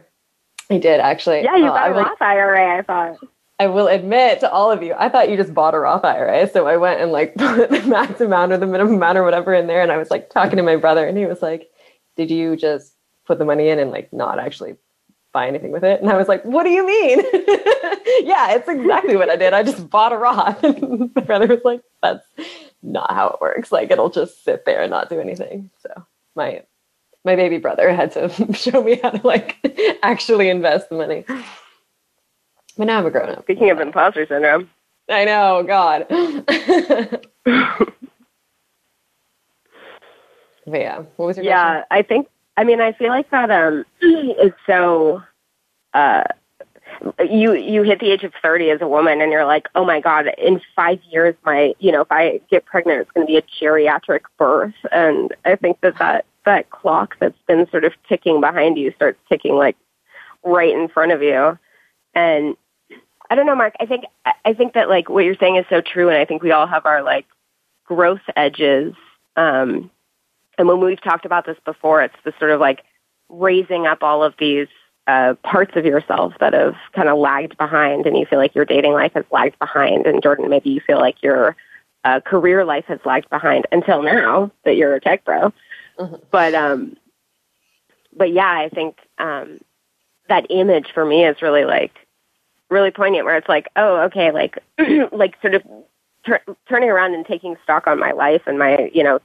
I, 0.70 0.74
I 0.76 0.78
did 0.80 1.00
actually. 1.02 1.44
Yeah, 1.44 1.56
you 1.58 1.66
Uh, 1.66 1.70
got 1.74 1.84
I 1.84 1.88
a 1.90 1.94
will- 1.94 2.02
Roth 2.04 2.22
IRA, 2.22 2.78
I 2.78 2.82
thought. 2.82 3.18
I 3.58 3.68
will 3.68 3.88
admit 3.88 4.42
to 4.42 4.52
all 4.52 4.70
of 4.70 4.84
you, 4.84 4.94
I 4.98 5.08
thought 5.08 5.30
you 5.30 5.38
just 5.38 5.54
bought 5.54 5.76
a 5.76 5.80
Roth 5.80 6.04
IRA. 6.04 6.50
So 6.50 6.68
I 6.68 6.78
went 6.78 7.00
and 7.02 7.12
like 7.12 7.36
put 7.38 7.70
the 7.70 7.82
max 7.84 8.20
amount 8.20 8.52
or 8.52 8.58
the 8.58 8.68
minimum 8.68 8.96
amount 8.96 9.18
or 9.18 9.24
whatever 9.24 9.54
in 9.54 9.68
there. 9.68 9.82
And 9.82 9.92
I 9.92 9.98
was 9.98 10.12
like 10.12 10.30
talking 10.30 10.58
to 10.58 10.64
my 10.64 10.76
brother 10.76 11.08
and 11.08 11.18
he 11.18 11.26
was 11.26 11.42
like, 11.42 11.70
Did 12.18 12.32
you 12.32 12.56
just 12.56 12.94
put 13.26 13.40
the 13.40 13.46
money 13.46 13.70
in 13.70 13.80
and 13.80 13.92
like 13.92 14.12
not 14.12 14.40
actually 14.40 14.76
buy 15.32 15.48
anything 15.48 15.72
with 15.72 15.84
it? 15.84 16.02
And 16.02 16.10
I 16.10 16.18
was 16.18 16.28
like, 16.28 16.44
What 16.44 16.64
do 16.64 16.70
you 16.70 16.86
mean? 16.86 17.20
yeah, 18.26 18.56
it's 18.56 18.68
exactly 18.68 19.16
what 19.16 19.30
I 19.30 19.38
did. 19.38 19.54
I 19.54 19.64
just 19.64 19.90
bought 19.90 20.14
a 20.14 20.18
Roth. 20.18 20.64
And 20.64 21.12
my 21.16 21.22
brother 21.22 21.48
was 21.48 21.64
like, 21.64 21.82
That's 22.02 22.28
not 22.84 23.14
how 23.14 23.28
it 23.28 23.42
works. 23.42 23.72
Like 23.72 23.90
it'll 23.90 24.10
just 24.10 24.44
sit 24.44 24.66
there 24.66 24.82
and 24.82 24.92
not 24.92 25.10
do 25.10 25.20
anything. 25.22 25.70
So 25.82 26.06
my 26.36 26.64
my 27.24 27.38
baby 27.38 27.58
brother 27.58 27.92
had 27.94 28.12
to 28.12 28.54
show 28.54 28.84
me 28.84 29.00
how 29.02 29.12
to 29.12 29.26
like 29.26 29.58
actually 30.04 30.50
invest 30.50 30.90
the 30.90 30.96
money. 30.96 31.26
But 32.78 32.88
now 32.88 33.00
I'm 33.00 33.06
a 33.06 33.12
grown 33.12 33.30
up. 33.30 33.44
Speaking 33.44 33.70
of 33.70 33.80
imposter 33.80 34.26
syndrome. 34.28 34.70
I 35.10 35.26
know, 35.26 35.64
God. 35.66 36.08
yeah, 40.66 41.04
what 41.16 41.26
was 41.26 41.38
your 41.38 41.46
Yeah, 41.46 41.84
I 41.92 42.02
think. 42.02 42.28
I 42.58 42.64
mean, 42.64 42.82
I 42.82 42.94
feel 42.94 43.10
like 43.10 43.30
that 43.32 43.52
um 43.52 43.86
is 44.02 44.54
so. 44.66 45.22
Uh, 45.94 46.24
you 47.30 47.54
you 47.54 47.84
hit 47.84 48.00
the 48.00 48.12
age 48.12 48.24
of 48.24 48.34
thirty 48.42 48.70
as 48.70 48.82
a 48.82 48.88
woman, 48.88 49.22
and 49.22 49.32
you're 49.32 49.46
like, 49.46 49.68
oh 49.76 49.86
my 49.86 50.00
god, 50.00 50.28
in 50.38 50.62
five 50.76 51.00
years, 51.10 51.36
my 51.46 51.74
you 51.80 51.92
know, 51.92 52.02
if 52.02 52.12
I 52.12 52.42
get 52.50 52.66
pregnant, 52.66 53.02
it's 53.02 53.12
going 53.12 53.28
to 53.28 53.32
be 53.32 53.38
a 53.38 53.42
geriatric 53.64 54.22
birth, 54.38 54.74
and 54.92 55.34
I 55.46 55.56
think 55.56 55.82
that 55.82 55.98
that 56.00 56.26
that 56.46 56.70
clock 56.70 57.16
that's 57.20 57.38
been 57.48 57.70
sort 57.70 57.86
of 57.86 57.94
ticking 58.08 58.40
behind 58.40 58.78
you 58.78 58.94
starts 58.96 59.20
ticking 59.28 59.56
like 59.56 59.76
right 60.44 60.74
in 60.74 60.88
front 60.88 61.12
of 61.12 61.22
you, 61.22 61.58
and 62.14 62.56
I 63.30 63.36
don't 63.36 63.46
know, 63.46 63.56
Marc. 63.56 63.76
I 63.80 63.86
think 63.86 64.06
I- 64.46 64.54
think 64.54 64.74
that 64.74 64.90
like 64.90 65.10
what 65.10 65.26
you're 65.26 65.36
saying 65.36 65.56
is 65.58 65.66
so 65.70 65.82
true, 65.82 66.10
and 66.10 66.18
I 66.18 66.26
think 66.26 66.44
we 66.44 66.52
all 66.52 66.68
have 66.68 66.86
our 66.86 67.02
like 67.04 67.26
growth 67.86 68.22
edges. 68.36 68.94
Um, 69.36 69.90
and 70.58 70.68
when 70.68 70.80
we've 70.80 71.02
talked 71.02 71.26
about 71.26 71.46
this 71.46 71.58
before, 71.66 72.02
it's 72.02 72.16
the 72.24 72.34
sort 72.40 72.52
of 72.52 72.60
like 72.60 72.84
raising 73.30 73.88
up 73.88 74.04
all 74.04 74.24
of 74.24 74.34
these 74.40 74.68
uh, 75.08 75.34
parts 75.44 75.76
of 75.76 75.86
yourself 75.86 76.34
that 76.40 76.54
have 76.54 76.76
kind 76.94 77.10
of 77.10 77.18
lagged 77.18 77.58
behind, 77.58 78.06
and 78.06 78.18
you 78.18 78.26
feel 78.26 78.40
like 78.40 78.56
your 78.56 78.66
dating 78.66 78.94
life 78.94 79.14
has 79.14 79.26
lagged 79.32 79.58
behind. 79.60 80.06
And 80.08 80.22
Jordan, 80.24 80.50
maybe 80.50 80.70
you 80.70 80.80
feel 80.82 81.00
like 81.00 81.22
your 81.22 81.56
uh, 82.04 82.20
career 82.22 82.64
life 82.66 82.86
has 82.88 83.00
lagged 83.06 83.30
behind 83.30 83.66
until 83.72 84.02
now 84.04 84.52
that 84.64 84.76
you're 84.78 84.96
a 84.96 85.02
tech 85.02 85.26
bro. 85.26 85.52
Mhm. 86.00 86.22
But 86.32 86.54
um, 86.54 86.98
but 88.16 88.32
yeah, 88.32 88.50
I 88.52 88.70
think 88.70 88.98
um, 89.18 89.60
that 90.30 90.48
image 90.50 90.88
for 90.94 91.06
me 91.06 91.26
is 91.26 91.42
really 91.42 91.66
like 91.66 91.94
really 92.76 92.92
poignant, 92.92 93.26
where 93.26 93.38
it's 93.38 93.50
like, 93.50 93.70
oh, 93.76 94.02
okay, 94.02 94.32
like 94.32 94.60
like 95.12 95.42
sort 95.42 95.56
of 95.56 95.64
tur- 96.26 96.44
turning 96.70 96.90
around 96.90 97.16
and 97.16 97.26
taking 97.26 97.56
stock 97.64 97.88
on 97.88 98.00
my 98.00 98.12
life 98.12 98.42
and 98.46 98.60
my 98.60 98.92
you 98.94 99.04
know 99.04 99.20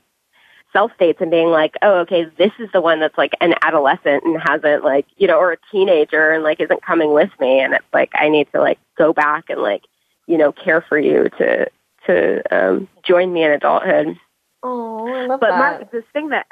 self 0.73 0.93
states 0.95 1.21
and 1.21 1.31
being 1.31 1.49
like, 1.49 1.75
oh, 1.83 1.99
okay, 1.99 2.27
this 2.39 2.53
is 2.59 2.69
the 2.73 2.81
one 2.81 3.01
that's 3.01 3.19
like 3.19 3.33
an 3.41 3.55
adolescent 3.63 4.25
and 4.25 4.41
hasn't 4.41 4.85
like, 4.85 5.07
you 5.17 5.27
know, 5.27 5.37
or 5.37 5.53
a 5.53 5.57
teenager 5.71 6.31
and 6.31 6.45
like 6.45 6.61
isn't 6.61 6.83
coming 6.83 7.13
with 7.13 7.31
me. 7.41 7.61
And 7.61 7.75
it's 7.75 7.85
like, 7.93 8.11
I 8.15 8.29
need 8.29 8.49
to 8.53 8.61
like 8.61 8.79
go 8.97 9.13
back 9.13 9.51
and 9.51 9.61
like, 9.61 9.85
you 10.27 10.39
know, 10.39 10.53
care 10.53 10.81
for 10.81 10.99
you 10.99 11.29
to, 11.39 11.67
to, 12.07 12.43
um, 12.57 12.89
join 13.03 13.33
me 13.33 13.45
in 13.45 13.51
adulthood. 13.51 14.17
Oh, 14.63 15.13
I 15.13 15.27
love 15.27 15.41
But 15.41 15.51
that. 15.51 15.59
Marc, 15.59 15.91
this 15.91 16.05
thing 16.13 16.29
that, 16.29 16.47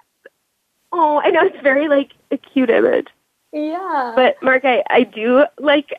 oh, 0.93 1.21
I 1.25 1.31
know 1.31 1.45
it's 1.45 1.63
very 1.63 1.89
like 1.89 2.13
a 2.31 2.37
cute 2.37 2.71
image, 2.71 3.09
yeah. 3.53 4.13
but 4.15 4.37
Marc, 4.43 4.65
I, 4.65 4.83
I 4.91 5.05
do 5.05 5.45
like, 5.59 5.93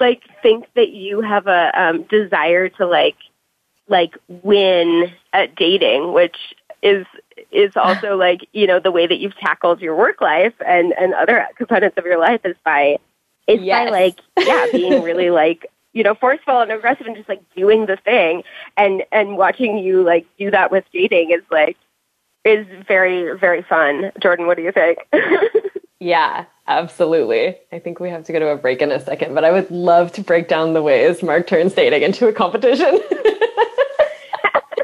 like 0.00 0.22
think 0.42 0.66
that 0.74 0.90
you 0.90 1.20
have 1.20 1.46
a, 1.46 1.70
um, 1.80 2.02
desire 2.04 2.68
to 2.70 2.86
like, 2.86 3.16
like 3.88 4.16
win 4.28 5.12
at 5.32 5.54
dating, 5.54 6.12
which 6.12 6.36
is 6.82 7.06
is 7.50 7.72
also 7.76 8.16
like 8.16 8.40
you 8.52 8.66
know 8.66 8.80
the 8.80 8.90
way 8.92 9.06
that 9.06 9.18
you've 9.18 9.36
tackled 9.36 9.80
your 9.80 9.96
work 9.96 10.20
life 10.20 10.54
and 10.66 10.92
and 10.98 11.14
other 11.14 11.46
components 11.56 11.96
of 11.98 12.04
your 12.04 12.18
life 12.18 12.40
is 12.44 12.56
by 12.64 12.98
is 13.46 13.60
Yes. 13.62 13.86
by 13.86 13.90
like 13.90 14.20
yeah 14.38 14.66
being 14.72 15.02
really 15.02 15.30
like 15.30 15.66
you 15.92 16.02
know 16.02 16.14
forceful 16.14 16.60
and 16.60 16.70
aggressive 16.70 17.06
and 17.06 17.16
just 17.16 17.28
like 17.28 17.42
doing 17.56 17.86
the 17.86 17.96
thing 17.96 18.42
and 18.76 19.04
and 19.10 19.36
watching 19.36 19.78
you 19.78 20.02
like 20.02 20.26
do 20.38 20.50
that 20.50 20.70
with 20.70 20.84
dating 20.92 21.30
is 21.30 21.42
like 21.50 21.76
is 22.44 22.66
very 22.86 23.36
very 23.38 23.62
fun 23.62 24.12
jordan 24.20 24.46
what 24.46 24.56
do 24.56 24.62
you 24.62 24.72
think 24.72 24.98
yeah, 26.00 26.44
absolutely. 26.68 27.56
I 27.72 27.78
think 27.78 27.98
we 27.98 28.10
have 28.10 28.24
to 28.24 28.32
go 28.32 28.38
to 28.38 28.48
a 28.48 28.56
break 28.56 28.82
in 28.82 28.92
a 28.92 29.00
second, 29.00 29.34
but 29.34 29.44
I 29.44 29.50
would 29.50 29.70
love 29.70 30.12
to 30.12 30.22
break 30.22 30.48
down 30.48 30.74
the 30.74 30.82
ways 30.82 31.22
Marc 31.22 31.46
turns 31.46 31.74
dating 31.74 32.02
into 32.02 32.28
a 32.28 32.32
competition. 32.32 33.00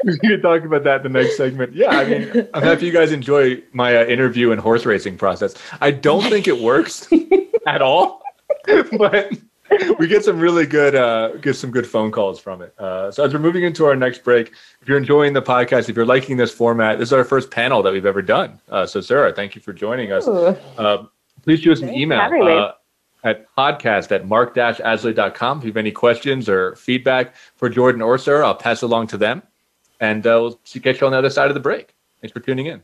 we 0.03 0.17
can 0.19 0.41
talk 0.41 0.63
about 0.63 0.83
that 0.83 1.05
in 1.05 1.11
the 1.11 1.19
next 1.21 1.37
segment. 1.37 1.73
Yeah, 1.73 1.89
I 1.89 2.05
mean, 2.05 2.47
I'm 2.53 2.63
happy 2.63 2.85
you 2.85 2.91
guys 2.91 3.11
enjoy 3.11 3.61
my 3.73 3.95
uh, 3.97 4.05
interview 4.05 4.51
and 4.51 4.61
horse 4.61 4.85
racing 4.85 5.17
process. 5.17 5.55
I 5.81 5.91
don't 5.91 6.23
think 6.23 6.47
it 6.47 6.59
works 6.59 7.07
at 7.67 7.81
all, 7.81 8.21
but 8.97 9.31
we 9.97 10.07
get 10.07 10.23
some 10.23 10.39
really 10.39 10.65
good, 10.65 10.95
uh, 10.95 11.37
get 11.37 11.55
some 11.55 11.71
good 11.71 11.87
phone 11.87 12.11
calls 12.11 12.39
from 12.39 12.61
it. 12.61 12.73
Uh, 12.79 13.11
so 13.11 13.23
as 13.23 13.33
we're 13.33 13.39
moving 13.39 13.63
into 13.63 13.85
our 13.85 13.95
next 13.95 14.23
break, 14.23 14.51
if 14.81 14.87
you're 14.87 14.97
enjoying 14.97 15.33
the 15.33 15.41
podcast, 15.41 15.89
if 15.89 15.95
you're 15.95 16.05
liking 16.05 16.37
this 16.37 16.51
format, 16.51 16.99
this 16.99 17.09
is 17.09 17.13
our 17.13 17.23
first 17.23 17.49
panel 17.49 17.81
that 17.81 17.91
we've 17.91 18.05
ever 18.05 18.21
done. 18.21 18.59
Uh, 18.69 18.85
so 18.85 19.01
Sarah, 19.01 19.33
thank 19.33 19.55
you 19.55 19.61
for 19.61 19.73
joining 19.73 20.11
us. 20.11 20.27
Uh, 20.27 21.05
please 21.45 21.61
shoot 21.61 21.71
us 21.71 21.81
an 21.81 21.93
email 21.93 22.19
uh, 22.19 22.73
at 23.23 23.45
podcast 23.55 24.11
at 24.11 24.27
marc-azoulay.com. 24.27 25.59
If 25.59 25.63
you 25.63 25.69
have 25.69 25.77
any 25.77 25.91
questions 25.91 26.49
or 26.49 26.75
feedback 26.75 27.35
for 27.55 27.69
Jordan 27.69 28.01
or 28.01 28.17
Sarah, 28.17 28.47
I'll 28.47 28.55
pass 28.55 28.83
it 28.83 28.85
along 28.85 29.07
to 29.07 29.17
them. 29.17 29.41
And 29.99 30.25
uh, 30.27 30.37
we'll 30.41 30.59
see, 30.63 30.79
catch 30.79 30.99
you 30.99 31.07
on 31.07 31.13
the 31.13 31.17
other 31.17 31.29
side 31.29 31.49
of 31.49 31.53
the 31.53 31.61
break. 31.61 31.95
Thanks 32.21 32.33
for 32.33 32.39
tuning 32.39 32.65
in. 32.65 32.83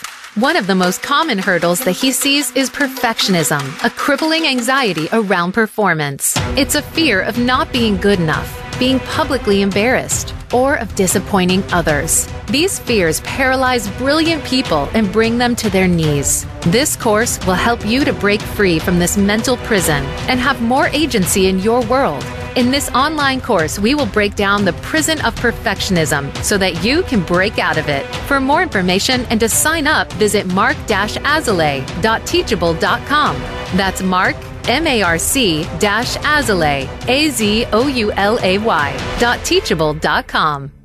One 0.35 0.55
of 0.55 0.65
the 0.65 0.75
most 0.75 1.03
common 1.03 1.37
hurdles 1.37 1.81
that 1.81 1.91
he 1.91 2.13
sees 2.13 2.55
is 2.55 2.69
perfectionism, 2.69 3.83
a 3.83 3.89
crippling 3.89 4.47
anxiety 4.47 5.09
around 5.11 5.51
performance. 5.51 6.35
It's 6.57 6.75
a 6.75 6.81
fear 6.81 7.19
of 7.19 7.37
not 7.37 7.73
being 7.73 7.97
good 7.97 8.17
enough, 8.17 8.49
being 8.79 9.01
publicly 9.01 9.61
embarrassed, 9.61 10.33
or 10.53 10.75
of 10.75 10.95
disappointing 10.95 11.65
others. 11.73 12.29
These 12.47 12.79
fears 12.79 13.19
paralyze 13.21 13.89
brilliant 13.97 14.45
people 14.45 14.87
and 14.93 15.11
bring 15.11 15.37
them 15.37 15.53
to 15.57 15.69
their 15.69 15.89
knees. 15.89 16.45
This 16.61 16.95
course 16.95 17.37
will 17.45 17.55
help 17.55 17.85
you 17.85 18.05
to 18.05 18.13
break 18.13 18.39
free 18.39 18.79
from 18.79 18.99
this 18.99 19.17
mental 19.17 19.57
prison 19.57 20.05
and 20.29 20.39
have 20.39 20.61
more 20.61 20.87
agency 20.93 21.47
in 21.47 21.59
your 21.59 21.81
world. 21.87 22.23
In 22.55 22.69
this 22.69 22.89
online 22.89 23.39
course, 23.39 23.79
we 23.79 23.95
will 23.95 24.07
break 24.07 24.35
down 24.35 24.65
the 24.65 24.73
prison 24.73 25.21
of 25.21 25.33
perfectionism 25.35 26.35
so 26.43 26.57
that 26.57 26.83
you 26.83 27.01
can 27.03 27.21
break 27.21 27.59
out 27.59 27.77
of 27.77 27.87
it. 27.87 28.05
For 28.27 28.41
more 28.41 28.61
information 28.61 29.21
and 29.29 29.39
to 29.39 29.47
sign 29.47 29.87
up, 29.87 30.11
visit 30.13 30.45
marc-azoulay.teachable.com. 30.47 33.35
That's 33.77 34.03
Marc, 34.03 34.35
M-A-R-C 34.67 35.63
dash 35.79 36.17
Azoulay, 36.17 36.89
A-Z-O-U-L-A-Y 37.07 39.15
dot 39.19 39.45
teachable.com. 39.45 40.80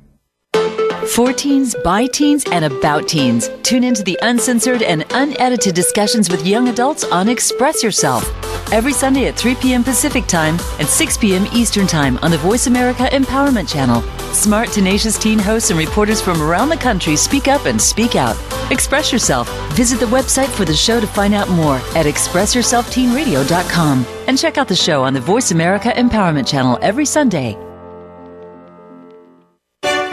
For 1.05 1.31
teens, 1.31 1.75
by 1.83 2.07
teens, 2.07 2.43
and 2.51 2.65
about 2.65 3.07
teens. 3.07 3.49
Tune 3.63 3.83
into 3.83 4.03
the 4.03 4.17
uncensored 4.21 4.81
and 4.81 5.05
unedited 5.11 5.73
discussions 5.73 6.29
with 6.29 6.45
young 6.45 6.67
adults 6.69 7.03
on 7.05 7.29
Express 7.29 7.83
Yourself. 7.83 8.23
Every 8.73 8.93
Sunday 8.93 9.27
at 9.27 9.35
3 9.35 9.55
p.m. 9.55 9.83
Pacific 9.83 10.27
Time 10.27 10.57
and 10.79 10.87
6 10.87 11.17
p.m. 11.17 11.45
Eastern 11.53 11.87
Time 11.87 12.17
on 12.19 12.31
the 12.31 12.37
Voice 12.37 12.67
America 12.67 13.07
Empowerment 13.11 13.71
Channel. 13.71 14.01
Smart, 14.33 14.71
tenacious 14.71 15.17
teen 15.17 15.39
hosts 15.39 15.69
and 15.69 15.79
reporters 15.79 16.21
from 16.21 16.41
around 16.41 16.69
the 16.69 16.77
country 16.77 17.15
speak 17.15 17.47
up 17.47 17.65
and 17.65 17.81
speak 17.81 18.15
out. 18.15 18.35
Express 18.71 19.13
Yourself. 19.13 19.49
Visit 19.73 19.99
the 19.99 20.05
website 20.07 20.49
for 20.49 20.65
the 20.65 20.75
show 20.75 20.99
to 20.99 21.07
find 21.07 21.33
out 21.33 21.47
more 21.49 21.77
at 21.95 22.05
expressyourselfteenradio.com 22.05 24.05
and 24.27 24.37
check 24.37 24.57
out 24.57 24.67
the 24.67 24.75
show 24.75 25.03
on 25.03 25.13
the 25.13 25.21
Voice 25.21 25.51
America 25.51 25.89
Empowerment 25.89 26.47
Channel 26.47 26.77
every 26.81 27.05
Sunday. 27.05 27.66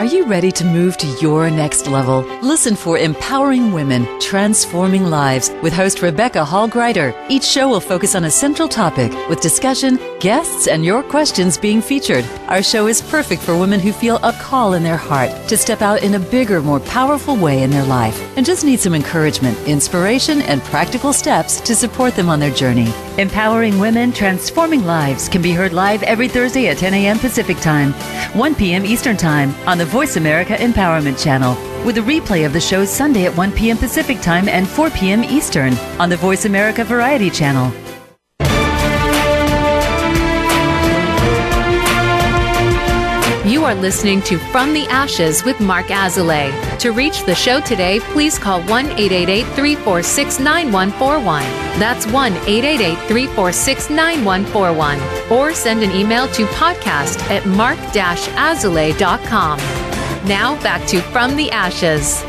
Are 0.05 0.17
you 0.17 0.27
ready 0.27 0.51
to 0.51 0.63
move 0.63 0.97
to 0.97 1.07
your 1.19 1.49
next 1.49 1.87
level? 1.87 2.21
Listen 2.43 2.75
for 2.75 2.95
Empowering 2.99 3.71
Women, 3.71 4.05
Transforming 4.19 5.05
Lives 5.05 5.49
with 5.63 5.73
host 5.73 6.03
Rebecca 6.03 6.45
Hall 6.45 6.69
Gruyter. 6.69 7.11
Each 7.27 7.43
show 7.43 7.67
will 7.67 7.79
focus 7.79 8.13
on 8.13 8.25
a 8.25 8.29
central 8.29 8.67
topic 8.67 9.11
with 9.29 9.41
discussion, 9.41 9.99
guests, 10.19 10.67
and 10.67 10.85
your 10.85 11.01
questions 11.01 11.57
being 11.57 11.81
featured. 11.81 12.23
Our 12.49 12.61
show 12.61 12.85
is 12.85 13.01
perfect 13.01 13.41
for 13.41 13.57
women 13.57 13.79
who 13.79 13.91
feel 13.91 14.17
a 14.17 14.31
call 14.33 14.75
in 14.75 14.83
their 14.83 14.95
heart 14.95 15.31
to 15.47 15.57
step 15.57 15.81
out 15.81 16.03
in 16.03 16.13
a 16.13 16.19
bigger, 16.19 16.61
more 16.61 16.81
powerful 16.81 17.35
way 17.35 17.63
in 17.63 17.71
their 17.71 17.85
life 17.85 18.21
and 18.37 18.45
just 18.45 18.63
need 18.63 18.79
some 18.79 18.93
encouragement, 18.93 19.57
inspiration, 19.67 20.43
and 20.43 20.61
practical 20.65 21.13
steps 21.13 21.59
to 21.61 21.73
support 21.75 22.13
them 22.13 22.29
on 22.29 22.39
their 22.39 22.53
journey. 22.53 22.93
Empowering 23.17 23.79
Women, 23.79 24.11
Transforming 24.11 24.85
Lives 24.85 25.29
can 25.29 25.41
be 25.41 25.53
heard 25.53 25.71
live 25.71 26.03
every 26.03 26.27
Thursday 26.27 26.67
at 26.67 26.77
10 26.77 26.93
a.m. 26.93 27.17
Pacific 27.17 27.55
Time, 27.59 27.93
1 28.37 28.55
p.m. 28.55 28.85
Eastern 28.85 29.15
Time 29.15 29.55
on 29.65 29.77
the 29.77 29.85
Voice 29.85 30.17
America 30.17 30.55
Empowerment 30.55 31.23
Channel, 31.23 31.53
with 31.85 31.97
a 31.97 32.01
replay 32.01 32.45
of 32.45 32.51
the 32.51 32.59
show 32.59 32.83
Sunday 32.83 33.25
at 33.25 33.37
1 33.37 33.53
p.m. 33.53 33.77
Pacific 33.77 34.19
Time 34.19 34.49
and 34.49 34.67
4 34.67 34.89
p.m. 34.89 35.23
Eastern 35.23 35.73
on 35.97 36.09
the 36.09 36.17
Voice 36.17 36.43
America 36.43 36.83
Variety 36.83 37.29
Channel. 37.29 37.71
You 43.65 43.71
are 43.71 43.81
listening 43.81 44.21
to 44.29 44.37
From 44.37 44.73
the 44.73 44.85
Ashes 44.89 45.43
with 45.43 45.59
Marc 45.59 45.87
Azoulay. 45.87 46.51
To 46.77 46.91
reach 46.91 47.23
the 47.23 47.33
show 47.33 47.59
today, 47.59 47.99
please 47.99 48.37
call 48.37 48.61
1 48.61 48.85
888 48.91 49.41
346 49.55 50.39
9141. 50.39 51.41
That's 51.79 52.05
1 52.05 52.33
888 52.33 52.95
346 53.07 53.89
9141. 53.89 55.31
Or 55.31 55.51
send 55.55 55.81
an 55.81 55.89
email 55.93 56.27
to 56.27 56.45
podcast 56.45 57.19
at 57.31 57.43
marc 57.47 57.79
azoulay.com. 57.79 59.57
Now 60.27 60.61
back 60.61 60.87
to 60.89 61.01
From 61.01 61.35
the 61.35 61.49
Ashes. 61.49 62.23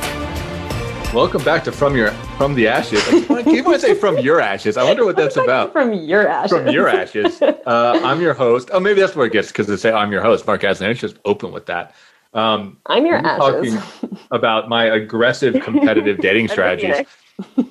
Welcome 1.16 1.42
back 1.44 1.64
to 1.64 1.72
From 1.72 1.96
Your 1.96 2.10
From 2.36 2.54
the 2.54 2.68
Ashes. 2.68 3.00
I 3.08 3.42
keep 3.42 3.64
wanting 3.64 3.72
to 3.72 3.78
say 3.78 3.94
From 3.94 4.18
Your 4.18 4.38
Ashes. 4.38 4.76
I 4.76 4.84
wonder 4.84 5.02
what 5.02 5.16
that's 5.16 5.36
about. 5.42 5.72
From 5.72 5.94
your 5.94 6.28
ashes. 6.28 6.50
From 6.52 6.68
Your 6.68 6.88
Ashes. 6.88 7.40
Uh, 7.66 7.98
I'm 8.04 8.20
your 8.20 8.34
host. 8.34 8.68
Oh, 8.70 8.78
maybe 8.78 9.00
that's 9.00 9.16
where 9.16 9.26
it 9.26 9.32
gets 9.32 9.48
because 9.48 9.66
they 9.66 9.76
say 9.76 9.90
I'm 9.90 10.12
your 10.12 10.20
host. 10.20 10.46
Marc 10.46 10.60
Azoulay. 10.60 10.90
It's 10.90 11.00
just 11.00 11.16
open 11.24 11.52
with 11.52 11.64
that. 11.66 11.94
Um, 12.34 12.76
I'm 12.84 13.06
your 13.06 13.20
we're 13.22 13.26
ashes. 13.26 13.74
talking 13.74 14.18
about 14.30 14.68
my 14.68 14.84
aggressive 14.84 15.62
competitive 15.62 16.18
dating 16.18 16.48
strategies. 16.48 17.06
I'm 17.48 17.64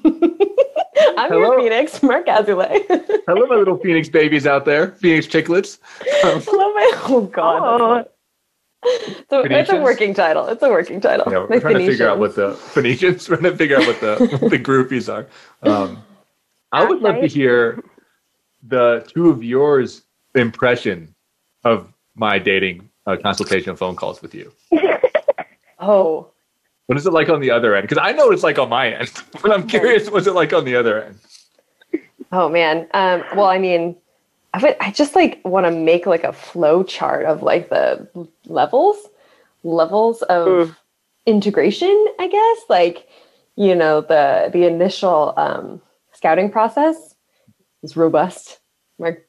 Hello. 1.30 1.38
your 1.40 1.60
Phoenix, 1.62 2.02
Marc 2.02 2.26
Azoulay. 2.26 2.84
Hello, 3.28 3.46
my 3.46 3.56
little 3.56 3.78
Phoenix 3.78 4.10
babies 4.10 4.48
out 4.48 4.66
there, 4.66 4.94
Phoenix 4.94 5.28
chicklets. 5.28 5.78
Um, 6.26 6.42
Hello, 6.42 6.74
my 6.74 6.92
oh 7.04 7.22
god. 7.32 8.08
So 9.30 9.42
it's 9.44 9.70
a 9.72 9.82
working 9.82 10.14
title. 10.14 10.48
It's 10.48 10.62
a 10.62 10.70
working 10.70 11.02
title. 11.02 11.26
My 11.26 11.40
we're 11.40 11.60
trying 11.60 11.80
to 11.80 11.86
figure 11.88 12.08
out 12.08 12.20
what 12.20 12.36
the 12.36 12.54
Phoenicians, 12.54 13.26
trying 13.26 13.42
to 13.44 13.56
figure 13.58 13.78
out 13.78 13.88
what 13.88 14.00
the 14.00 14.38
what 14.40 14.52
the 14.52 14.60
groupies 14.70 15.12
are. 15.12 15.26
Um, 15.64 16.04
I 16.72 16.86
would 16.86 17.02
love 17.02 17.16
to 17.22 17.28
hear 17.28 17.84
the 18.64 19.04
two 19.08 19.30
of 19.30 19.44
yours 19.44 20.04
impression 20.36 21.14
of 21.64 21.92
my 22.16 22.38
dating 22.40 22.90
uh, 23.08 23.18
consultation 23.22 23.76
phone 23.76 23.96
calls 23.96 24.22
with 24.22 24.34
you. 24.36 24.52
Oh, 25.80 26.32
What 26.88 26.98
is 26.98 27.06
it 27.06 27.12
like 27.12 27.28
on 27.30 27.42
the 27.42 27.52
other 27.52 27.76
end? 27.76 27.88
Because 27.88 28.02
I 28.02 28.12
know 28.14 28.32
it's 28.32 28.44
like 28.44 28.58
on 28.58 28.70
my 28.70 28.92
end, 28.94 29.12
but 29.42 29.52
I'm 29.52 29.68
curious 29.68 30.10
what's 30.10 30.26
it 30.28 30.34
like 30.34 30.54
on 30.54 30.64
the 30.66 30.76
other 30.76 31.04
end. 31.04 31.20
oh 32.32 32.48
man. 32.48 32.88
Um, 32.94 33.24
well, 33.36 33.48
I 33.48 33.58
mean, 33.60 33.96
I 34.56 34.58
would. 34.60 34.78
I 34.80 34.92
just 34.92 35.16
like 35.16 35.42
want 35.44 35.66
to 35.66 35.72
make 35.72 36.06
like 36.06 36.24
a 36.24 36.32
flow 36.32 36.82
chart 36.84 37.26
of 37.26 37.44
like 37.44 37.68
the 37.70 38.08
levels, 38.46 38.96
levels 39.64 40.22
of 40.22 40.78
integration. 41.26 41.90
I 42.20 42.30
guess 42.30 42.66
like 42.70 43.06
you 43.58 43.76
know 43.76 44.00
the 44.00 44.50
the 44.54 44.66
initial 44.66 45.34
um, 45.36 45.82
scouting 46.14 46.50
process 46.50 47.16
is 47.84 47.98
robust. 47.98 48.60
Marc 48.98 49.26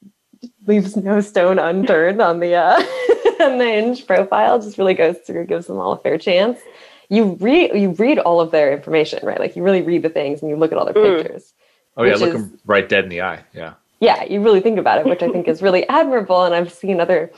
leaves 0.64 0.96
no 0.96 1.20
stone 1.20 1.58
unturned 1.58 2.22
on 2.22 2.38
the 2.38 2.54
uh, 2.54 2.76
on 3.40 3.58
the 3.58 3.64
Hinge 3.64 4.06
profile. 4.06 4.60
Just 4.62 4.78
really 4.78 4.94
goes 4.94 5.18
through, 5.26 5.46
gives 5.46 5.66
them 5.66 5.78
all 5.78 5.90
a 5.90 5.98
fair 5.98 6.18
chance. 6.18 6.60
You 7.08 7.36
read 7.40 7.72
you 7.74 7.90
read 7.90 8.20
all 8.20 8.40
of 8.40 8.52
their 8.52 8.72
information, 8.72 9.26
right? 9.26 9.40
Like 9.40 9.56
you 9.56 9.64
really 9.64 9.82
read 9.82 10.02
the 10.02 10.08
things 10.08 10.40
and 10.40 10.48
you 10.48 10.56
look 10.56 10.70
at 10.70 10.78
all 10.78 10.84
their 10.84 10.94
Mm. 10.94 11.16
pictures. 11.22 11.52
Oh 11.96 12.04
yeah, 12.04 12.14
look 12.14 12.28
is- 12.34 12.48
them 12.48 12.60
right 12.64 12.88
dead 12.88 13.02
in 13.02 13.10
the 13.10 13.22
eye. 13.22 13.42
Yeah. 13.52 13.74
Yeah, 14.00 14.24
you 14.24 14.42
really 14.42 14.60
think 14.60 14.78
about 14.78 14.98
it, 14.98 15.06
which 15.06 15.22
I 15.22 15.28
think 15.28 15.48
is 15.48 15.62
really 15.62 15.88
admirable. 15.88 16.44
And 16.44 16.54
I've 16.54 16.72
seen 16.72 17.00
other, 17.00 17.32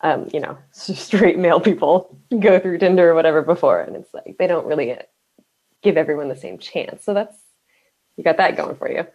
um, 0.00 0.28
you 0.32 0.40
know, 0.40 0.56
straight 0.72 1.38
male 1.38 1.60
people 1.60 2.16
go 2.38 2.58
through 2.58 2.78
Tinder 2.78 3.10
or 3.10 3.14
whatever 3.14 3.42
before, 3.42 3.80
and 3.80 3.96
it's 3.96 4.12
like 4.14 4.36
they 4.38 4.46
don't 4.46 4.66
really 4.66 4.96
give 5.82 5.96
everyone 5.96 6.28
the 6.28 6.36
same 6.36 6.58
chance. 6.58 7.04
So 7.04 7.14
that's 7.14 7.36
you 8.16 8.24
got 8.24 8.36
that 8.38 8.56
going 8.56 8.76
for 8.76 8.90
you. 8.90 9.06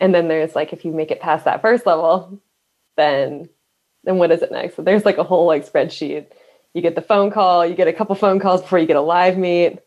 And 0.00 0.14
then 0.14 0.28
there's 0.28 0.54
like 0.54 0.72
if 0.72 0.84
you 0.84 0.92
make 0.92 1.10
it 1.10 1.20
past 1.20 1.44
that 1.44 1.60
first 1.60 1.86
level, 1.86 2.40
then 2.96 3.48
then 4.04 4.16
what 4.16 4.30
is 4.30 4.42
it 4.42 4.52
next? 4.52 4.76
So 4.76 4.82
there's 4.82 5.04
like 5.04 5.18
a 5.18 5.24
whole 5.24 5.46
like 5.46 5.70
spreadsheet. 5.70 6.26
You 6.72 6.82
get 6.82 6.94
the 6.94 7.02
phone 7.02 7.30
call, 7.30 7.66
you 7.66 7.74
get 7.74 7.88
a 7.88 7.92
couple 7.92 8.14
phone 8.14 8.38
calls 8.38 8.62
before 8.62 8.78
you 8.78 8.86
get 8.86 8.96
a 8.96 9.02
live 9.02 9.36
meet. 9.36 9.78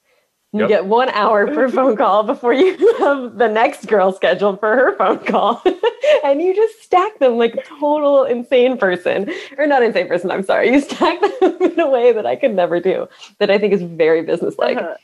You 0.53 0.59
Yep. 0.61 0.69
get 0.69 0.85
one 0.85 1.09
hour 1.09 1.47
per 1.47 1.67
phone 1.77 1.95
call 1.97 2.21
before 2.23 2.53
you 2.53 2.95
have 2.99 3.37
the 3.37 3.47
next 3.49 3.87
girl 3.87 4.11
scheduled 4.13 4.59
for 4.59 4.75
her 4.75 4.95
phone 4.97 5.17
call. 5.25 5.61
and 6.23 6.41
you 6.41 6.55
just 6.55 6.81
stack 6.83 7.17
them 7.17 7.37
like 7.37 7.55
a 7.55 7.63
total 7.63 8.23
insane 8.23 8.77
person. 8.77 9.31
Or 9.57 9.65
not 9.65 9.81
insane 9.81 10.07
person, 10.07 10.29
I'm 10.29 10.43
sorry. 10.43 10.71
You 10.71 10.79
stack 10.79 11.19
them 11.21 11.57
in 11.61 11.79
a 11.79 11.89
way 11.89 12.11
that 12.13 12.27
I 12.27 12.35
could 12.35 12.53
never 12.53 12.79
do, 12.79 13.07
that 13.39 13.49
I 13.49 13.57
think 13.57 13.73
is 13.73 13.81
very 13.81 14.21
businesslike. 14.21 14.77
Uh-huh. 14.77 14.95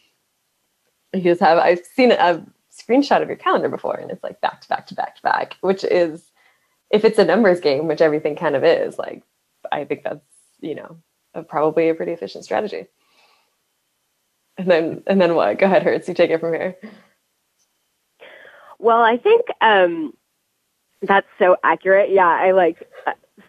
You 1.14 1.22
just 1.24 1.42
have, 1.42 1.58
I've 1.58 1.84
seen 1.84 2.12
a 2.12 2.46
screenshot 2.72 3.24
of 3.24 3.28
your 3.28 3.38
calendar 3.38 3.70
before, 3.70 3.96
and 3.96 4.12
it's 4.12 4.24
like 4.24 4.40
back 4.42 4.62
to 4.62 4.70
back 4.70 4.86
to 4.88 4.94
back 4.94 5.16
to 5.16 5.22
back, 5.24 5.56
which 5.62 5.84
is 5.84 6.30
if 6.92 7.04
it's 7.04 7.18
a 7.18 7.26
numbers 7.26 7.60
game, 7.60 7.88
which 7.88 8.02
everything 8.02 8.36
kind 8.36 8.56
of 8.56 8.64
is, 8.64 9.00
like 9.00 9.24
I 9.72 9.86
think 9.86 10.04
that's 10.04 10.22
you 10.62 10.76
know 10.76 10.98
a, 11.34 11.42
probably 11.42 11.90
a 11.90 11.96
pretty 11.96 12.12
efficient 12.12 12.44
strategy. 12.44 12.86
And 14.60 14.70
then 14.70 15.04
and 15.08 15.22
then 15.22 15.36
what? 15.36 15.58
Go 15.58 15.68
ahead, 15.68 15.84
Hertz. 15.84 16.10
You 16.10 16.14
take 16.14 16.32
it 16.32 16.42
from 16.42 16.54
here. 16.54 16.76
Well, 18.78 19.02
I 19.02 19.16
think 19.16 19.46
um, 19.62 20.14
that's 21.02 21.28
so 21.40 21.56
accurate. 21.64 22.12
Yeah, 22.12 22.28
I 22.28 22.52
like 22.52 22.86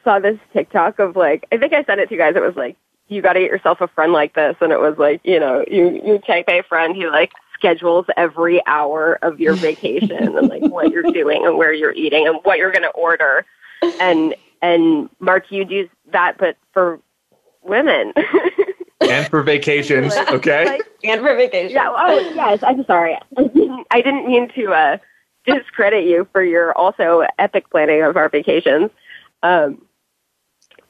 saw 0.05 0.21
this 0.21 0.39
TikTok 0.53 1.01
of 1.01 1.17
like 1.17 1.47
I 1.51 1.57
think 1.57 1.73
I 1.73 1.83
sent 1.83 2.01
it 2.01 2.09
to 2.09 2.15
you 2.15 2.21
guys. 2.21 2.37
It 2.37 2.43
was 2.43 2.55
like 2.55 2.77
you 3.09 3.23
got 3.23 3.33
to 3.33 3.41
get 3.41 3.51
yourself 3.51 3.81
a 3.81 3.89
friend 3.89 4.13
like 4.13 4.35
this, 4.35 4.55
and 4.61 4.71
it 4.71 4.79
was 4.79 4.99
like 4.99 5.21
you 5.25 5.41
know 5.41 5.65
you 5.69 6.01
you 6.05 6.21
take 6.25 6.49
a 6.49 6.63
friend 6.63 6.95
who 6.95 7.11
like 7.11 7.33
schedules 7.55 8.07
every 8.17 8.65
hour 8.69 9.19
of 9.23 9.41
your 9.41 9.55
vacation 9.55 10.37
and 10.37 10.49
like 10.49 10.63
what 10.63 10.93
you're 10.93 11.03
doing 11.03 11.45
and 11.45 11.59
where 11.59 11.73
you're 11.73 11.93
eating 11.93 12.29
and 12.29 12.39
what 12.45 12.59
you're 12.59 12.71
going 12.71 12.83
to 12.83 12.91
order, 12.91 13.45
and 14.01 14.37
and 14.63 15.11
Marc, 15.19 15.51
you 15.51 15.65
do 15.65 15.89
that, 16.13 16.39
but 16.39 16.57
for 16.73 17.01
women. 17.65 18.13
and 19.11 19.29
for 19.29 19.43
vacations, 19.43 20.15
okay? 20.31 20.65
like- 20.67 20.83
And 21.05 21.21
for 21.21 21.35
vacations. 21.37 21.73
yeah. 21.73 21.93
Oh, 21.95 22.19
yes. 22.35 22.61
I'm 22.63 22.85
sorry. 22.85 23.17
I 23.37 23.43
didn't, 23.55 23.87
I 23.91 24.01
didn't 24.01 24.27
mean 24.27 24.51
to 24.55 24.73
uh, 24.73 24.99
discredit 25.47 26.05
you 26.05 26.29
for 26.33 26.43
your 26.43 26.77
also 26.77 27.25
epic 27.39 27.71
planning 27.71 28.03
of 28.03 28.17
our 28.17 28.29
vacations. 28.29 28.91
Um, 29.43 29.83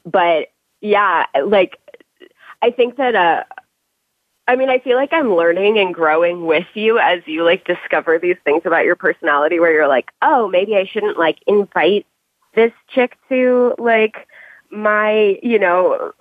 but 0.05 0.47
yeah, 0.81 1.25
like 1.45 1.77
I 2.61 2.71
think 2.71 2.97
that. 2.97 3.15
Uh, 3.15 3.43
I 4.47 4.55
mean, 4.55 4.69
I 4.69 4.79
feel 4.79 4.97
like 4.97 5.13
I'm 5.13 5.35
learning 5.35 5.77
and 5.77 5.93
growing 5.93 6.45
with 6.45 6.65
you 6.73 6.97
as 6.99 7.21
you 7.25 7.45
like 7.45 7.63
discover 7.63 8.17
these 8.19 8.35
things 8.43 8.63
about 8.65 8.83
your 8.83 8.95
personality 8.97 9.59
where 9.59 9.71
you're 9.71 9.87
like, 9.87 10.11
oh, 10.23 10.49
maybe 10.49 10.75
I 10.75 10.83
shouldn't 10.85 11.17
like 11.17 11.37
invite 11.47 12.05
this 12.55 12.73
chick 12.89 13.17
to 13.29 13.75
like 13.77 14.27
my, 14.71 15.39
you 15.41 15.57
know, 15.59 16.11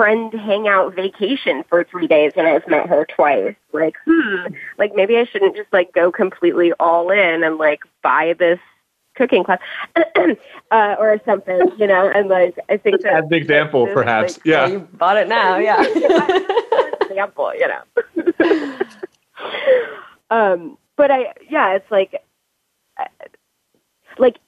friend 0.00 0.32
hangout 0.32 0.94
vacation 0.94 1.62
for 1.68 1.84
three 1.84 2.06
days 2.06 2.32
and 2.34 2.46
I've 2.46 2.66
met 2.66 2.88
her 2.88 3.04
twice. 3.04 3.54
Like, 3.74 3.96
hmm, 4.06 4.46
like 4.78 4.94
maybe 4.94 5.18
I 5.18 5.26
shouldn't 5.26 5.54
just 5.54 5.70
like 5.74 5.92
go 5.92 6.10
completely 6.10 6.72
all 6.80 7.10
in 7.10 7.44
and 7.44 7.58
like 7.58 7.80
buy 8.02 8.34
this 8.38 8.58
cooking 9.14 9.44
class 9.44 9.58
uh, 10.70 10.96
or 10.98 11.20
something, 11.26 11.60
you 11.76 11.86
know, 11.86 12.08
and 12.08 12.30
like 12.30 12.58
I 12.70 12.78
think 12.78 13.02
that 13.02 13.12
As 13.12 13.24
an 13.26 13.34
example, 13.34 13.84
this, 13.84 13.92
perhaps. 13.92 14.38
like, 14.38 14.46
yeah. 14.46 14.66
you 14.68 14.78
bought 14.78 15.18
it 15.18 15.28
now. 15.28 15.58
Yeah. 15.58 15.84
example, 17.10 17.52
you 17.54 17.68
know. 17.68 18.80
um, 20.30 20.78
but 20.96 21.10
I, 21.10 21.34
yeah, 21.50 21.74
it's 21.74 21.90
like, 21.90 22.22
uh, 22.98 23.04
like 24.16 24.38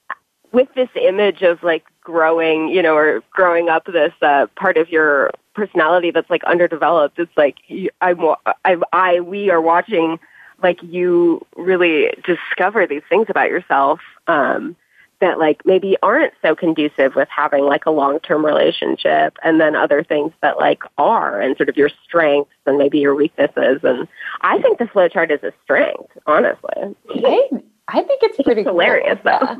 with 0.51 0.69
this 0.73 0.89
image 0.99 1.43
of 1.43 1.61
like 1.61 1.83
growing, 2.01 2.69
you 2.69 2.81
know, 2.81 2.95
or 2.95 3.21
growing 3.29 3.69
up 3.69 3.85
this 3.85 4.13
uh, 4.23 4.47
part 4.55 4.77
of 4.77 4.89
your 4.89 5.29
personality 5.53 6.11
that's 6.11 6.29
like 6.29 6.43
underdeveloped. 6.43 7.19
It's 7.19 7.35
like 7.37 7.55
I'm, 8.01 8.19
I, 8.65 8.77
I, 8.91 9.19
we 9.19 9.49
are 9.49 9.61
watching 9.61 10.19
like 10.61 10.81
you 10.81 11.45
really 11.55 12.09
discover 12.25 12.87
these 12.87 13.03
things 13.09 13.27
about 13.29 13.49
yourself. 13.49 13.99
Um, 14.27 14.75
that 15.23 15.39
like 15.39 15.61
maybe 15.65 15.95
aren't 16.03 16.33
so 16.41 16.53
conducive 16.53 17.15
with 17.15 17.29
having 17.29 17.63
like 17.63 17.85
a 17.85 17.91
long-term 17.91 18.45
relationship 18.45 19.37
and 19.41 19.57
then 19.59 19.73
other 19.73 20.03
things 20.03 20.33
that 20.41 20.57
like 20.57 20.83
are 20.97 21.39
and 21.39 21.55
sort 21.55 21.69
of 21.69 21.77
your 21.77 21.89
strengths 22.03 22.51
and 22.65 22.77
maybe 22.77 22.99
your 22.99 23.15
weaknesses 23.15 23.79
and 23.83 24.05
I 24.41 24.61
think 24.61 24.79
the 24.79 24.87
flow 24.87 25.07
chart 25.07 25.31
is 25.31 25.41
a 25.41 25.53
strength, 25.63 26.11
honestly. 26.27 26.93
I 27.09 27.49
I 27.87 28.03
think 28.03 28.19
it's 28.21 28.41
pretty 28.43 28.63
hilarious, 28.63 29.17
cool. 29.23 29.39
though. 29.39 29.47
Yeah. 29.47 29.57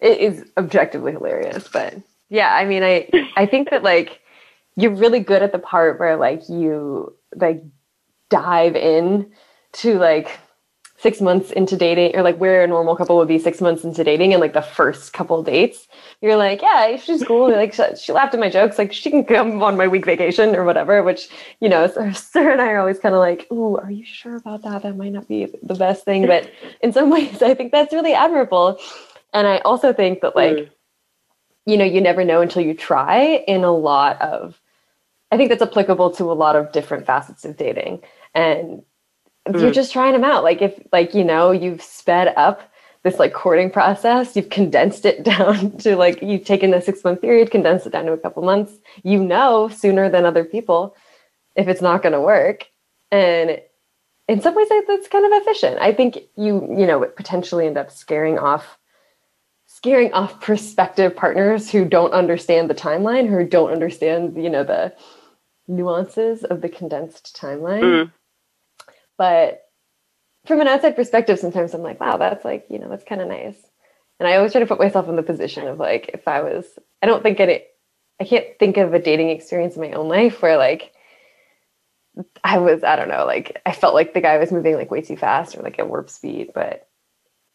It 0.00 0.18
is 0.18 0.44
objectively 0.56 1.12
hilarious, 1.12 1.68
but 1.68 1.94
yeah, 2.28 2.52
I 2.54 2.64
mean, 2.64 2.82
I 2.82 3.08
I 3.36 3.46
think 3.46 3.70
that 3.70 3.84
like 3.84 4.20
you're 4.76 4.94
really 4.94 5.20
good 5.20 5.42
at 5.42 5.52
the 5.52 5.58
part 5.58 5.98
where 5.98 6.16
like 6.16 6.48
you 6.48 7.14
like 7.34 7.62
dive 8.28 8.76
in 8.76 9.30
to 9.72 9.98
like 9.98 10.38
six 10.98 11.20
months 11.20 11.50
into 11.50 11.76
dating 11.76 12.16
or 12.16 12.22
like 12.22 12.38
where 12.38 12.64
a 12.64 12.66
normal 12.66 12.96
couple 12.96 13.16
would 13.16 13.28
be 13.28 13.38
six 13.38 13.60
months 13.60 13.84
into 13.84 14.02
dating 14.02 14.32
and 14.32 14.40
like 14.40 14.54
the 14.54 14.62
first 14.62 15.12
couple 15.12 15.42
dates. 15.42 15.86
You're 16.20 16.36
like 16.36 16.62
yeah 16.62 16.96
she's 16.96 17.22
cool 17.22 17.50
like 17.50 17.74
she, 17.74 17.84
she 17.96 18.12
laughed 18.12 18.34
at 18.34 18.40
my 18.40 18.48
jokes 18.48 18.78
like 18.78 18.92
she 18.92 19.10
can 19.10 19.24
come 19.24 19.62
on 19.62 19.76
my 19.76 19.86
week 19.86 20.06
vacation 20.06 20.56
or 20.56 20.64
whatever 20.64 21.02
which 21.02 21.28
you 21.60 21.68
know 21.68 21.86
Sir, 22.12 22.50
and 22.52 22.60
I 22.60 22.68
are 22.68 22.78
always 22.78 22.98
kind 22.98 23.14
of 23.14 23.20
like 23.20 23.46
ooh 23.52 23.76
are 23.76 23.90
you 23.90 24.04
sure 24.04 24.36
about 24.36 24.62
that? 24.62 24.82
That 24.82 24.96
might 24.96 25.12
not 25.12 25.28
be 25.28 25.46
the 25.62 25.74
best 25.74 26.04
thing 26.04 26.26
but 26.26 26.50
in 26.80 26.92
some 26.92 27.10
ways 27.16 27.42
I 27.42 27.54
think 27.54 27.72
that's 27.72 27.92
really 27.92 28.14
admirable. 28.14 28.78
And 29.32 29.46
I 29.46 29.58
also 29.58 29.92
think 29.92 30.22
that 30.22 30.34
like 30.34 30.56
mm. 30.56 30.70
you 31.66 31.76
know 31.76 31.84
you 31.84 32.00
never 32.00 32.24
know 32.24 32.40
until 32.40 32.62
you 32.62 32.74
try 32.74 33.44
in 33.46 33.64
a 33.64 33.72
lot 33.72 34.20
of 34.22 34.60
I 35.32 35.36
think 35.36 35.50
that's 35.50 35.62
applicable 35.62 36.10
to 36.12 36.24
a 36.24 36.34
lot 36.34 36.56
of 36.56 36.72
different 36.72 37.06
facets 37.06 37.44
of 37.44 37.56
dating. 37.56 38.02
And 38.34 38.82
you're 39.46 39.70
Mhm. 39.70 39.74
just 39.74 39.92
trying 39.92 40.12
them 40.12 40.24
out. 40.24 40.42
Like 40.44 40.60
if 40.62 40.78
like 40.92 41.14
you 41.14 41.24
know 41.24 41.50
you've 41.52 41.82
sped 41.82 42.32
up 42.36 42.62
this 43.02 43.18
like 43.20 43.32
courting 43.32 43.70
process 43.70 44.34
you've 44.34 44.48
condensed 44.50 45.04
it 45.06 45.22
down 45.32 45.76
to 45.78 45.94
like 45.96 46.20
you've 46.22 46.44
taken 46.44 46.74
a 46.74 46.80
six 46.80 47.04
month 47.04 47.20
period 47.20 47.52
condensed 47.52 47.86
it 47.86 47.92
down 47.92 48.06
to 48.06 48.12
a 48.12 48.18
couple 48.18 48.42
months. 48.42 48.72
You 49.04 49.22
know 49.22 49.68
sooner 49.68 50.08
than 50.08 50.24
other 50.24 50.44
people 50.44 50.96
if 51.54 51.68
it's 51.68 51.80
not 51.82 52.02
going 52.02 52.12
to 52.12 52.20
work. 52.20 52.66
And 53.12 53.60
in 54.28 54.40
some 54.40 54.54
ways 54.56 54.68
that's 54.88 55.08
kind 55.08 55.24
of 55.24 55.42
efficient. 55.42 55.78
I 55.80 55.92
think 55.92 56.18
you 56.36 56.66
you 56.76 56.86
know 56.86 57.04
potentially 57.04 57.66
end 57.66 57.78
up 57.78 57.90
scaring 57.92 58.38
off 58.38 58.78
scaring 59.68 60.12
off 60.12 60.40
prospective 60.40 61.14
partners 61.14 61.70
who 61.70 61.84
don't 61.84 62.12
understand 62.12 62.68
the 62.68 62.74
timeline 62.74 63.28
who 63.28 63.44
don't 63.46 63.70
understand 63.70 64.42
you 64.42 64.50
know 64.50 64.64
the 64.64 64.92
nuances 65.68 66.44
of 66.44 66.60
the 66.60 66.68
condensed 66.68 67.36
timeline. 67.40 67.82
Mm. 67.82 68.12
but 69.18 69.62
from 70.46 70.60
an 70.60 70.68
outside 70.68 70.94
perspective 70.96 71.38
sometimes 71.38 71.74
i'm 71.74 71.82
like 71.82 72.00
wow 72.00 72.16
that's 72.16 72.44
like 72.44 72.66
you 72.70 72.78
know 72.78 72.88
that's 72.88 73.04
kind 73.04 73.20
of 73.20 73.28
nice. 73.28 73.56
And 74.18 74.28
i 74.28 74.36
always 74.36 74.52
try 74.52 74.60
to 74.60 74.66
put 74.66 74.78
myself 74.78 75.08
in 75.08 75.16
the 75.16 75.22
position 75.22 75.66
of 75.66 75.78
like 75.78 76.10
if 76.14 76.26
i 76.28 76.40
was 76.40 76.64
i 77.02 77.06
don't 77.06 77.22
think 77.22 77.40
any, 77.40 77.64
i 78.20 78.24
can't 78.24 78.46
think 78.58 78.76
of 78.76 78.94
a 78.94 78.98
dating 78.98 79.30
experience 79.30 79.74
in 79.76 79.82
my 79.82 79.92
own 79.92 80.08
life 80.08 80.40
where 80.40 80.56
like 80.56 80.92
i 82.44 82.58
was 82.58 82.82
i 82.82 82.96
don't 82.96 83.08
know 83.08 83.26
like 83.26 83.60
i 83.66 83.72
felt 83.72 83.94
like 83.94 84.14
the 84.14 84.20
guy 84.20 84.38
was 84.38 84.52
moving 84.52 84.74
like 84.74 84.90
way 84.90 85.02
too 85.02 85.16
fast 85.16 85.56
or 85.56 85.62
like 85.62 85.78
at 85.78 85.88
warp 85.88 86.08
speed 86.08 86.50
but 86.54 86.88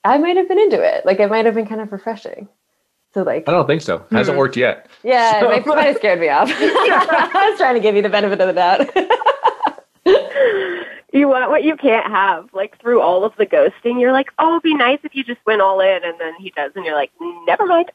i 0.03 0.18
might 0.18 0.38
have 0.38 0.47
been 0.47 0.59
into 0.59 0.82
it. 0.82 1.05
Like 1.05 1.20
it 1.20 1.30
might 1.30 1.45
have 1.45 1.55
been 1.55 1.68
kind 1.68 1.82
of 1.82 1.91
refreshing 1.91 2.47
so 3.14 3.24
like 3.24 3.47
I 3.47 3.51
don't 3.51 3.68
think 3.68 3.82
so. 3.82 4.05
Hasn't 4.12 4.36
Hmm. 4.36 4.39
worked 4.39 4.57
yet. 4.57 4.88
yeah 5.03 5.39
So- 5.39 5.51
it 5.51 5.64
kind 5.66 5.89
of 5.89 5.95
scared 5.97 6.20
me 6.20 6.30
off 6.30 6.49
i 6.55 7.47
was 7.49 7.57
trying 7.59 7.76
to 7.76 7.80
give 7.82 7.95
you 7.95 8.01
the 8.01 8.09
benefit 8.09 8.39
of 8.41 8.47
the 8.47 8.53
doubt 8.53 8.89
You 11.14 11.28
want 11.28 11.49
what 11.51 11.66
you 11.66 11.76
can't 11.76 12.07
have. 12.07 12.47
Like 12.53 12.80
through 12.80 13.01
all 13.01 13.26
of 13.26 13.36
the 13.36 13.45
ghosting, 13.45 13.99
you're 13.99 14.14
like, 14.14 14.30
oh, 14.39 14.51
it'd 14.51 14.64
be 14.64 14.74
nice 14.74 14.99
if 15.03 15.14
you 15.14 15.26
just 15.26 15.41
went 15.45 15.62
all 15.62 15.82
in, 15.82 15.99
and 16.05 16.18
then 16.22 16.34
he 16.39 16.51
does, 16.51 16.72
and 16.74 16.86
you're 16.86 16.95
like, 16.95 17.12
never 17.45 17.66
mind. 17.66 17.91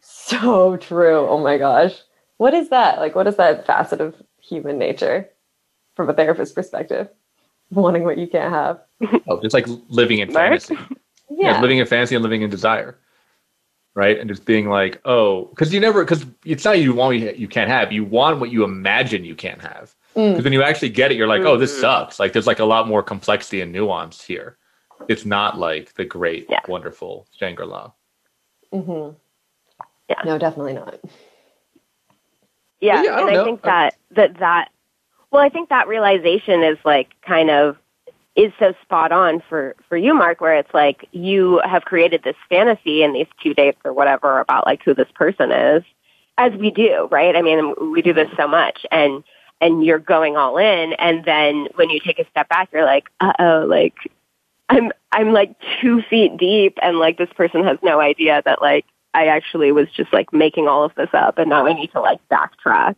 So 0.00 0.78
true. 0.78 1.28
Oh 1.28 1.36
my 1.38 1.58
gosh. 1.58 1.92
What 2.38 2.54
is 2.54 2.70
that? 2.70 2.98
Like, 3.00 3.14
what 3.14 3.26
is 3.26 3.36
that 3.36 3.66
facet 3.66 4.00
of 4.00 4.14
human 4.40 4.78
nature 4.78 5.28
from 5.94 6.08
a 6.08 6.14
therapist 6.14 6.54
perspective? 6.54 7.08
Wanting 7.70 8.04
what 8.04 8.16
you 8.16 8.26
can't 8.26 8.50
have. 8.50 8.80
Oh, 9.28 9.42
just 9.42 9.52
like 9.52 9.66
living 9.90 10.20
in 10.20 10.32
Marc? 10.32 10.48
fantasy. 10.62 10.78
Yeah. 11.30 11.60
living 11.60 11.76
in 11.76 11.86
fantasy 11.86 12.14
and 12.14 12.22
living 12.22 12.40
in 12.40 12.48
desire. 12.48 12.98
Right. 13.98 14.16
And 14.16 14.30
just 14.30 14.44
being 14.44 14.68
like, 14.68 15.00
oh, 15.06 15.46
because 15.46 15.74
you 15.74 15.80
never, 15.80 16.04
because 16.04 16.24
it's 16.44 16.64
not 16.64 16.78
you 16.78 16.94
want 16.94 17.20
what 17.20 17.36
you 17.36 17.48
can't 17.48 17.68
have. 17.68 17.90
You 17.90 18.04
want 18.04 18.38
what 18.38 18.48
you 18.52 18.62
imagine 18.62 19.24
you 19.24 19.34
can't 19.34 19.60
have. 19.60 19.92
Mm. 20.14 20.30
Because 20.34 20.44
when 20.44 20.52
you 20.52 20.62
actually 20.62 20.90
get 20.90 21.10
it, 21.10 21.16
you're 21.16 21.26
like, 21.26 21.40
oh, 21.40 21.56
this 21.56 21.74
Mhm. 21.76 21.80
sucks. 21.80 22.20
Like 22.20 22.32
there's 22.32 22.46
like 22.46 22.60
a 22.60 22.64
lot 22.64 22.86
more 22.86 23.02
complexity 23.02 23.60
and 23.60 23.72
nuance 23.72 24.22
here. 24.22 24.56
It's 25.08 25.24
not 25.26 25.58
like 25.58 25.94
the 25.94 26.04
great, 26.04 26.46
Yeah. 26.48 26.60
wonderful 26.68 27.26
Shangri 27.40 27.66
La. 27.66 27.90
hmm 28.72 29.08
Yeah. 30.08 30.22
No, 30.24 30.38
definitely 30.38 30.74
not. 30.74 31.00
Yeah, 32.80 33.02
Yeah, 33.02 33.16
I 33.16 33.18
don't 33.18 33.28
and 33.30 33.34
know. 33.34 33.42
I 33.42 33.44
think 33.44 33.62
that 33.62 33.96
that 34.12 34.38
that 34.38 34.68
well, 35.32 35.42
I 35.42 35.48
think 35.48 35.70
that 35.70 35.88
realization 35.88 36.62
is 36.62 36.78
like 36.84 37.20
kind 37.22 37.50
of 37.50 37.76
is 38.38 38.52
so 38.60 38.72
spot 38.82 39.12
on 39.12 39.42
for 39.50 39.76
for 39.88 39.98
you, 39.98 40.14
Marc, 40.14 40.40
where 40.40 40.56
it's 40.56 40.72
like 40.74 41.08
you 41.12 41.60
have 41.64 41.84
created 41.84 42.22
this 42.24 42.36
fantasy 42.48 43.02
in 43.02 43.12
these 43.12 43.26
two 43.42 43.52
dates 43.52 43.80
or 43.84 43.92
whatever 43.92 44.40
about 44.40 44.66
like 44.66 44.82
who 44.84 44.94
this 44.94 45.10
person 45.16 45.52
is, 45.52 45.84
as 46.38 46.52
we 46.54 46.70
do, 46.70 47.08
right? 47.12 47.36
I 47.36 47.42
mean, 47.42 47.74
we 47.92 48.02
do 48.02 48.14
this 48.14 48.30
so 48.38 48.48
much, 48.48 48.86
and 48.92 49.24
and 49.60 49.84
you're 49.84 49.98
going 49.98 50.36
all 50.38 50.58
in, 50.58 50.94
and 50.94 51.24
then 51.26 51.68
when 51.76 51.90
you 51.90 52.00
take 52.00 52.20
a 52.20 52.30
step 52.30 52.48
back, 52.48 52.70
you're 52.72 52.86
like, 52.86 53.10
uh 53.20 53.34
oh, 53.40 53.66
like 53.68 53.96
I'm 54.68 54.92
I'm 55.12 55.32
like 55.32 55.56
two 55.82 56.02
feet 56.10 56.36
deep, 56.38 56.78
and 56.82 56.98
like 56.98 57.18
this 57.18 57.32
person 57.36 57.64
has 57.64 57.78
no 57.82 58.00
idea 58.00 58.42
that 58.44 58.62
like 58.62 58.86
I 59.14 59.28
actually 59.28 59.72
was 59.72 59.88
just 59.96 60.12
like 60.12 60.32
making 60.32 60.68
all 60.68 60.84
of 60.84 60.94
this 60.96 61.10
up, 61.12 61.38
and 61.38 61.50
now 61.50 61.66
I 61.66 61.74
need 61.74 61.92
to 61.92 62.00
like 62.00 62.20
backtrack. 62.30 62.96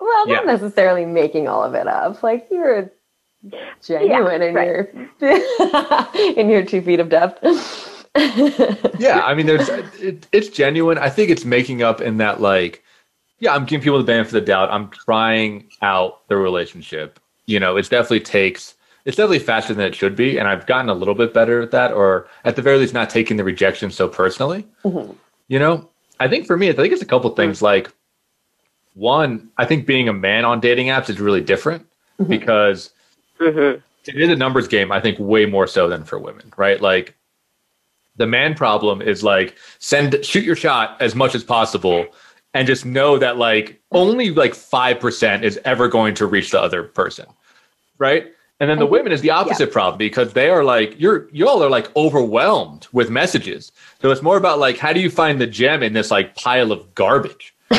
Well, 0.00 0.28
not 0.28 0.46
Yeah. 0.46 0.52
necessarily 0.52 1.06
making 1.06 1.48
all 1.48 1.64
of 1.64 1.74
it 1.74 1.86
up. 1.88 2.22
Like 2.22 2.48
you're 2.50 2.92
genuine 3.82 4.42
in 4.42 4.54
right. 4.54 4.66
your 4.66 4.88
in 6.36 6.50
your 6.50 6.64
two 6.64 6.82
feet 6.82 7.00
of 7.00 7.08
depth. 7.08 7.38
yeah, 8.98 9.20
I 9.24 9.34
mean, 9.34 9.46
there's 9.46 9.68
it, 9.68 10.26
it's 10.32 10.48
genuine. 10.48 10.98
I 10.98 11.10
think 11.10 11.30
it's 11.30 11.44
making 11.44 11.82
up 11.82 12.00
in 12.00 12.16
that 12.18 12.40
like, 12.40 12.82
yeah, 13.38 13.54
I'm 13.54 13.64
giving 13.64 13.82
people 13.82 13.98
the 13.98 14.04
benefit 14.04 14.28
of 14.28 14.32
the 14.32 14.40
doubt. 14.40 14.70
I'm 14.70 14.90
trying 14.90 15.70
out 15.82 16.26
the 16.28 16.36
relationship. 16.36 17.20
You 17.46 17.60
know, 17.60 17.76
it 17.76 17.88
definitely 17.88 18.20
takes. 18.20 18.74
It's 19.04 19.16
definitely 19.16 19.38
faster 19.38 19.72
than 19.72 19.86
it 19.86 19.94
should 19.94 20.14
be, 20.14 20.38
and 20.38 20.46
I've 20.46 20.66
gotten 20.66 20.90
a 20.90 20.94
little 20.94 21.14
bit 21.14 21.32
better 21.32 21.62
at 21.62 21.70
that, 21.70 21.92
or 21.92 22.26
at 22.44 22.56
the 22.56 22.62
very 22.62 22.78
least, 22.78 22.92
not 22.92 23.08
taking 23.08 23.38
the 23.38 23.44
rejection 23.44 23.90
so 23.90 24.08
personally. 24.08 24.66
Mhm. 24.84 25.14
You 25.48 25.58
know, 25.58 25.88
I 26.20 26.28
think 26.28 26.46
for 26.46 26.56
me, 26.56 26.68
I 26.68 26.72
think 26.72 26.92
it's 26.92 27.02
a 27.02 27.06
couple 27.06 27.30
things. 27.30 27.62
Like, 27.62 27.90
one, 28.94 29.48
I 29.56 29.64
think 29.64 29.86
being 29.86 30.08
a 30.08 30.12
man 30.12 30.44
on 30.44 30.60
dating 30.60 30.88
apps 30.88 31.08
is 31.08 31.18
really 31.18 31.40
different 31.40 31.86
because 32.28 32.90
Mm-hmm. 33.40 33.80
it 34.06 34.20
is 34.20 34.28
a 34.28 34.36
numbers 34.36 34.68
game 34.68 34.92
i 34.92 35.00
think 35.00 35.18
way 35.18 35.46
more 35.46 35.66
so 35.66 35.88
than 35.88 36.04
for 36.04 36.18
women 36.18 36.52
right? 36.56 36.80
Like 36.80 37.16
the 38.16 38.26
man 38.26 38.54
problem 38.54 39.00
is 39.00 39.22
like 39.22 39.56
send 39.78 40.22
shoot 40.24 40.44
your 40.44 40.56
shot 40.56 41.00
as 41.00 41.14
much 41.14 41.34
as 41.34 41.42
possible 41.42 42.06
and 42.52 42.66
just 42.66 42.84
know 42.84 43.16
that 43.18 43.38
like 43.38 43.80
only 43.92 44.30
like 44.30 44.52
5% 44.52 45.42
is 45.42 45.58
ever 45.64 45.88
going 45.88 46.14
to 46.14 46.26
reach 46.26 46.50
the 46.50 46.60
other 46.60 46.82
person 46.82 47.26
right? 47.98 48.26
And 48.60 48.68
then 48.68 48.78
the 48.78 48.86
women 48.86 49.10
is 49.10 49.22
the 49.22 49.30
opposite 49.30 49.72
problem 49.72 49.96
because 49.96 50.34
they 50.34 50.50
are 50.50 50.62
like 50.62 50.94
you're 51.00 51.30
y'all 51.32 51.62
are 51.62 51.70
like 51.70 51.94
overwhelmed 51.96 52.88
with 52.92 53.08
messages. 53.08 53.72
So 54.02 54.10
it's 54.10 54.20
more 54.20 54.36
about 54.36 54.58
like 54.58 54.76
how 54.76 54.92
do 54.92 55.00
you 55.00 55.08
find 55.10 55.40
the 55.40 55.46
gem 55.46 55.82
in 55.82 55.94
this 55.94 56.10
like 56.10 56.36
pile 56.36 56.72
of 56.72 56.94
garbage? 56.94 57.54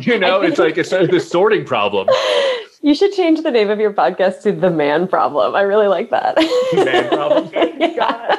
You 0.00 0.18
know 0.18 0.42
it's 0.42 0.58
like 0.58 0.78
it's 0.78 0.92
a, 0.92 1.06
this 1.06 1.28
sorting 1.28 1.64
problem 1.64 2.06
You 2.86 2.94
should 2.94 3.12
change 3.14 3.42
the 3.42 3.50
name 3.50 3.68
of 3.68 3.80
your 3.80 3.92
podcast 3.92 4.42
to 4.42 4.52
The 4.52 4.70
Man 4.70 5.08
Problem. 5.08 5.56
I 5.56 5.62
really 5.62 5.88
like 5.88 6.10
that. 6.10 6.36
man 6.72 7.08
problem 7.08 7.50
yeah. 7.80 8.36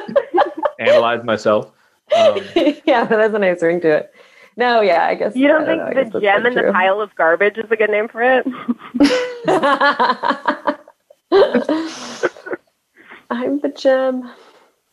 analyze 0.78 1.22
myself 1.22 1.70
um, 2.16 2.38
yeah, 2.86 3.04
that 3.04 3.18
has 3.18 3.34
a 3.34 3.38
nice 3.38 3.62
ring 3.62 3.82
to 3.82 3.90
it. 3.90 4.14
No, 4.56 4.80
yeah, 4.80 5.06
I 5.06 5.16
guess. 5.16 5.36
You 5.36 5.48
don't 5.48 5.64
I 5.64 5.66
think 5.66 5.78
know, 5.78 5.86
I 5.88 5.92
guess 5.92 6.10
the 6.14 6.20
gem 6.20 6.46
in 6.46 6.54
true. 6.54 6.66
the 6.66 6.72
pile 6.72 7.02
of 7.02 7.14
garbage 7.14 7.58
is 7.58 7.70
a 7.70 7.76
good 7.76 7.90
name 7.90 8.08
for 8.08 8.22
it? 8.22 8.46
I'm 13.30 13.60
the 13.60 13.68
gem. 13.68 14.32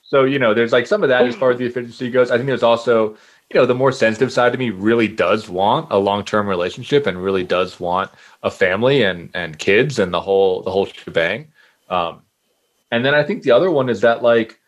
So, 0.01 0.25
you 0.25 0.37
know, 0.37 0.53
there's 0.53 0.73
like 0.73 0.85
some 0.85 1.01
of 1.01 1.07
that 1.07 1.25
as 1.25 1.35
far 1.37 1.51
as 1.51 1.59
the 1.59 1.65
efficiency 1.65 2.11
goes. 2.11 2.29
I 2.29 2.35
think 2.35 2.47
there's 2.47 2.61
also, 2.61 3.15
you 3.53 3.59
know, 3.59 3.65
the 3.65 3.75
more 3.75 3.91
sensitive 3.91 4.31
side 4.31 4.53
of 4.53 4.59
me 4.59 4.71
really 4.71 5.07
does 5.07 5.47
want 5.47 5.87
a 5.91 5.97
long-term 5.97 6.47
relationship 6.47 7.05
and 7.05 7.23
really 7.23 7.43
does 7.43 7.79
want 7.79 8.11
a 8.43 8.49
family 8.49 9.03
and 9.03 9.29
and 9.33 9.59
kids 9.59 9.99
and 9.99 10.13
the 10.13 10.21
whole 10.21 10.61
the 10.63 10.71
whole 10.71 10.85
shebang. 10.85 11.47
Um, 11.89 12.23
and 12.91 13.05
then 13.05 13.13
I 13.13 13.23
think 13.23 13.43
the 13.43 13.51
other 13.51 13.69
one 13.69 13.89
is 13.89 14.01
that 14.01 14.23
like, 14.23 14.59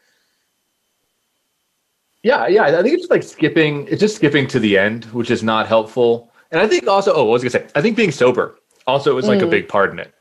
yeah, 2.24 2.48
yeah, 2.48 2.64
I 2.66 2.82
think 2.82 2.94
it's 2.94 3.04
just 3.04 3.12
like 3.12 3.24
skipping. 3.24 3.88
It's 3.88 4.00
just 4.00 4.16
skipping 4.16 4.48
to 4.48 4.60
the 4.60 4.78
end, 4.78 5.06
which 5.06 5.32
is 5.32 5.44
not 5.44 5.68
helpful. 5.68 6.32
And 6.52 6.62
I 6.62 6.68
think 6.68 6.88
also, 6.88 7.14
oh, 7.14 7.24
what 7.26 7.34
was 7.34 7.44
I 7.44 7.50
gonna 7.50 7.68
say? 7.68 7.72
I 7.76 7.82
think 7.82 7.98
being 7.98 8.12
sober 8.12 8.58
also 8.86 9.18
is 9.18 9.28
like 9.28 9.42
a 9.42 9.46
Mm. 9.46 9.52
big 9.52 9.68
part 9.68 9.92
in 9.92 10.00
it 10.00 10.14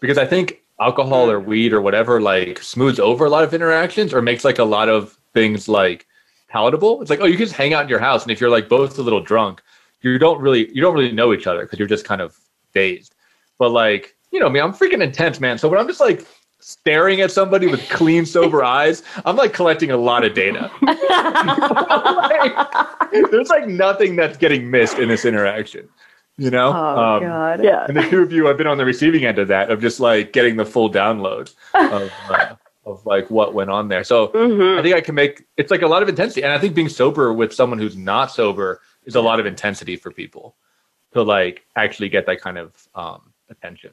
because 0.00 0.18
I 0.18 0.26
think 0.26 0.62
alcohol 0.80 1.30
or 1.30 1.40
weed 1.40 1.72
or 1.72 1.80
whatever 1.80 2.20
like 2.20 2.58
smooths 2.60 2.98
over 2.98 3.24
a 3.24 3.30
lot 3.30 3.44
of 3.44 3.54
interactions 3.54 4.12
or 4.12 4.20
makes 4.22 4.44
like 4.44 4.58
a 4.58 4.64
lot 4.64 4.88
of 4.88 5.16
things 5.34 5.68
like 5.68 6.06
palatable. 6.52 7.00
It's 7.00 7.10
like, 7.10 7.20
oh, 7.20 7.24
you 7.24 7.36
can 7.36 7.46
just 7.46 7.56
hang 7.56 7.72
out 7.74 7.82
in 7.84 7.88
your 7.88 7.98
house, 7.98 8.22
and 8.22 8.30
if 8.30 8.40
you're 8.40 8.50
like 8.50 8.68
both 8.68 8.98
a 8.98 9.02
little 9.02 9.22
drunk, 9.22 9.62
you 10.02 10.18
don't 10.18 10.40
really 10.40 10.72
you 10.74 10.80
don't 10.82 10.94
really 10.94 11.12
know 11.12 11.32
each 11.32 11.46
other 11.46 11.62
because 11.62 11.78
you're 11.78 11.88
just 11.88 12.04
kind 12.04 12.20
of 12.20 12.36
dazed. 12.74 13.14
But 13.58 13.70
like, 13.70 14.14
you 14.30 14.38
know, 14.40 14.48
me, 14.50 14.60
I'm 14.60 14.72
freaking 14.72 15.02
intense, 15.02 15.40
man. 15.40 15.58
So 15.58 15.68
when 15.68 15.78
I'm 15.80 15.86
just 15.86 16.00
like 16.00 16.26
staring 16.60 17.20
at 17.20 17.30
somebody 17.30 17.66
with 17.66 17.88
clean, 17.88 18.24
sober 18.26 18.62
eyes, 18.78 19.02
I'm 19.24 19.36
like 19.36 19.52
collecting 19.52 19.90
a 19.90 19.96
lot 19.96 20.24
of 20.24 20.34
data. 20.34 20.70
Like, 20.82 22.54
there's 23.30 23.48
like 23.48 23.66
nothing 23.68 24.16
that's 24.16 24.36
getting 24.38 24.70
missed 24.70 24.98
in 24.98 25.08
this 25.08 25.24
interaction. 25.24 25.88
You 26.38 26.50
know? 26.50 26.68
Oh, 26.68 27.16
Um, 27.16 27.22
God. 27.22 27.62
Yeah. 27.62 27.84
and 27.86 27.96
the 27.96 28.02
two 28.08 28.22
of 28.22 28.32
you 28.32 28.46
have 28.46 28.56
been 28.56 28.66
on 28.66 28.78
the 28.78 28.84
receiving 28.86 29.24
end 29.24 29.38
of 29.38 29.48
that, 29.48 29.70
of 29.70 29.80
just 29.80 30.00
like 30.00 30.32
getting 30.32 30.56
the 30.56 30.64
full 30.64 30.90
download 30.90 31.54
of, 31.74 32.10
uh, 32.30 32.54
of 32.84 33.04
like 33.06 33.30
what 33.30 33.54
went 33.54 33.70
on 33.70 33.88
there. 33.88 34.04
So 34.04 34.28
Mm-hmm. 34.28 34.78
I 34.78 34.82
think 34.82 34.96
I 34.96 35.00
can 35.00 35.14
make 35.14 35.44
it's 35.56 35.70
like 35.70 35.82
a 35.82 35.86
lot 35.86 36.02
of 36.02 36.08
intensity, 36.08 36.42
and 36.42 36.52
I 36.52 36.58
think 36.58 36.74
being 36.74 36.88
sober 36.88 37.32
with 37.32 37.52
someone 37.52 37.78
who's 37.78 37.96
not 37.96 38.30
sober 38.30 38.80
is 39.04 39.14
a 39.14 39.20
lot 39.20 39.40
of 39.40 39.46
intensity 39.46 39.96
for 39.96 40.10
people 40.10 40.56
to 41.12 41.22
like 41.22 41.64
actually 41.76 42.08
get 42.08 42.26
that 42.26 42.40
kind 42.40 42.58
of 42.58 42.88
um, 42.94 43.32
attention. 43.50 43.92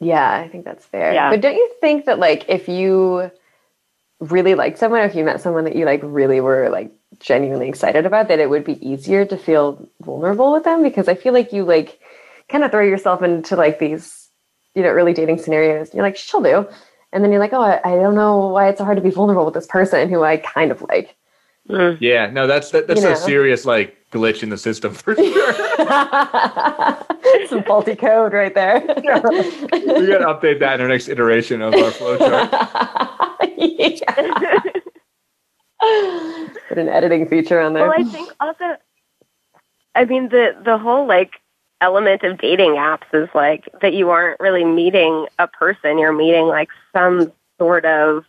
Yeah, 0.00 0.30
I 0.34 0.48
think 0.48 0.64
that's 0.64 0.84
fair. 0.84 1.14
Yeah. 1.14 1.30
But 1.30 1.40
don't 1.40 1.54
you 1.54 1.70
think 1.80 2.04
that 2.04 2.18
like 2.18 2.44
if 2.48 2.68
you 2.68 3.30
really 4.20 4.54
like 4.54 4.76
someone, 4.76 5.00
or 5.00 5.04
if 5.04 5.14
you 5.14 5.24
met 5.24 5.40
someone 5.40 5.64
that 5.64 5.76
you 5.76 5.84
like 5.84 6.00
really 6.02 6.40
were 6.40 6.68
like 6.68 6.90
genuinely 7.20 7.68
excited 7.68 8.04
about, 8.06 8.28
that 8.28 8.38
it 8.38 8.50
would 8.50 8.64
be 8.64 8.86
easier 8.86 9.24
to 9.24 9.36
feel 9.36 9.88
vulnerable 10.02 10.52
with 10.52 10.64
them? 10.64 10.82
Because 10.82 11.08
I 11.08 11.14
feel 11.14 11.32
like 11.32 11.52
you 11.52 11.64
like 11.64 11.98
kind 12.48 12.64
of 12.64 12.70
throw 12.70 12.84
yourself 12.84 13.22
into 13.22 13.56
like 13.56 13.78
these, 13.78 14.28
you 14.74 14.82
know, 14.82 14.88
early 14.88 15.12
dating 15.12 15.38
scenarios. 15.38 15.94
You're 15.94 16.02
like, 16.04 16.16
she'll 16.16 16.42
do. 16.42 16.66
And 17.12 17.22
then 17.22 17.30
you're 17.30 17.40
like, 17.40 17.52
oh, 17.52 17.62
I, 17.62 17.80
I 17.84 17.96
don't 17.96 18.14
know 18.14 18.48
why 18.48 18.68
it's 18.68 18.78
so 18.78 18.84
hard 18.84 18.96
to 18.96 19.02
be 19.02 19.10
vulnerable 19.10 19.44
with 19.44 19.54
this 19.54 19.66
person 19.66 20.08
who 20.08 20.22
I 20.22 20.38
kind 20.38 20.70
of 20.70 20.82
like. 20.82 21.16
Mm. 21.68 21.98
Yeah, 22.00 22.26
no, 22.30 22.46
that's 22.46 22.70
that, 22.70 22.86
that's 22.86 23.00
You 23.00 23.08
a 23.08 23.10
know. 23.10 23.16
serious 23.16 23.64
like 23.64 23.96
glitch 24.12 24.42
in 24.42 24.50
the 24.50 24.58
system 24.58 24.94
for 24.94 25.14
sure. 25.16 25.52
Some 27.48 27.64
faulty 27.64 27.96
code 27.96 28.32
right 28.32 28.54
there. 28.54 28.80
we 28.96 29.02
got 29.02 29.22
to 29.22 30.26
update 30.26 30.60
that 30.60 30.74
in 30.74 30.80
our 30.80 30.88
next 30.88 31.08
iteration 31.08 31.62
of 31.62 31.74
our 31.74 31.90
flowchart. 31.90 32.50
yeah. 33.56 34.60
Put 36.68 36.78
an 36.78 36.88
editing 36.88 37.28
feature 37.28 37.60
on 37.60 37.72
there. 37.74 37.88
Well, 37.88 37.98
I 37.98 38.04
think 38.04 38.32
also, 38.40 38.76
I 39.94 40.04
mean, 40.04 40.28
the 40.28 40.56
the 40.64 40.78
whole 40.78 41.06
like 41.06 41.40
element 41.80 42.22
of 42.22 42.38
dating 42.38 42.72
apps 42.72 43.06
is 43.12 43.28
like 43.34 43.68
that 43.82 43.94
you 43.94 44.10
aren't 44.10 44.40
really 44.40 44.64
meeting 44.64 45.26
a 45.38 45.46
person; 45.46 45.98
you're 45.98 46.12
meeting 46.12 46.46
like 46.46 46.68
some 46.92 47.32
sort 47.58 47.84
of 47.84 48.24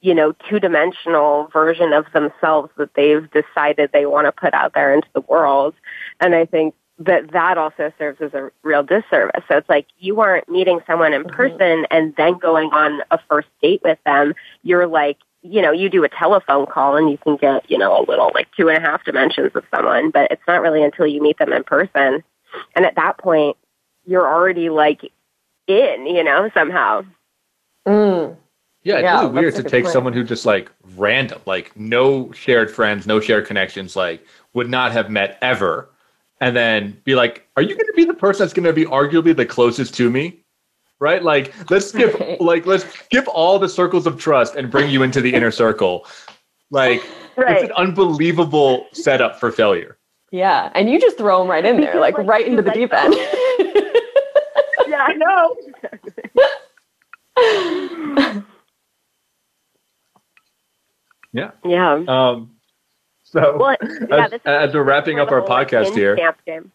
you 0.00 0.14
know 0.14 0.32
two 0.48 0.60
dimensional 0.60 1.48
version 1.52 1.92
of 1.92 2.06
themselves 2.12 2.70
that 2.76 2.94
they've 2.94 3.28
decided 3.30 3.90
they 3.92 4.06
want 4.06 4.26
to 4.26 4.32
put 4.32 4.54
out 4.54 4.74
there 4.74 4.92
into 4.92 5.08
the 5.14 5.20
world, 5.22 5.74
and 6.20 6.34
I 6.34 6.44
think 6.44 6.74
that 6.98 7.32
that 7.32 7.58
also 7.58 7.92
serves 7.98 8.20
as 8.20 8.32
a 8.32 8.50
real 8.62 8.82
disservice. 8.82 9.42
So 9.48 9.58
it's 9.58 9.68
like 9.68 9.86
you 9.98 10.20
aren't 10.20 10.48
meeting 10.48 10.80
someone 10.86 11.12
in 11.12 11.24
mm-hmm. 11.24 11.36
person 11.36 11.86
and 11.90 12.14
then 12.16 12.38
going 12.38 12.70
on 12.72 13.02
a 13.10 13.18
first 13.28 13.48
date 13.60 13.82
with 13.84 13.98
them. 14.06 14.34
You're 14.62 14.86
like, 14.86 15.18
you 15.42 15.60
know, 15.60 15.72
you 15.72 15.90
do 15.90 16.04
a 16.04 16.08
telephone 16.08 16.66
call 16.66 16.96
and 16.96 17.10
you 17.10 17.18
can 17.18 17.36
get, 17.36 17.70
you 17.70 17.78
know, 17.78 17.98
a 17.98 18.02
little 18.08 18.30
like 18.34 18.48
two 18.56 18.68
and 18.68 18.78
a 18.78 18.80
half 18.80 19.04
dimensions 19.04 19.52
of 19.54 19.64
someone, 19.74 20.10
but 20.10 20.30
it's 20.30 20.42
not 20.48 20.62
really 20.62 20.82
until 20.82 21.06
you 21.06 21.20
meet 21.22 21.38
them 21.38 21.52
in 21.52 21.64
person. 21.64 22.24
And 22.74 22.84
at 22.84 22.94
that 22.96 23.18
point, 23.18 23.56
you're 24.06 24.26
already 24.26 24.70
like 24.70 25.10
in, 25.66 26.06
you 26.06 26.22
know, 26.22 26.50
somehow. 26.54 27.04
Mm. 27.86 28.36
Yeah, 28.82 28.96
it's 28.96 29.02
Yeah, 29.02 29.20
really 29.22 29.32
weird 29.32 29.54
to 29.56 29.62
take 29.64 29.84
point. 29.84 29.92
someone 29.92 30.12
who 30.12 30.22
just 30.22 30.46
like 30.46 30.70
random, 30.96 31.40
like 31.44 31.76
no 31.76 32.30
shared 32.32 32.70
friends, 32.70 33.06
no 33.06 33.18
shared 33.18 33.46
connections, 33.46 33.96
like 33.96 34.24
would 34.52 34.70
not 34.70 34.92
have 34.92 35.10
met 35.10 35.38
ever, 35.42 35.90
and 36.40 36.54
then 36.54 37.00
be 37.04 37.16
like, 37.16 37.48
"Are 37.56 37.62
you 37.62 37.74
going 37.74 37.86
to 37.86 37.92
be 37.96 38.04
the 38.04 38.14
person 38.14 38.44
that's 38.44 38.52
going 38.52 38.64
to 38.64 38.72
be 38.72 38.84
arguably 38.84 39.34
the 39.34 39.46
closest 39.46 39.94
to 39.94 40.08
me?" 40.08 40.44
Right? 41.00 41.22
Like, 41.22 41.52
let's 41.68 41.88
skip, 41.88 42.14
like, 42.40 42.64
let's 42.64 42.84
skip 42.84 43.26
all 43.28 43.58
the 43.58 43.68
circles 43.68 44.06
of 44.06 44.18
trust 44.18 44.54
and 44.54 44.70
bring 44.70 44.88
you 44.88 45.02
into 45.02 45.20
the 45.20 45.34
inner 45.34 45.50
circle. 45.50 46.06
Like, 46.70 47.02
it's 47.36 47.64
an 47.64 47.72
unbelievable 47.72 48.86
setup 48.92 49.38
for 49.38 49.50
failure. 49.52 49.98
Yeah, 50.36 50.70
and 50.74 50.90
you 50.90 51.00
just 51.00 51.16
throw 51.16 51.38
them 51.38 51.48
right 51.48 51.64
in 51.64 51.80
there, 51.80 51.98
like 51.98 52.18
like, 52.18 52.26
right 52.26 52.46
into 52.46 52.60
the 52.60 52.68
like 52.68 52.76
deep 52.76 52.92
end. 52.92 53.14
Yeah, 54.88 55.02
I 55.02 55.14
know. 55.14 55.56
Yeah. 61.32 61.50
Yeah. 61.64 62.04
Um. 62.06 62.52
So, 63.24 63.56
Well, 63.58 63.76
yeah, 64.08 64.28
as, 64.32 64.40
as 64.44 64.74
we're 64.74 64.84
wrapping 64.84 65.18
up 65.18 65.32
our 65.32 65.42
podcast 65.42 65.94
here, 65.94 66.16
stamp 66.16 66.38
game. 66.46 66.70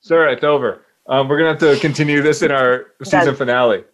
Sir, 0.00 0.28
it's 0.28 0.42
over. 0.42 0.84
Um, 1.06 1.28
we're 1.28 1.38
gonna 1.38 1.50
have 1.50 1.60
to 1.60 1.78
continue 1.80 2.20
this 2.20 2.42
in 2.42 2.50
our 2.50 2.86
season 3.04 3.36
finale. 3.36 3.84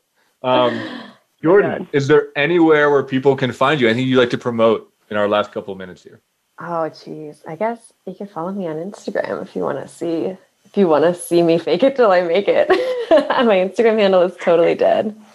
Um, 0.43 0.81
Jordan, 1.43 1.79
God. 1.85 1.89
is 1.93 2.09
there 2.09 2.29
anywhere 2.37 2.91
where 2.91 3.03
people 3.03 3.37
can 3.37 3.53
find 3.53 3.81
you? 3.81 3.89
Anything 3.89 4.09
you'd 4.09 4.19
like 4.19 4.31
to 4.31 4.39
promote 4.39 4.93
in 5.11 5.17
our 5.17 5.29
last 5.29 5.53
couple 5.53 5.73
of 5.73 5.79
minutes 5.79 6.03
here? 6.03 6.21
Oh, 6.61 6.91
jeez. 6.91 7.47
I 7.47 7.55
guess 7.55 7.93
you 8.07 8.15
can 8.15 8.27
follow 8.27 8.53
me 8.53 8.67
on 8.67 8.77
Instagram 8.77 9.43
if 9.43 9.55
you 9.55 9.63
want 9.63 9.79
to 9.79 9.89
see 9.89 10.37
if 10.65 10.77
you 10.77 10.87
want 10.87 11.05
to 11.05 11.15
see 11.15 11.43
me 11.43 11.59
fake 11.59 11.83
it 11.83 11.97
till 11.97 12.11
I 12.11 12.21
make 12.21 12.47
it. 12.47 12.69
My 13.11 13.57
Instagram 13.57 13.99
handle 13.99 14.23
is 14.23 14.37
totally 14.37 14.75
dead. 14.75 15.17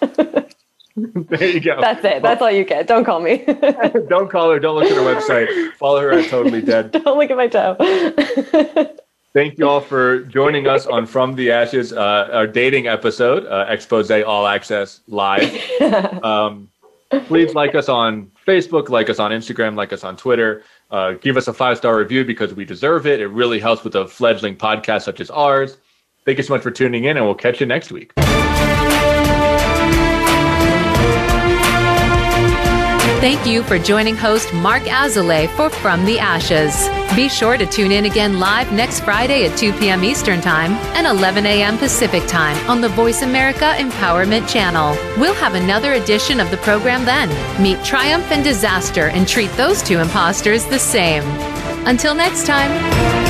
there 0.96 1.48
you 1.48 1.60
go. 1.60 1.80
That's 1.80 2.04
it. 2.04 2.22
That's 2.22 2.40
all 2.40 2.52
you 2.52 2.64
get. 2.64 2.86
Don't 2.86 3.04
call 3.04 3.20
me. 3.20 3.38
Don't 4.08 4.30
call 4.30 4.50
her. 4.50 4.60
Don't 4.60 4.76
look 4.76 4.90
at 4.90 4.96
her 4.96 5.02
website. 5.02 5.72
Follow 5.72 6.00
her 6.00 6.12
at 6.12 6.28
Totally 6.28 6.62
Dead. 6.62 6.92
Don't 6.92 7.18
look 7.18 7.30
at 7.30 7.36
my 7.36 7.48
toe. 7.48 7.76
Thank 9.32 9.58
you 9.58 9.68
all 9.68 9.80
for 9.80 10.20
joining 10.20 10.68
us 10.68 10.86
on 10.86 11.06
From 11.06 11.34
the 11.34 11.50
Ashes, 11.50 11.92
uh, 11.92 12.28
our 12.32 12.46
dating 12.46 12.86
episode, 12.86 13.44
uh, 13.46 13.66
Expose 13.68 14.12
All 14.12 14.46
Access 14.46 15.00
Live. 15.08 15.52
Um, 16.22 16.68
please 17.26 17.54
like 17.54 17.74
us 17.74 17.88
on 17.88 18.30
Facebook, 18.46 18.88
like 18.88 19.10
us 19.10 19.18
on 19.18 19.32
Instagram, 19.32 19.74
like 19.74 19.92
us 19.92 20.04
on 20.04 20.16
Twitter. 20.16 20.62
Uh, 20.90 21.12
give 21.12 21.36
us 21.36 21.48
a 21.48 21.52
five 21.52 21.76
star 21.76 21.98
review 21.98 22.24
because 22.24 22.54
we 22.54 22.64
deserve 22.64 23.06
it. 23.06 23.20
It 23.20 23.28
really 23.28 23.58
helps 23.58 23.84
with 23.84 23.94
a 23.96 24.06
fledgling 24.06 24.56
podcast 24.56 25.02
such 25.02 25.20
as 25.20 25.30
ours. 25.30 25.78
Thank 26.24 26.38
you 26.38 26.44
so 26.44 26.54
much 26.54 26.62
for 26.62 26.70
tuning 26.70 27.04
in, 27.04 27.16
and 27.16 27.26
we'll 27.26 27.34
catch 27.34 27.60
you 27.60 27.66
next 27.66 27.92
week. 27.92 28.12
Thank 33.24 33.46
you 33.46 33.62
for 33.62 33.78
joining 33.78 34.16
host 34.16 34.52
Marc 34.52 34.82
Azoulay 34.82 35.48
for 35.56 35.70
From 35.70 36.04
the 36.04 36.18
Ashes. 36.18 36.90
Be 37.16 37.30
sure 37.30 37.56
to 37.56 37.64
tune 37.64 37.90
in 37.90 38.04
again 38.04 38.38
live 38.38 38.70
next 38.70 39.00
Friday 39.00 39.46
at 39.46 39.56
2 39.56 39.72
p.m. 39.78 40.04
Eastern 40.04 40.42
Time 40.42 40.72
and 40.94 41.06
11 41.06 41.46
a.m. 41.46 41.78
Pacific 41.78 42.22
Time 42.26 42.54
on 42.68 42.82
the 42.82 42.90
Voice 42.90 43.22
America 43.22 43.72
Empowerment 43.78 44.46
Channel. 44.46 44.90
We'll 45.18 45.32
have 45.36 45.54
another 45.54 45.94
edition 45.94 46.38
of 46.38 46.50
the 46.50 46.58
program 46.58 47.06
then. 47.06 47.30
Meet 47.62 47.82
triumph 47.82 48.30
and 48.30 48.44
disaster 48.44 49.08
and 49.08 49.26
treat 49.26 49.50
those 49.52 49.82
two 49.82 50.00
imposters 50.00 50.66
the 50.66 50.78
same. 50.78 51.22
Until 51.86 52.14
next 52.14 52.44
time. 52.44 53.23